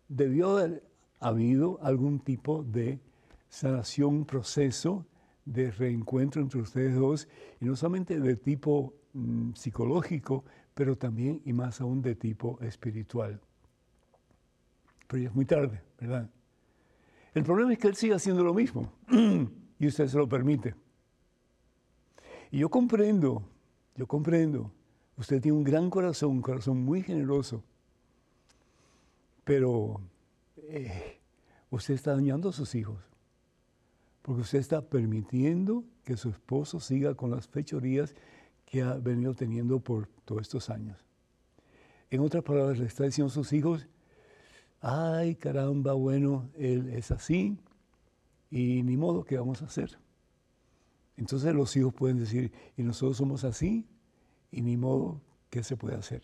debió 0.06 0.50
haber 0.58 0.86
habido 1.18 1.78
algún 1.80 2.20
tipo 2.20 2.62
de 2.62 3.00
sanación, 3.48 4.26
proceso 4.26 5.06
de 5.46 5.70
reencuentro 5.70 6.42
entre 6.42 6.60
ustedes 6.60 6.94
dos, 6.94 7.26
y 7.58 7.64
no 7.64 7.74
solamente 7.74 8.20
de 8.20 8.36
tipo 8.36 8.92
mm, 9.12 9.52
psicológico, 9.54 10.44
pero 10.74 10.96
también 10.96 11.40
y 11.44 11.52
más 11.52 11.80
aún 11.80 12.02
de 12.02 12.14
tipo 12.14 12.58
espiritual. 12.60 13.40
Pero 15.06 15.22
ya 15.22 15.28
es 15.28 15.34
muy 15.34 15.44
tarde, 15.44 15.82
¿verdad? 16.00 16.30
El 17.34 17.44
problema 17.44 17.72
es 17.72 17.78
que 17.78 17.88
él 17.88 17.96
sigue 17.96 18.14
haciendo 18.14 18.44
lo 18.44 18.54
mismo 18.54 18.92
y 19.78 19.86
usted 19.86 20.06
se 20.06 20.18
lo 20.18 20.28
permite. 20.28 20.74
Y 22.50 22.58
yo 22.58 22.68
comprendo, 22.68 23.42
yo 23.96 24.06
comprendo 24.06 24.70
Usted 25.16 25.40
tiene 25.40 25.58
un 25.58 25.64
gran 25.64 25.90
corazón, 25.90 26.30
un 26.30 26.42
corazón 26.42 26.84
muy 26.84 27.02
generoso, 27.02 27.62
pero 29.44 30.00
eh, 30.56 31.20
usted 31.70 31.94
está 31.94 32.14
dañando 32.14 32.48
a 32.48 32.52
sus 32.52 32.74
hijos, 32.74 32.98
porque 34.22 34.40
usted 34.40 34.58
está 34.58 34.80
permitiendo 34.80 35.84
que 36.04 36.16
su 36.16 36.30
esposo 36.30 36.80
siga 36.80 37.14
con 37.14 37.30
las 37.30 37.46
fechorías 37.46 38.14
que 38.72 38.80
ha 38.80 38.94
venido 38.94 39.34
teniendo 39.34 39.80
por 39.80 40.08
todos 40.24 40.40
estos 40.40 40.70
años. 40.70 40.96
En 42.08 42.20
otras 42.20 42.42
palabras, 42.42 42.78
le 42.78 42.86
está 42.86 43.04
diciendo 43.04 43.30
a 43.30 43.34
sus 43.34 43.52
hijos, 43.52 43.86
ay 44.80 45.34
caramba, 45.34 45.92
bueno, 45.92 46.48
él 46.56 46.88
es 46.88 47.10
así 47.10 47.58
y 48.50 48.82
ni 48.82 48.96
modo, 48.96 49.24
¿qué 49.24 49.36
vamos 49.36 49.60
a 49.60 49.66
hacer? 49.66 49.98
Entonces 51.18 51.54
los 51.54 51.76
hijos 51.76 51.92
pueden 51.92 52.16
decir, 52.16 52.50
y 52.74 52.82
nosotros 52.82 53.18
somos 53.18 53.44
así, 53.44 53.86
y 54.50 54.62
ni 54.62 54.78
modo, 54.78 55.20
¿qué 55.50 55.62
se 55.62 55.76
puede 55.76 55.96
hacer? 55.96 56.22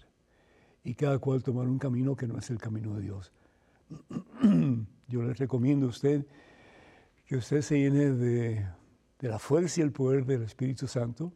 Y 0.84 0.94
cada 0.94 1.18
cual 1.18 1.42
tomar 1.42 1.68
un 1.68 1.78
camino 1.78 2.16
que 2.16 2.26
no 2.26 2.38
es 2.38 2.49
el 2.49 2.57
camino 2.57 2.94
de 2.94 3.03
Dios. 3.03 3.30
Yo 5.09 5.22
les 5.22 5.36
recomiendo 5.36 5.84
a 5.84 5.90
usted 5.90 6.24
que 7.26 7.36
usted 7.36 7.61
se 7.61 7.78
llene 7.78 8.12
de, 8.12 8.66
de 9.18 9.28
la 9.28 9.38
fuerza 9.38 9.80
y 9.80 9.84
el 9.84 9.92
poder 9.92 10.24
del 10.24 10.44
Espíritu 10.44 10.86
Santo 10.86 11.34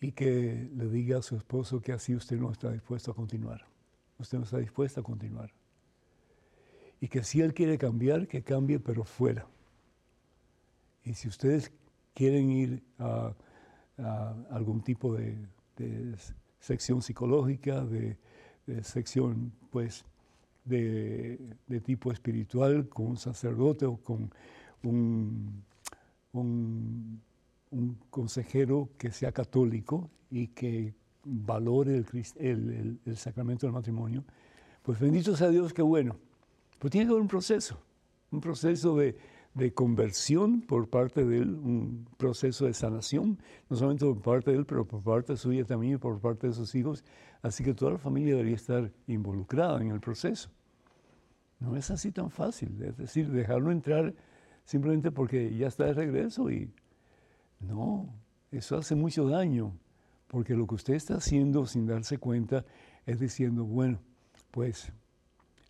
y 0.00 0.12
que 0.12 0.70
le 0.74 0.88
diga 0.88 1.18
a 1.18 1.22
su 1.22 1.36
esposo 1.36 1.80
que 1.80 1.92
así 1.92 2.14
usted 2.14 2.38
no 2.38 2.50
está 2.50 2.70
dispuesto 2.70 3.10
a 3.10 3.14
continuar. 3.14 3.66
Usted 4.18 4.38
no 4.38 4.44
está 4.44 4.58
dispuesto 4.58 5.00
a 5.00 5.02
continuar. 5.02 5.52
Y 7.00 7.08
que 7.08 7.22
si 7.22 7.40
él 7.40 7.54
quiere 7.54 7.78
cambiar, 7.78 8.26
que 8.26 8.42
cambie, 8.42 8.80
pero 8.80 9.04
fuera. 9.04 9.46
Y 11.04 11.14
si 11.14 11.28
ustedes 11.28 11.72
quieren 12.14 12.50
ir 12.50 12.82
a 12.98 13.34
algún 14.50 14.82
tipo 14.82 15.14
de, 15.14 15.36
sección 16.60 17.02
psicológica, 17.02 17.84
de, 17.84 18.16
sección 18.82 19.52
pues 19.70 20.04
de, 20.64 21.56
tipo 21.84 22.12
espiritual, 22.12 22.88
con 22.88 23.06
un 23.06 23.16
sacerdote 23.16 23.86
o 23.86 23.96
con 23.96 24.30
un, 24.82 25.64
un, 27.70 27.98
consejero 28.10 28.90
que 28.98 29.10
sea 29.10 29.32
católico 29.32 30.10
y 30.30 30.48
que 30.48 30.94
valore 31.24 31.96
el, 31.96 32.06
el, 32.36 33.00
el, 33.04 33.16
sacramento 33.16 33.66
del 33.66 33.74
matrimonio, 33.74 34.24
pues 34.82 34.98
bendito 34.98 35.36
sea 35.36 35.48
Dios, 35.48 35.72
qué 35.72 35.82
bueno. 35.82 36.16
Pero 36.78 36.90
tiene 36.90 37.06
que 37.06 37.10
haber 37.10 37.22
un 37.22 37.28
proceso, 37.28 37.78
un 38.30 38.40
proceso 38.40 38.96
de, 38.96 39.16
de 39.54 39.74
conversión 39.74 40.60
por 40.60 40.88
parte 40.88 41.24
de 41.24 41.38
él, 41.38 41.50
un 41.50 42.06
proceso 42.16 42.66
de 42.66 42.74
sanación, 42.74 43.38
no 43.68 43.76
solamente 43.76 44.04
por 44.06 44.20
parte 44.20 44.52
de 44.52 44.58
él, 44.58 44.66
pero 44.66 44.86
por 44.86 45.02
parte 45.02 45.36
suya 45.36 45.64
también 45.64 45.94
y 45.94 45.96
por 45.96 46.20
parte 46.20 46.46
de 46.46 46.52
sus 46.52 46.74
hijos. 46.74 47.04
Así 47.42 47.64
que 47.64 47.74
toda 47.74 47.92
la 47.92 47.98
familia 47.98 48.34
debería 48.34 48.56
estar 48.56 48.90
involucrada 49.06 49.80
en 49.80 49.90
el 49.90 50.00
proceso. 50.00 50.50
No 51.60 51.76
es 51.76 51.90
así 51.90 52.12
tan 52.12 52.30
fácil, 52.30 52.80
es 52.82 52.96
decir, 52.96 53.30
dejarlo 53.30 53.72
entrar 53.72 54.14
simplemente 54.64 55.10
porque 55.10 55.56
ya 55.56 55.66
está 55.66 55.86
de 55.86 55.94
regreso 55.94 56.50
y 56.50 56.70
no, 57.60 58.08
eso 58.50 58.76
hace 58.76 58.94
mucho 58.94 59.28
daño, 59.28 59.72
porque 60.26 60.54
lo 60.54 60.66
que 60.66 60.76
usted 60.76 60.94
está 60.94 61.16
haciendo 61.16 61.66
sin 61.66 61.86
darse 61.86 62.18
cuenta 62.18 62.64
es 63.06 63.20
diciendo, 63.20 63.64
bueno, 63.64 63.98
pues 64.50 64.92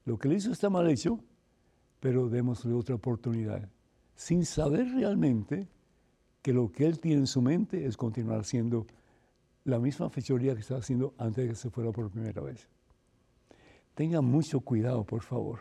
lo 0.05 0.19
que 0.19 0.29
le 0.29 0.37
hizo 0.37 0.53
está 0.53 0.71
mal 0.71 0.89
hecho, 0.91 1.21
pero 2.01 2.29
démosle 2.29 2.73
otra 2.73 2.95
oportunidad, 2.95 3.69
sin 4.15 4.45
saber 4.45 4.93
realmente 4.93 5.69
que 6.43 6.53
lo 6.53 6.71
que 6.71 6.87
él 6.87 7.01
tiene 7.01 7.21
en 7.21 7.27
su 7.27 7.43
mente 7.43 7.87
es 7.87 7.97
continuar 7.97 8.41
haciendo 8.41 8.87
la 9.65 9.79
misma 9.79 10.09
fechoría 10.09 10.55
que 10.55 10.61
estaba 10.61 10.81
haciendo 10.81 11.15
antes 11.19 11.45
de 11.45 11.51
que 11.51 11.57
se 11.57 11.71
fuera 11.71 11.93
por 11.93 12.11
primera 12.11 12.41
vez. 12.41 12.69
Tenga 13.95 14.21
mucho 14.21 14.61
cuidado, 14.61 15.05
por 15.05 15.23
favor. 15.23 15.61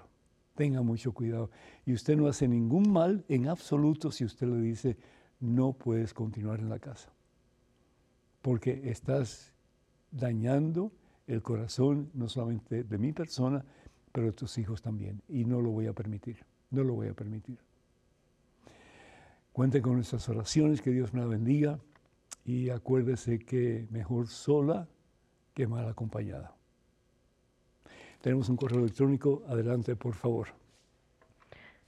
Tenga 0.55 0.81
mucho 0.81 1.11
cuidado. 1.11 1.49
Y 1.85 1.93
usted 1.93 2.15
no 2.15 2.27
hace 2.27 2.47
ningún 2.47 2.91
mal 2.91 3.25
en 3.27 3.47
absoluto 3.47 4.11
si 4.11 4.25
usted 4.25 4.47
le 4.47 4.61
dice, 4.61 4.97
no 5.39 5.73
puedes 5.73 6.13
continuar 6.13 6.59
en 6.59 6.69
la 6.69 6.79
casa, 6.79 7.11
porque 8.41 8.89
estás 8.89 9.53
dañando 10.11 10.91
el 11.27 11.41
corazón 11.41 12.09
no 12.13 12.29
solamente 12.29 12.83
de 12.83 12.97
mi 12.97 13.11
persona, 13.13 13.63
pero 14.11 14.27
de 14.27 14.33
tus 14.33 14.57
hijos 14.57 14.81
también, 14.81 15.21
y 15.27 15.45
no 15.45 15.61
lo 15.61 15.71
voy 15.71 15.87
a 15.87 15.93
permitir, 15.93 16.45
no 16.71 16.83
lo 16.83 16.93
voy 16.93 17.07
a 17.07 17.13
permitir. 17.13 17.59
Cuente 19.51 19.81
con 19.81 19.95
nuestras 19.95 20.27
oraciones, 20.29 20.81
que 20.81 20.91
Dios 20.91 21.13
la 21.13 21.25
bendiga, 21.25 21.79
y 22.45 22.69
acuérdese 22.69 23.39
que 23.39 23.87
mejor 23.91 24.27
sola 24.27 24.87
que 25.53 25.67
mal 25.67 25.87
acompañada. 25.87 26.55
Tenemos 28.21 28.49
un 28.49 28.55
correo 28.55 28.79
electrónico, 28.79 29.43
adelante 29.47 29.95
por 29.95 30.13
favor. 30.13 30.47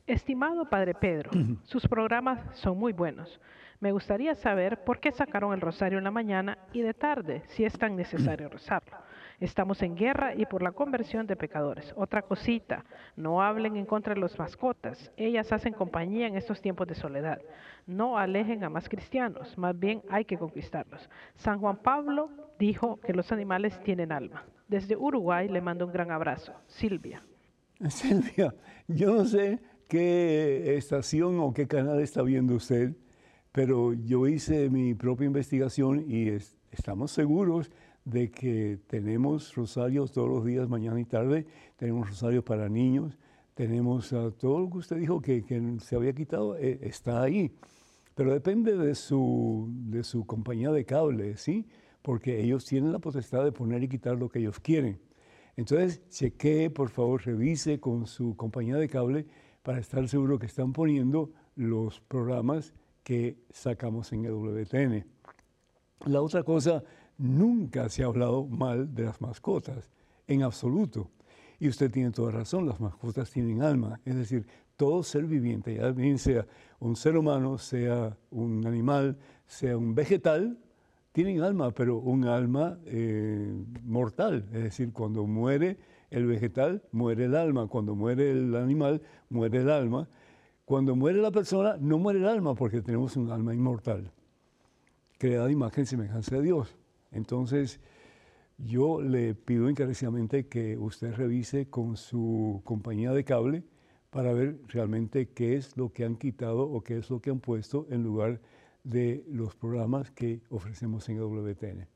Estimado 0.09 0.65
Padre 0.65 0.95
Pedro, 0.95 1.29
sus 1.65 1.87
programas 1.87 2.41
son 2.57 2.79
muy 2.79 2.93
buenos. 2.93 3.39
Me 3.79 3.91
gustaría 3.91 4.33
saber 4.33 4.83
por 4.83 4.99
qué 4.99 5.11
sacaron 5.11 5.53
el 5.53 5.61
rosario 5.61 5.99
en 5.99 6.03
la 6.03 6.09
mañana 6.09 6.57
y 6.73 6.81
de 6.81 6.95
tarde, 6.95 7.43
si 7.45 7.63
es 7.63 7.77
tan 7.77 7.95
necesario 7.95 8.49
rezarlo. 8.49 8.97
Estamos 9.39 9.83
en 9.83 9.95
guerra 9.95 10.33
y 10.33 10.47
por 10.47 10.63
la 10.63 10.71
conversión 10.71 11.27
de 11.27 11.35
pecadores. 11.35 11.93
Otra 11.95 12.23
cosita, 12.23 12.85
no 13.15 13.43
hablen 13.43 13.75
en 13.75 13.85
contra 13.85 14.15
de 14.15 14.19
las 14.19 14.39
mascotas. 14.39 15.11
Ellas 15.15 15.51
hacen 15.51 15.73
compañía 15.73 16.25
en 16.25 16.37
estos 16.37 16.59
tiempos 16.59 16.87
de 16.87 16.95
soledad. 16.95 17.39
No 17.85 18.17
alejen 18.17 18.63
a 18.63 18.69
más 18.71 18.89
cristianos, 18.89 19.55
más 19.59 19.77
bien 19.77 20.01
hay 20.09 20.25
que 20.25 20.39
conquistarlos. 20.39 21.07
San 21.35 21.59
Juan 21.59 21.77
Pablo 21.77 22.31
dijo 22.57 22.99
que 23.01 23.13
los 23.13 23.31
animales 23.31 23.79
tienen 23.83 24.11
alma. 24.11 24.43
Desde 24.67 24.95
Uruguay 24.95 25.47
le 25.47 25.61
mando 25.61 25.85
un 25.85 25.91
gran 25.91 26.09
abrazo. 26.09 26.53
Silvia. 26.65 27.21
Silvia, 27.89 28.55
yo 28.87 29.13
no 29.13 29.23
sé 29.23 29.59
qué 29.89 30.77
estación 30.77 31.39
o 31.39 31.51
qué 31.51 31.67
canal 31.67 31.99
está 31.99 32.21
viendo 32.21 32.53
usted, 32.55 32.95
pero 33.51 33.93
yo 33.93 34.27
hice 34.27 34.69
mi 34.69 34.93
propia 34.93 35.25
investigación 35.25 36.05
y 36.07 36.29
estamos 36.71 37.11
seguros 37.11 37.71
de 38.05 38.29
que 38.29 38.79
tenemos 38.87 39.55
rosarios 39.55 40.11
todos 40.11 40.29
los 40.29 40.45
días, 40.45 40.69
mañana 40.69 41.01
y 41.01 41.05
tarde, 41.05 41.47
tenemos 41.75 42.07
rosarios 42.07 42.43
para 42.43 42.69
niños, 42.69 43.17
tenemos 43.55 44.09
todo 44.09 44.59
lo 44.59 44.69
que 44.69 44.77
usted 44.77 44.97
dijo 44.97 45.21
que, 45.21 45.43
se 45.81 45.95
había 45.95 46.13
quitado, 46.13 46.55
eh, 46.55 46.79
está 46.83 47.23
ahí. 47.23 47.51
Pero 48.13 48.31
depende 48.31 48.77
de 48.77 48.93
su, 48.93 49.69
de 49.71 50.03
su 50.03 50.25
compañía 50.25 50.71
de 50.71 50.85
cable, 50.85 51.35
¿sí? 51.35 51.67
Porque 52.03 52.41
ellos 52.41 52.63
tienen 52.65 52.91
la 52.91 52.99
potestad 52.99 53.43
de 53.43 53.51
poner 53.51 53.83
y 53.83 53.89
quitar 53.89 54.17
lo 54.17 54.29
que 54.29 54.39
ellos 54.39 54.59
quieren. 54.59 54.99
Entonces, 55.57 56.07
chequee, 56.09 56.69
por 56.69 56.89
favor, 56.89 57.25
revise 57.25 57.79
con 57.79 58.05
su 58.05 58.35
compañía 58.37 58.75
de 58.75 58.87
cable 58.87 59.25
para 59.63 59.79
estar 59.79 60.07
seguro 60.07 60.39
que 60.39 60.45
están 60.45 60.73
poniendo 60.73 61.31
los 61.55 61.99
programas 62.01 62.73
que 63.03 63.37
sacamos 63.49 64.13
en 64.13 64.25
el 64.25 64.33
WTN. 64.33 65.05
La 66.05 66.21
otra 66.21 66.43
cosa, 66.43 66.83
nunca 67.17 67.89
se 67.89 68.03
ha 68.03 68.07
hablado 68.07 68.45
mal 68.45 68.93
de 68.93 69.03
las 69.03 69.21
mascotas, 69.21 69.91
en 70.27 70.43
absoluto. 70.43 71.09
Y 71.59 71.67
usted 71.67 71.91
tiene 71.91 72.11
toda 72.11 72.31
razón, 72.31 72.67
las 72.67 72.79
mascotas 72.79 73.29
tienen 73.31 73.61
alma, 73.61 73.99
es 74.05 74.15
decir, 74.15 74.45
todo 74.77 75.03
ser 75.03 75.25
viviente, 75.25 75.75
ya 75.75 75.93
sea 76.17 76.47
un 76.79 76.95
ser 76.95 77.17
humano, 77.17 77.57
sea 77.57 78.17
un 78.31 78.65
animal, 78.65 79.17
sea 79.45 79.77
un 79.77 79.93
vegetal, 79.93 80.57
tienen 81.11 81.41
alma, 81.41 81.71
pero 81.71 81.97
un 81.97 82.23
alma 82.23 82.79
eh, 82.85 83.51
mortal, 83.83 84.47
es 84.53 84.63
decir, 84.63 84.93
cuando 84.93 85.27
muere 85.27 85.77
el 86.11 86.25
vegetal, 86.25 86.83
muere 86.91 87.25
el 87.25 87.35
alma, 87.35 87.67
cuando 87.67 87.95
muere 87.95 88.31
el 88.31 88.55
animal, 88.55 89.01
muere 89.29 89.59
el 89.59 89.69
alma, 89.69 90.09
cuando 90.65 90.95
muere 90.95 91.19
la 91.21 91.31
persona, 91.31 91.77
no 91.79 91.97
muere 91.97 92.19
el 92.19 92.27
alma 92.27 92.55
porque 92.55 92.81
tenemos 92.81 93.17
un 93.17 93.31
alma 93.31 93.53
inmortal, 93.53 94.11
creada 95.17 95.51
imagen 95.51 95.83
y 95.83 95.87
semejanza 95.87 96.35
de 96.35 96.43
Dios. 96.43 96.75
Entonces, 97.11 97.79
yo 98.57 99.01
le 99.01 99.35
pido 99.35 99.69
encarecidamente 99.69 100.47
que 100.47 100.77
usted 100.77 101.13
revise 101.15 101.69
con 101.69 101.97
su 101.97 102.61
compañía 102.65 103.11
de 103.13 103.23
cable 103.23 103.63
para 104.09 104.33
ver 104.33 104.59
realmente 104.67 105.29
qué 105.29 105.55
es 105.55 105.77
lo 105.77 105.93
que 105.93 106.03
han 106.03 106.17
quitado 106.17 106.69
o 106.69 106.81
qué 106.81 106.97
es 106.97 107.09
lo 107.09 107.21
que 107.21 107.29
han 107.29 107.39
puesto 107.39 107.87
en 107.89 108.03
lugar 108.03 108.41
de 108.83 109.23
los 109.27 109.55
programas 109.55 110.11
que 110.11 110.41
ofrecemos 110.49 111.07
en 111.09 111.19
WTN. 111.19 111.87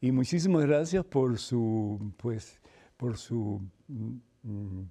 Y 0.00 0.12
muchísimas 0.12 0.64
gracias 0.64 1.04
por 1.04 1.38
su, 1.38 2.12
pues, 2.16 2.60
por 3.00 3.16
su, 3.16 3.62
mm, 3.88 4.12
mm, 4.42 4.90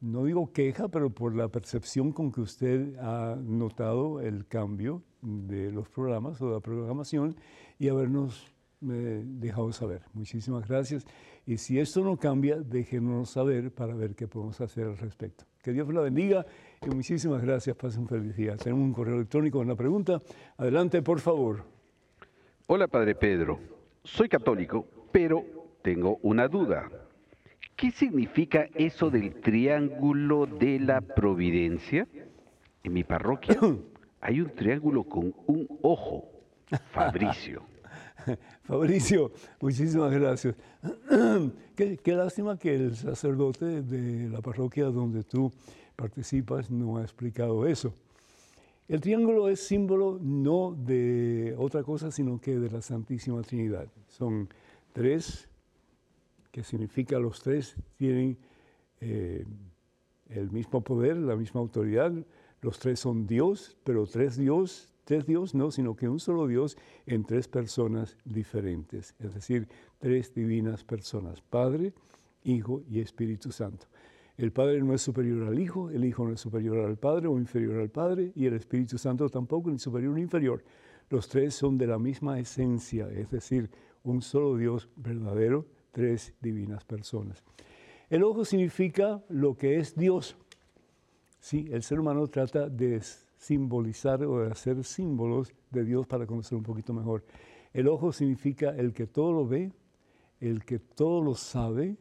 no 0.00 0.24
digo 0.24 0.52
queja, 0.52 0.88
pero 0.88 1.08
por 1.08 1.34
la 1.34 1.48
percepción 1.48 2.12
con 2.12 2.30
que 2.30 2.42
usted 2.42 2.98
ha 2.98 3.34
notado 3.42 4.20
el 4.20 4.46
cambio 4.46 5.02
de 5.22 5.72
los 5.72 5.88
programas 5.88 6.40
o 6.42 6.48
de 6.48 6.52
la 6.52 6.60
programación 6.60 7.34
y 7.78 7.88
habernos 7.88 8.54
eh, 8.82 9.22
dejado 9.24 9.72
saber. 9.72 10.02
Muchísimas 10.12 10.68
gracias. 10.68 11.06
Y 11.46 11.56
si 11.56 11.78
esto 11.78 12.04
no 12.04 12.18
cambia, 12.18 12.56
déjenos 12.56 13.30
saber 13.30 13.72
para 13.72 13.94
ver 13.94 14.14
qué 14.14 14.28
podemos 14.28 14.60
hacer 14.60 14.86
al 14.86 14.98
respecto. 14.98 15.44
Que 15.62 15.72
Dios 15.72 15.88
la 15.94 16.02
bendiga 16.02 16.44
y 16.86 16.90
muchísimas 16.94 17.40
gracias. 17.40 17.74
Pasen 17.74 18.06
feliz 18.06 18.36
día. 18.36 18.54
Tenemos 18.58 18.84
un 18.84 18.92
correo 18.92 19.16
electrónico 19.16 19.58
con 19.58 19.68
la 19.68 19.76
pregunta. 19.76 20.20
Adelante, 20.58 21.00
por 21.00 21.20
favor. 21.20 21.64
Hola, 22.66 22.86
Padre 22.86 23.14
Pedro. 23.14 23.58
Soy 24.04 24.28
católico, 24.28 24.86
pero 25.10 25.42
tengo 25.82 26.18
una 26.22 26.46
duda. 26.48 26.90
¿Qué 27.80 27.90
significa 27.92 28.68
eso 28.74 29.08
del 29.08 29.40
triángulo 29.40 30.44
de 30.44 30.78
la 30.78 31.00
providencia? 31.00 32.06
En 32.84 32.92
mi 32.92 33.04
parroquia 33.04 33.58
hay 34.20 34.42
un 34.42 34.50
triángulo 34.50 35.04
con 35.04 35.34
un 35.46 35.66
ojo, 35.80 36.28
Fabricio. 36.92 37.62
Fabricio, 38.64 39.32
muchísimas 39.62 40.12
gracias. 40.12 40.56
qué, 41.74 41.98
lástima 42.12 42.58
que 42.58 42.74
el 42.74 42.96
sacerdote 42.96 43.80
de 43.80 44.28
la 44.28 44.42
parroquia 44.42 44.84
donde 44.84 45.22
tú 45.22 45.50
participas 45.96 46.70
no 46.70 46.98
ha 46.98 47.02
explicado 47.02 47.66
eso. 47.66 47.94
El 48.88 49.00
triángulo 49.00 49.48
es 49.48 49.58
símbolo 49.58 50.18
no 50.20 50.76
de 50.78 51.54
otra 51.56 51.82
cosa, 51.82 52.10
sino 52.10 52.38
que 52.42 52.58
de 52.58 52.68
la 52.68 52.82
Santísima 52.82 53.40
Trinidad. 53.40 53.86
Son 54.06 54.50
tres, 54.92 55.49
que 56.50 56.62
significa 56.62 57.18
los 57.18 57.42
tres 57.42 57.76
tienen 57.96 58.38
eh, 59.00 59.44
el 60.28 60.50
mismo 60.50 60.82
poder, 60.82 61.16
la 61.16 61.36
misma 61.36 61.60
autoridad. 61.60 62.12
Los 62.60 62.78
tres 62.78 63.00
son 63.00 63.26
Dios, 63.26 63.76
pero 63.84 64.06
tres 64.06 64.36
Dios 64.36 64.90
tres 65.10 65.26
Dios 65.26 65.56
no, 65.56 65.72
sino 65.72 65.96
que 65.96 66.08
un 66.08 66.20
solo 66.20 66.46
Dios 66.46 66.76
en 67.04 67.24
tres 67.24 67.48
personas 67.48 68.16
diferentes, 68.24 69.16
es 69.18 69.34
decir, 69.34 69.66
tres 69.98 70.32
divinas 70.32 70.84
personas, 70.84 71.40
Padre, 71.40 71.92
Hijo 72.44 72.84
y 72.88 73.00
Espíritu 73.00 73.50
Santo. 73.50 73.86
El 74.36 74.52
Padre 74.52 74.80
no 74.80 74.94
es 74.94 75.02
superior 75.02 75.48
al 75.48 75.58
Hijo, 75.58 75.90
el 75.90 76.04
Hijo 76.04 76.24
no 76.24 76.34
es 76.34 76.40
superior 76.40 76.78
al 76.86 76.96
Padre 76.96 77.26
o 77.26 77.36
inferior 77.38 77.80
al 77.80 77.90
Padre, 77.90 78.30
y 78.36 78.46
el 78.46 78.54
Espíritu 78.54 78.98
Santo 78.98 79.28
tampoco, 79.28 79.68
ni 79.68 79.80
superior 79.80 80.14
ni 80.14 80.20
inferior. 80.20 80.62
Los 81.08 81.28
tres 81.28 81.54
son 81.56 81.76
de 81.76 81.88
la 81.88 81.98
misma 81.98 82.38
esencia, 82.38 83.10
es 83.10 83.32
decir, 83.32 83.68
un 84.04 84.22
solo 84.22 84.56
Dios 84.56 84.88
verdadero, 84.94 85.66
tres 85.90 86.34
divinas 86.40 86.84
personas. 86.84 87.42
El 88.08 88.24
ojo 88.24 88.44
significa 88.44 89.22
lo 89.28 89.56
que 89.56 89.78
es 89.78 89.94
Dios. 89.94 90.36
Sí, 91.38 91.68
el 91.70 91.82
ser 91.82 92.00
humano 92.00 92.26
trata 92.26 92.68
de 92.68 93.00
simbolizar 93.38 94.22
o 94.24 94.40
de 94.40 94.50
hacer 94.50 94.84
símbolos 94.84 95.52
de 95.70 95.84
Dios 95.84 96.06
para 96.06 96.26
conocer 96.26 96.58
un 96.58 96.64
poquito 96.64 96.92
mejor. 96.92 97.24
El 97.72 97.88
ojo 97.88 98.12
significa 98.12 98.70
el 98.70 98.92
que 98.92 99.06
todo 99.06 99.32
lo 99.32 99.46
ve, 99.46 99.72
el 100.40 100.64
que 100.64 100.78
todo 100.78 101.22
lo 101.22 101.34
sabe, 101.34 101.96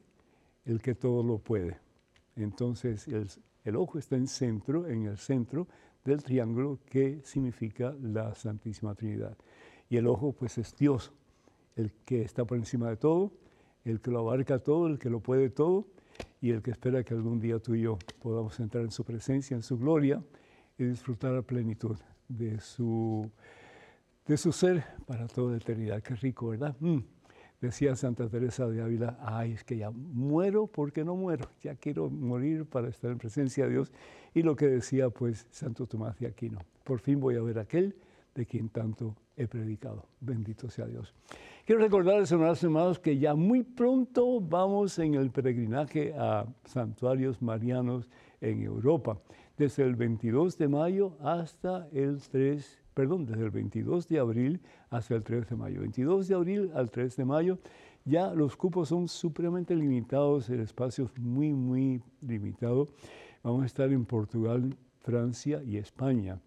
el 0.65 0.81
que 0.81 0.95
todo 0.95 1.23
lo 1.23 1.37
puede. 1.37 1.77
Entonces 2.35 3.07
el, 3.63 3.75
ojo 3.75 3.99
está 3.99 4.15
en 4.15 4.27
centro, 4.27 4.87
en 4.87 5.05
el 5.05 5.17
centro 5.17 5.67
del 6.03 6.23
triángulo 6.23 6.79
que 6.85 7.21
significa 7.23 7.95
la 8.01 8.33
Santísima 8.33 8.95
Trinidad. 8.95 9.37
Y 9.89 9.97
el 9.97 10.07
ojo 10.07 10.33
pues 10.33 10.57
es 10.57 10.75
Dios, 10.75 11.11
el 11.75 11.91
que 12.05 12.21
está 12.21 12.45
por 12.45 12.57
encima 12.57 12.89
de 12.89 12.97
todo, 12.97 13.31
el 13.85 14.01
que 14.01 14.11
lo 14.11 14.19
abarca 14.19 14.59
todo, 14.59 14.87
el 14.87 14.99
que 14.99 15.09
lo 15.09 15.19
puede 15.19 15.49
todo 15.49 15.87
y 16.41 16.51
el 16.51 16.61
que 16.61 16.71
espera 16.71 17.03
que 17.03 17.13
algún 17.13 17.39
día 17.39 17.59
tú 17.59 17.75
y 17.75 17.81
yo 17.81 17.97
podamos 18.21 18.59
entrar 18.59 18.83
en 18.83 18.91
su 18.91 19.03
presencia, 19.03 19.55
en 19.55 19.63
su 19.63 19.77
gloria 19.77 20.23
y 20.77 20.83
disfrutar 20.83 21.35
a 21.35 21.41
plenitud 21.41 21.97
de 22.27 22.59
su, 22.59 23.29
de 24.25 24.37
su 24.37 24.51
ser 24.51 24.83
para 25.05 25.27
toda 25.27 25.57
eternidad. 25.57 26.01
Qué 26.01 26.15
rico, 26.15 26.49
¿verdad? 26.49 26.75
Mm. 26.79 26.99
Decía 27.61 27.93
Santa 27.97 28.29
Teresa 28.29 28.67
de 28.69 28.81
Ávila, 28.81 29.17
ay, 29.21 29.51
es 29.51 29.65
que 29.65 29.75
ya 29.75 29.91
muero 29.91 30.67
porque 30.67 31.03
no 31.03 31.17
muero, 31.17 31.49
ya 31.61 31.75
quiero 31.75 32.09
morir 32.09 32.65
para 32.65 32.87
estar 32.87 33.11
en 33.11 33.17
presencia 33.17 33.65
de 33.65 33.71
Dios. 33.71 33.91
Y 34.33 34.43
lo 34.43 34.55
que 34.55 34.67
decía 34.67 35.09
pues 35.09 35.45
Santo 35.51 35.85
Tomás 35.85 36.17
de 36.19 36.27
Aquino, 36.27 36.59
por 36.85 37.01
fin 37.01 37.19
voy 37.19 37.35
a 37.35 37.41
ver 37.41 37.59
a 37.59 37.63
aquel 37.63 37.97
de 38.33 38.45
quien 38.45 38.69
tanto 38.69 39.17
he 39.35 39.47
predicado. 39.47 40.05
Bendito 40.21 40.69
sea 40.69 40.85
Dios. 40.85 41.13
Quiero 41.69 41.83
recordarles, 41.83 42.31
hermanos 42.31 42.63
amados, 42.63 42.97
que 42.97 43.19
ya 43.19 43.35
muy 43.35 43.61
pronto 43.61 44.41
vamos 44.41 44.97
en 44.97 45.13
el 45.13 45.29
peregrinaje 45.29 46.15
a 46.17 46.47
santuarios 46.65 47.43
marianos 47.43 48.09
en 48.41 48.63
Europa, 48.63 49.19
desde 49.55 49.83
el 49.83 49.95
22 49.95 50.57
de 50.57 50.67
mayo 50.67 51.15
hasta 51.21 51.87
el 51.91 52.19
3, 52.27 52.81
perdón, 52.95 53.27
desde 53.27 53.43
el 53.43 53.51
22 53.51 54.07
de 54.07 54.17
abril 54.17 54.61
hasta 54.89 55.13
el 55.13 55.23
3 55.23 55.47
de 55.47 55.55
mayo. 55.55 55.81
22 55.81 56.27
de 56.27 56.33
abril 56.33 56.71
al 56.73 56.89
3 56.89 57.15
de 57.15 57.25
mayo, 57.25 57.59
ya 58.03 58.33
los 58.33 58.57
cupos 58.57 58.89
son 58.89 59.07
supremamente 59.07 59.75
limitados, 59.75 60.49
el 60.49 60.61
espacio 60.61 61.05
es 61.05 61.19
muy, 61.21 61.53
muy 61.53 62.01
limitado. 62.21 62.87
Vamos 63.43 63.61
a 63.61 63.65
estar 63.67 63.91
en 63.91 64.05
Portugal, 64.05 64.75
Francia 65.01 65.61
y 65.63 65.77
España 65.77 66.39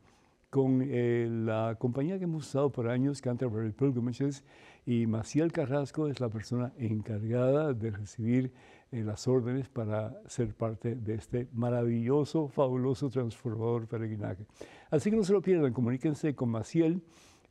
con 0.52 0.82
eh, 0.84 1.26
la 1.30 1.76
compañía 1.78 2.18
que 2.18 2.24
hemos 2.24 2.46
usado 2.46 2.70
por 2.70 2.86
años, 2.86 3.22
Canterbury 3.22 3.72
Pilgrimages, 3.72 4.44
y 4.85 5.07
Maciel 5.07 5.53
Carrasco 5.53 6.09
es 6.09 6.18
la 6.20 6.28
persona 6.28 6.72
encargada 6.76 7.72
de 7.72 7.91
recibir 7.91 8.53
eh, 8.91 9.05
las 9.05 9.28
órdenes 9.28 9.68
para 9.68 10.20
ser 10.26 10.55
parte 10.55 10.97
de 10.97 11.14
este 11.14 11.49
maravilloso, 11.53 12.49
fabuloso, 12.49 13.09
transformador 13.09 13.87
peregrinaje. 13.87 14.45
Así 14.91 15.11
que 15.11 15.16
no 15.16 15.24
se 15.24 15.33
lo 15.33 15.41
pierdan, 15.41 15.72
comuníquense 15.72 16.35
con 16.35 16.51
Maciel 16.51 17.01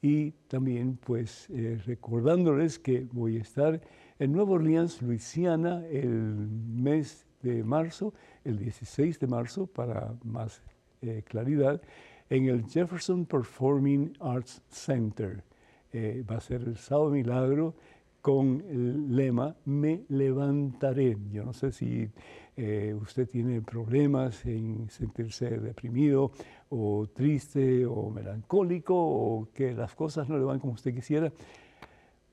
Y 0.00 0.30
también, 0.48 0.96
pues, 0.96 1.50
eh, 1.50 1.78
recordándoles 1.86 2.78
que 2.78 3.06
voy 3.12 3.36
a 3.36 3.42
estar 3.42 3.82
en 4.22 4.30
Nueva 4.30 4.52
Orleans, 4.52 5.02
Luisiana, 5.02 5.84
el 5.90 6.12
mes 6.12 7.26
de 7.42 7.64
marzo, 7.64 8.14
el 8.44 8.56
16 8.56 9.18
de 9.18 9.26
marzo, 9.26 9.66
para 9.66 10.14
más 10.22 10.62
eh, 11.00 11.24
claridad, 11.26 11.82
en 12.30 12.46
el 12.46 12.64
Jefferson 12.66 13.26
Performing 13.26 14.16
Arts 14.20 14.62
Center. 14.68 15.42
Eh, 15.92 16.24
va 16.30 16.36
a 16.36 16.40
ser 16.40 16.62
el 16.62 16.76
sábado 16.76 17.10
milagro 17.10 17.74
con 18.20 18.62
el 18.70 19.16
lema 19.16 19.56
Me 19.64 20.04
levantaré. 20.08 21.18
Yo 21.32 21.44
no 21.44 21.52
sé 21.52 21.72
si 21.72 22.08
eh, 22.56 22.96
usted 23.02 23.28
tiene 23.28 23.60
problemas 23.60 24.46
en 24.46 24.88
sentirse 24.88 25.58
deprimido 25.58 26.30
o 26.68 27.08
triste 27.12 27.84
o 27.86 28.08
melancólico 28.08 28.94
o 28.94 29.48
que 29.52 29.74
las 29.74 29.96
cosas 29.96 30.28
no 30.28 30.38
le 30.38 30.44
van 30.44 30.60
como 30.60 30.74
usted 30.74 30.94
quisiera 30.94 31.32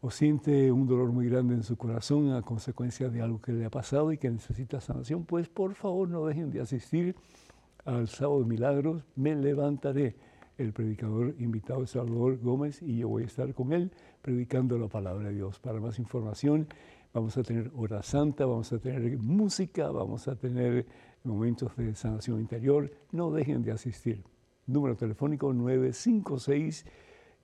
o 0.02 0.12
siente 0.12 0.72
un 0.72 0.88
dolor 0.88 1.12
muy 1.12 1.28
grande 1.28 1.56
en 1.56 1.64
su 1.64 1.76
corazón 1.78 2.32
a 2.32 2.42
consecuencia 2.42 3.10
de 3.10 3.22
algo 3.22 3.42
que 3.42 3.52
le 3.52 3.66
ha 3.66 3.70
pasado 3.70 4.12
y 4.12 4.18
que 4.18 4.30
necesita 4.30 4.80
sanación, 4.80 5.26
pues 5.26 5.50
por 5.50 5.76
favor 5.76 6.08
no 6.08 6.26
dejen 6.26 6.52
de 6.52 6.62
asistir 6.62 7.16
al 7.86 8.08
sábado 8.08 8.42
de 8.42 8.46
milagros. 8.46 9.04
Me 9.16 9.36
levantaré. 9.36 10.16
El 10.58 10.74
predicador 10.74 11.36
invitado 11.40 11.84
es 11.84 11.92
Salvador 11.92 12.38
Gómez 12.38 12.82
y 12.82 12.98
yo 12.98 13.08
voy 13.08 13.24
a 13.24 13.28
estar 13.28 13.54
con 13.54 13.72
él 13.72 13.92
predicando 14.22 14.78
la 14.78 14.88
palabra 14.88 15.30
de 15.30 15.36
Dios. 15.36 15.60
Para 15.60 15.80
más 15.80 16.00
información 16.00 16.68
vamos 17.14 17.38
a 17.38 17.44
tener 17.44 17.72
hora 17.76 18.04
santa, 18.04 18.46
vamos 18.46 18.72
a 18.74 18.80
tener 18.80 19.18
música, 19.18 19.90
vamos 19.90 20.28
a 20.28 20.36
tener 20.36 20.86
momentos 21.24 21.76
de 21.78 21.96
sanación 21.96 22.42
interior. 22.42 22.92
No 23.12 23.32
dejen 23.32 23.64
de 23.64 23.72
asistir. 23.72 24.24
Número 24.66 24.96
telefónico 24.96 25.54
956 25.54 26.86